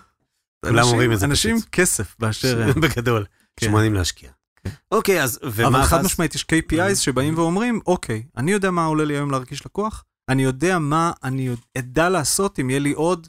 כולם 0.67 0.85
אומרים 0.85 1.13
את 1.13 1.19
זה 1.19 1.27
אנשים. 1.27 1.57
כסף 1.73 2.17
באשר 2.19 2.63
הם. 2.63 2.81
בגדול, 2.81 3.25
כן. 3.57 3.67
שמעוניינים 3.67 3.95
להשקיע. 3.95 4.31
כן. 4.65 4.71
אוקיי, 4.93 5.23
אז 5.23 5.39
אבל 5.43 5.83
חד? 5.83 6.05
משמעית 6.05 6.35
יש 6.35 6.47
KPIs 6.53 6.95
שבאים 6.95 7.39
ואומרים, 7.39 7.81
אוקיי, 7.87 8.23
אני 8.37 8.53
יודע 8.53 8.71
מה 8.71 8.85
עולה 8.85 9.05
לי 9.05 9.15
היום 9.15 9.31
להרגיש 9.31 9.67
לקוח, 9.67 10.05
אני 10.29 10.43
יודע 10.43 10.79
מה 10.79 11.13
אני 11.25 11.49
אדע 11.79 12.09
לעשות 12.09 12.59
אם 12.61 12.71
יהיה 12.71 12.81
לי 12.81 12.93
עוד 12.93 13.29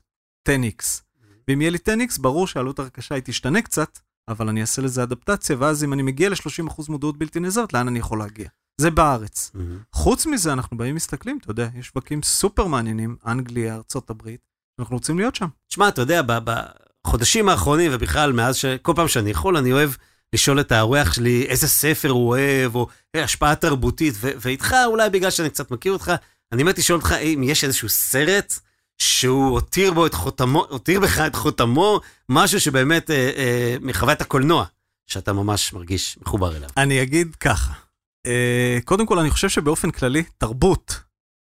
10x. 0.49 0.83
ואם 1.47 1.61
יהיה 1.61 1.71
לי 1.71 1.77
10x, 1.77 2.21
ברור 2.21 2.47
שעלות 2.47 2.79
הרכשה 2.79 3.15
היא 3.15 3.23
תשתנה 3.25 3.61
קצת, 3.61 3.99
אבל 4.27 4.49
אני 4.49 4.61
אעשה 4.61 4.81
לזה 4.81 5.03
אדפטציה, 5.03 5.55
ואז 5.59 5.83
אם 5.83 5.93
אני 5.93 6.01
מגיע 6.03 6.29
ל-30% 6.29 6.83
מודעות 6.89 7.17
בלתי 7.17 7.39
נעזרת, 7.39 7.73
לאן 7.73 7.87
אני 7.87 7.99
יכול 7.99 8.19
להגיע? 8.19 8.47
זה 8.79 8.91
בארץ. 8.91 9.51
מהמם. 9.53 9.79
חוץ 9.93 10.25
מזה, 10.25 10.53
אנחנו 10.53 10.77
באים 10.77 10.95
מסתכלים, 10.95 11.37
אתה 11.41 11.51
יודע, 11.51 11.67
יש 11.75 11.87
שווקים 11.87 12.23
סופר 12.23 12.67
מעניינים, 12.67 13.15
אנגליה, 13.25 13.79
הברית, 14.09 14.39
אנחנו 14.79 14.95
רוצים 14.95 15.19
להיות 15.19 15.35
שם. 15.35 15.47
תשמע, 15.67 15.87
אתה 15.87 16.01
יודע, 16.01 16.21
בחודשים 16.43 17.49
האחרונים, 17.49 17.91
ובכלל, 17.93 18.33
מאז 18.33 18.55
ש... 18.55 18.65
כל 18.81 18.93
פעם 18.95 19.07
שאני 19.07 19.29
יכול, 19.29 19.57
אני 19.57 19.73
אוהב 19.73 19.91
לשאול 20.33 20.59
את 20.59 20.71
האורח 20.71 21.13
שלי 21.13 21.45
איזה 21.45 21.67
ספר 21.67 22.09
הוא 22.09 22.27
אוהב, 22.27 22.75
או 22.75 22.87
אה, 23.15 23.23
השפעה 23.23 23.55
תרבותית, 23.55 24.13
ו- 24.17 24.31
ואיתך, 24.41 24.75
אולי 24.85 25.09
בגלל 25.09 25.31
שאני 25.31 25.49
קצת 25.49 25.71
מכיר 25.71 25.93
אותך, 25.93 26.11
אני 26.51 26.63
באמת 26.63 26.77
לשאול 26.77 26.99
אותך 26.99 27.11
אם 27.11 27.41
יש 27.45 27.63
איזשהו 27.63 27.89
סרט 27.89 28.53
שהוא 28.97 29.49
הותיר 29.49 29.93
בו 29.93 30.05
את 30.05 30.13
חותמו, 30.13 30.65
הותיר 30.69 30.99
בך 30.99 31.19
את 31.19 31.35
חותמו, 31.35 32.01
משהו 32.29 32.59
שבאמת 32.59 33.11
אה, 33.11 33.31
אה, 33.35 33.75
מחוויית 33.81 34.21
הקולנוע, 34.21 34.65
שאתה 35.07 35.33
ממש 35.33 35.73
מרגיש 35.73 36.17
מחובר 36.21 36.57
אליו. 36.57 36.69
אני 36.77 37.01
אגיד 37.01 37.35
ככה, 37.35 37.73
קודם 38.85 39.05
כל, 39.05 39.19
אני 39.19 39.29
חושב 39.29 39.49
שבאופן 39.49 39.91
כללי, 39.91 40.23
תרבות 40.37 40.99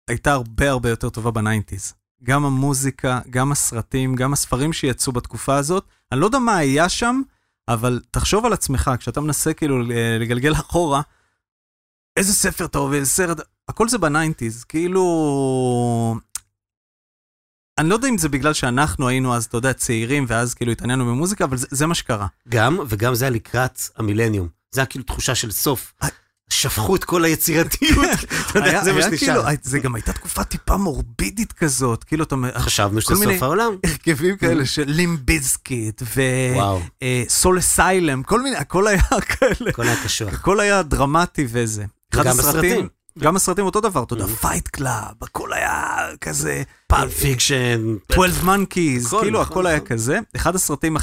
הייתה 0.09 0.33
הרבה 0.33 0.71
הרבה 0.71 0.91
יותר 0.91 1.11
טובה 1.11 1.31
בניינטיז. 1.31 1.95
גם 2.23 2.45
המוזיקה, 2.45 3.21
גם 3.31 3.53
הסרטים, 3.53 4.15
גם 4.15 4.33
הספרים 4.33 4.73
שיצאו 4.73 5.13
בתקופה 5.13 5.57
הזאת. 5.57 5.85
אני 6.13 6.21
לא 6.21 6.27
יודע 6.27 6.39
מה 6.39 6.57
היה 6.57 6.89
שם, 6.89 7.21
אבל 7.69 8.01
תחשוב 8.11 8.47
על 8.47 8.53
עצמך, 8.53 8.91
כשאתה 8.99 9.21
מנסה 9.21 9.55
כאילו 9.55 9.83
לגלגל 10.21 10.53
אחורה, 10.53 11.01
איזה 12.17 12.33
ספר 12.33 12.65
אתה 12.65 12.79
איזה 12.95 13.11
סרט, 13.11 13.41
הכל 13.69 13.89
זה 13.89 13.99
ב 13.99 14.05
nineties, 14.05 14.65
כאילו... 14.65 16.17
אני 17.79 17.89
לא 17.89 17.95
יודע 17.95 18.09
אם 18.09 18.19
זה 18.19 18.29
בגלל 18.29 18.53
שאנחנו 18.53 19.09
היינו 19.09 19.35
אז, 19.35 19.45
אתה 19.45 19.57
יודע, 19.57 19.73
צעירים, 19.73 20.25
ואז 20.29 20.55
כאילו 20.55 20.73
התעניינו 20.73 21.07
במוזיקה, 21.07 21.45
אבל 21.45 21.57
זה, 21.57 21.67
זה 21.71 21.87
מה 21.87 21.95
שקרה. 21.95 22.27
גם, 22.49 22.79
וגם 22.89 23.15
זה 23.15 23.25
היה 23.25 23.31
לקראת 23.31 23.81
המילניום. 23.97 24.49
זה 24.71 24.81
היה 24.81 24.87
כאילו 24.87 25.05
תחושה 25.05 25.35
של 25.35 25.51
סוף. 25.51 25.95
שפכו 26.51 26.97
את 26.97 27.05
כל 27.05 27.25
היצירתיות, 27.25 28.05
אתה 28.51 28.59
יודע, 28.59 28.71
היה- 28.71 28.85
זה 28.85 28.93
מה 28.93 28.99
היה 28.99 29.11
שנשאר. 29.11 29.27
כאילו, 29.43 29.59
זה 29.63 29.79
גם 29.79 29.95
הייתה 29.95 30.13
תקופה 30.13 30.45
טיפה 30.45 30.77
מורבידית 30.77 31.53
כזאת, 31.53 32.05
כאילו 32.05 32.25
אתה 32.25 32.35
אומר, 32.35 32.59
חשבנו 32.59 33.01
שזה 33.01 33.15
סוף 33.15 33.43
העולם. 33.43 33.73
הרכבים 33.85 34.37
כאלה 34.37 34.67
של 34.67 34.85
Limp 34.87 35.33
Bizkit 35.33 36.03
ו 37.27 37.33
Soul 37.33 37.59
Asylum, 37.59 38.23
כל 38.23 38.43
מיני, 38.43 38.57
הכל 38.57 38.87
היה 38.87 39.03
כאלה, 39.39 39.71
הכל 39.71 39.83
היה 39.83 40.05
קשוח. 40.05 40.33
הכל 40.35 40.61
היה 40.61 40.83
דרמטי 40.83 41.47
וזה. 41.51 41.85
וגם 42.15 42.39
הסרטים-. 42.39 42.89
גם 43.19 43.37
הסרטים 43.37 43.65
אותו 43.65 43.81
דבר, 43.81 44.03
אתה 44.03 44.15
יודע. 44.15 44.27
Fight 44.27 44.69
Club, 44.69 45.15
הכל 45.23 45.53
היה 45.53 45.85
כזה, 46.21 46.63
Pulp 46.87 47.13
Fiction. 47.19 47.97
12 48.13 48.45
Monkeys, 48.57 49.07
הכל, 49.07 49.19
כאילו 49.23 49.41
נכון, 49.41 49.53
הכל 49.53 49.67
היה 49.67 49.77
נכון. 49.77 49.89
כזה. 49.89 50.19
אחד 50.37 50.55
הסרטים 50.55 50.97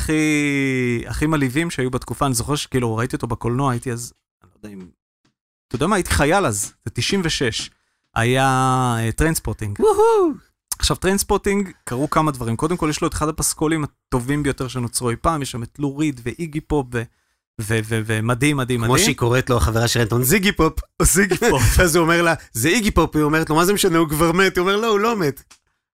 הכי 1.08 1.26
מלהיבים 1.28 1.72
שהיו 1.72 1.92
בתקופה, 1.92 2.26
אני 2.26 2.34
זוכר 2.34 2.56
שכאילו 2.56 2.96
ראיתי 2.96 3.16
אותו 3.16 3.28
בקולנוע, 3.28 3.72
הייתי 3.72 3.92
אז, 3.92 4.14
אני 4.44 4.50
לא 4.64 4.68
יודע 4.70 4.82
אם, 4.82 4.88
אתה 5.68 5.76
יודע 5.76 5.88
מה, 5.88 5.96
הייתי 5.96 6.10
חייל 6.10 6.46
אז, 6.46 6.74
זה 6.86 6.92
96, 6.94 7.70
היה 8.16 8.96
Trainspotting. 9.16 9.80
עכשיו 10.80 10.96
Trainspotting, 10.96 11.70
קרו 11.84 12.10
כמה 12.10 12.32
דברים. 12.32 12.56
קודם 12.56 12.78
כל, 12.78 12.88
יש 12.90 13.02
לו 13.02 13.08
את 13.08 13.14
אחד 13.14 13.28
הפסקולים 13.28 13.84
הטובים 13.84 14.44
ביותר 14.44 14.68
שנוצרו 14.68 15.10
אי 15.10 15.16
פעם, 15.16 15.42
יש 15.42 15.52
שם 15.52 15.64
את 15.64 15.80
לו 15.80 15.96
ריד 15.96 16.22
ואיגי 16.24 16.62
פופ 16.62 16.88
ומדהים, 17.62 18.58
מדהים, 18.58 18.80
כמו 18.80 18.94
מדהים. 18.94 19.06
שהיא 19.06 19.16
קוראת 19.16 19.50
לו, 19.50 19.58
החברה 19.58 19.88
של 19.88 20.00
רנטון, 20.00 20.24
זיגי 20.24 20.52
פופ. 20.52 20.80
זיגי 21.02 21.38
פופ. 21.52 21.80
אז 21.80 21.96
הוא 21.96 22.04
אומר 22.04 22.22
לה, 22.22 22.34
זה 22.54 22.70
איגי 22.70 22.92
פופ, 22.92 23.16
היא 23.16 23.24
אומרת 23.24 23.50
לו, 23.50 23.56
מה 23.56 23.66
זה 23.66 23.74
משנה, 23.74 23.98
הוא 23.98 24.10
כבר 24.10 24.32
מת. 24.32 24.58
הוא 24.58 24.62
אומר, 24.68 24.78
לא, 24.78 24.88
הוא 24.88 25.00
לא 25.00 25.16
מת. 25.16 25.44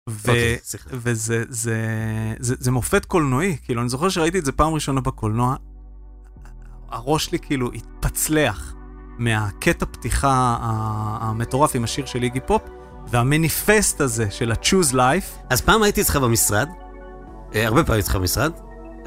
אוקיי. 0.09 0.57
וזה 0.91 1.43
זה, 1.49 1.86
זה, 2.39 2.55
זה 2.59 2.71
מופת 2.71 3.05
קולנועי, 3.05 3.57
כאילו, 3.63 3.82
אני 3.82 3.89
זוכר 3.89 4.09
שראיתי 4.09 4.39
את 4.39 4.45
זה 4.45 4.51
פעם 4.51 4.74
ראשונה 4.74 5.01
בקולנוע, 5.01 5.55
הראש 6.89 7.26
שלי 7.26 7.39
כאילו 7.39 7.71
התפצלח 7.71 8.74
מהקטע 9.18 9.86
פתיחה 9.86 10.57
המטורף 11.22 11.76
עם 11.76 11.84
השיר 11.84 12.05
של 12.05 12.24
איגי 12.24 12.39
פופ, 12.39 12.61
והמניפסט 13.07 14.01
הזה 14.01 14.28
של 14.32 14.51
ה-choose 14.51 14.93
life, 14.93 15.45
אז 15.49 15.61
פעם 15.61 15.84
הייתי 15.84 16.01
אצלך 16.01 16.16
במשרד, 16.16 16.70
אה, 17.55 17.68
הרבה 17.68 17.84
פעמים 17.84 17.99
אצלך 17.99 18.16
במשרד, 18.16 18.51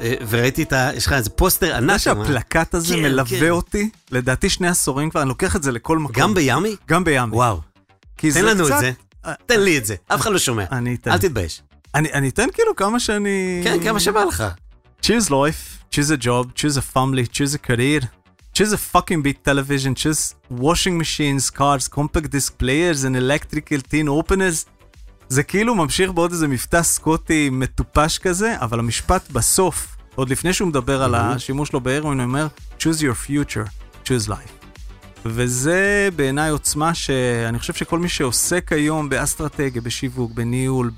אה, 0.01 0.13
וראיתי 0.29 0.63
את 0.63 0.73
ה... 0.73 0.89
יש 0.95 1.05
לך 1.05 1.13
איזה 1.13 1.29
פוסטר 1.29 1.67
אתה 1.67 1.77
ענק. 1.77 1.83
יודע 1.83 1.99
שם. 1.99 2.15
שהפלקט 2.25 2.75
הזה 2.75 2.95
כן, 2.95 3.01
מלווה 3.01 3.39
כן. 3.39 3.49
אותי, 3.49 3.89
לדעתי 4.11 4.49
שני 4.49 4.67
עשורים 4.67 5.09
כבר, 5.09 5.21
אני 5.21 5.29
לוקח 5.29 5.55
את 5.55 5.63
זה 5.63 5.71
לכל 5.71 5.97
מקום. 5.99 6.15
גם 6.15 6.33
בימי? 6.33 6.75
גם 6.87 7.03
בימי. 7.03 7.35
וואו. 7.35 7.61
תן 8.15 8.45
לנו 8.45 8.67
את 8.67 8.71
קצת- 8.71 8.79
זה. 8.79 8.91
תן 9.45 9.59
לי 9.59 9.77
את 9.77 9.85
זה. 9.85 9.95
אף 10.07 10.21
אחד 10.21 10.31
לא 10.31 10.39
שומע. 10.39 10.63
אני 10.71 10.95
אתן. 10.95 11.11
אל 11.11 11.17
תתבייש. 11.17 11.61
אני, 11.95 12.13
אני 12.13 12.29
אתן 12.29 12.47
כאילו 12.53 12.75
כמה 12.75 12.99
שאני... 12.99 13.61
כן, 13.63 13.77
כמה 13.83 13.99
שבא 13.99 14.23
לך. 14.23 14.43
choose 15.01 15.29
life, 15.29 15.93
choose 15.95 16.11
a 16.19 16.23
job, 16.23 16.47
choose 16.59 16.77
a 16.77 16.95
family, 16.95 17.33
choose 17.33 17.53
a 17.55 17.69
career, 17.69 18.05
choose 18.57 18.73
a 18.73 18.83
fucking 18.95 19.21
big 19.21 19.37
television, 19.49 19.91
choose 20.03 20.23
washing 20.65 20.95
machines, 21.03 21.43
cars, 21.59 21.87
compact 21.97 22.29
disc 22.35 22.57
players 22.57 22.99
and 23.07 23.15
electrical 23.15 23.81
tin 23.91 24.07
openers. 24.07 24.65
זה 25.29 25.43
כאילו 25.43 25.75
ממשיך 25.75 26.11
בעוד 26.11 26.31
איזה 26.31 26.47
מבטא 26.47 26.83
סקוטי 26.83 27.49
מטופש 27.49 28.17
כזה, 28.17 28.55
אבל 28.59 28.79
המשפט 28.79 29.31
בסוף, 29.31 29.97
עוד 30.15 30.29
לפני 30.29 30.53
שהוא 30.53 30.67
מדבר 30.67 31.03
על 31.03 31.15
השימוש 31.15 31.73
לו 31.73 31.81
בהרואין, 31.81 32.19
הוא 32.19 32.27
אומר, 32.27 32.47
choose 32.79 32.99
your 32.99 33.29
future, 33.29 33.69
choose 34.05 34.27
life. 34.27 34.67
וזה 35.25 36.09
בעיניי 36.15 36.49
עוצמה 36.49 36.93
שאני 36.93 37.59
חושב 37.59 37.73
שכל 37.73 37.99
מי 37.99 38.09
שעוסק 38.09 38.73
היום 38.73 39.09
באסטרטגיה, 39.09 39.81
בשיווק, 39.81 40.31
בניהול, 40.31 40.91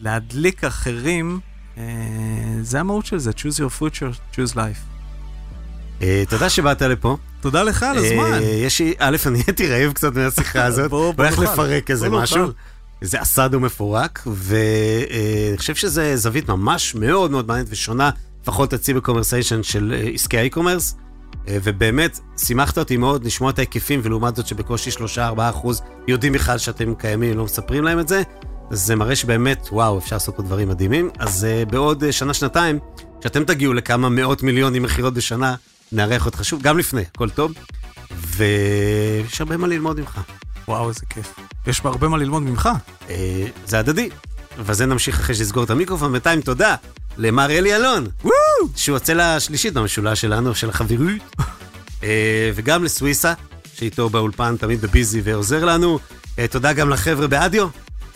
בלהדליק 0.00 0.64
אחרים, 0.64 1.40
אה, 1.78 1.82
זה 2.62 2.80
המהות 2.80 3.06
של 3.06 3.18
זה, 3.18 3.30
choose 3.30 3.58
your 3.58 3.82
future, 3.82 4.36
choose 4.36 4.54
life. 4.54 4.97
אה, 6.02 6.22
תודה 6.28 6.48
שבאת 6.48 6.82
לפה. 6.82 7.16
תודה 7.40 7.62
לך 7.62 7.82
על 7.82 7.98
הזמן. 7.98 8.32
אה, 8.32 8.38
יש 8.40 8.80
לי, 8.80 8.94
א', 8.98 9.16
אני 9.26 9.42
הייתי 9.46 9.68
רעב 9.68 9.92
קצת 9.92 10.14
מהשיחה 10.14 10.64
הזאת. 10.70 10.90
הולך. 10.90 11.38
לפרק 11.38 11.90
איזה 11.90 12.10
משהו. 12.10 12.38
נאכל. 12.38 12.52
זה 13.00 13.22
אסדו 13.22 13.60
מפורק, 13.60 14.22
ואני 14.26 15.56
חושב 15.58 15.74
שזה 15.74 16.16
זווית 16.16 16.48
ממש 16.48 16.94
מאוד 16.94 17.30
מאוד 17.30 17.46
מעניינת 17.48 17.68
ושונה, 17.70 18.10
לפחות 18.42 18.74
אצלי 18.74 18.94
ב 18.94 18.99
conversation 18.99 19.62
של 19.62 19.94
אה, 19.96 20.10
עסקי 20.14 20.38
ה 20.38 20.43
e-commerce, 20.43 20.96
אה, 21.48 21.56
ובאמת 21.62 22.20
שימחת 22.36 22.78
אותי 22.78 22.96
מאוד 22.96 23.24
לשמוע 23.24 23.50
את 23.50 23.58
ההיקפים, 23.58 24.00
ולעומת 24.02 24.36
זאת 24.36 24.46
שבקושי 24.46 24.90
3-4 24.90 25.20
אחוז 25.38 25.82
יודעים 26.08 26.32
בכלל 26.32 26.58
שאתם 26.58 26.94
קיימים, 26.94 27.38
לא 27.38 27.44
מספרים 27.44 27.84
להם 27.84 27.98
את 28.00 28.08
זה, 28.08 28.22
אז 28.70 28.80
זה 28.80 28.96
מראה 28.96 29.16
שבאמת, 29.16 29.68
וואו, 29.72 29.98
אפשר 29.98 30.16
לעשות 30.16 30.36
פה 30.36 30.42
דברים 30.42 30.68
מדהימים. 30.68 31.10
אז 31.18 31.44
אה, 31.44 31.64
בעוד 31.64 32.04
אה, 32.04 32.12
שנה-שנתיים, 32.12 32.78
כשאתם 33.20 33.44
תגיעו 33.44 33.72
לכמה 33.74 34.08
מאות 34.08 34.42
מיליונים 34.42 34.82
מכירות 34.82 35.14
בשנה, 35.14 35.54
נארח 35.92 36.26
אותך 36.26 36.44
שוב, 36.44 36.62
גם 36.62 36.78
לפני, 36.78 37.02
הכל 37.14 37.30
טוב, 37.30 37.52
ויש 38.10 39.40
הרבה 39.40 39.56
מה 39.56 39.66
ללמוד 39.66 40.00
ממך. 40.00 40.20
וואו, 40.68 40.88
איזה 40.88 41.00
כיף. 41.10 41.34
יש 41.66 41.80
הרבה 41.84 42.08
מה 42.08 42.16
ללמוד 42.16 42.42
ממך. 42.42 42.68
אה, 43.10 43.46
זה 43.66 43.78
הדדי. 43.78 44.08
וזה 44.58 44.86
נמשיך 44.86 45.20
אחרי 45.20 45.34
שנסגור 45.34 45.64
את 45.64 45.70
המיקרופון. 45.70 46.12
בינתיים 46.12 46.40
תודה 46.40 46.74
למר 47.18 47.50
אלי 47.50 47.76
אלון, 47.76 48.06
שהוא 48.76 48.96
הצלע 48.96 49.34
השלישית 49.34 49.74
במשולש 49.74 50.20
שלנו, 50.20 50.54
של 50.54 50.68
החברות, 50.68 51.00
אה, 52.02 52.50
וגם 52.54 52.84
לסוויסה, 52.84 53.32
שאיתו 53.74 54.10
באולפן 54.10 54.56
תמיד 54.56 54.80
בביזי 54.80 55.20
ועוזר 55.24 55.64
לנו. 55.64 55.98
אה, 56.38 56.46
תודה 56.48 56.72
גם 56.72 56.90
לחבר'ה 56.90 57.26
באדיו, 57.26 57.68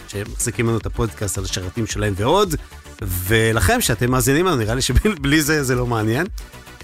שמחזיקים 0.08 0.68
לנו 0.68 0.78
את 0.78 0.86
הפודקאסט 0.86 1.38
על 1.38 1.44
השרתים 1.44 1.86
שלהם 1.86 2.14
ועוד, 2.16 2.54
ולכם 3.02 3.80
שאתם 3.80 4.10
מאזינים 4.10 4.46
לנו, 4.46 4.56
נראה 4.56 4.74
לי 4.74 4.82
שבלי 4.82 5.42
זה 5.42 5.64
זה 5.64 5.74
לא 5.74 5.86
מעניין. 5.86 6.26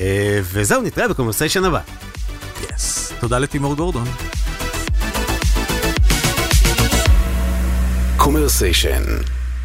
אה, 0.01 0.41
וזהו, 0.43 0.83
נתראה 0.83 1.09
ב 1.09 1.13
conversation 1.13 1.65
הבא. 1.65 1.81
Yes. 2.75 3.13
Yes. 3.13 3.21
תודה 3.21 3.39
לתימור 3.39 3.75
גורדון. 3.75 4.05
conversation 8.17 9.03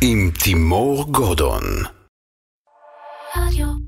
עם 0.02 0.32
תימור 0.44 1.12
גורדון. 1.12 1.64
רדיו 3.38 3.83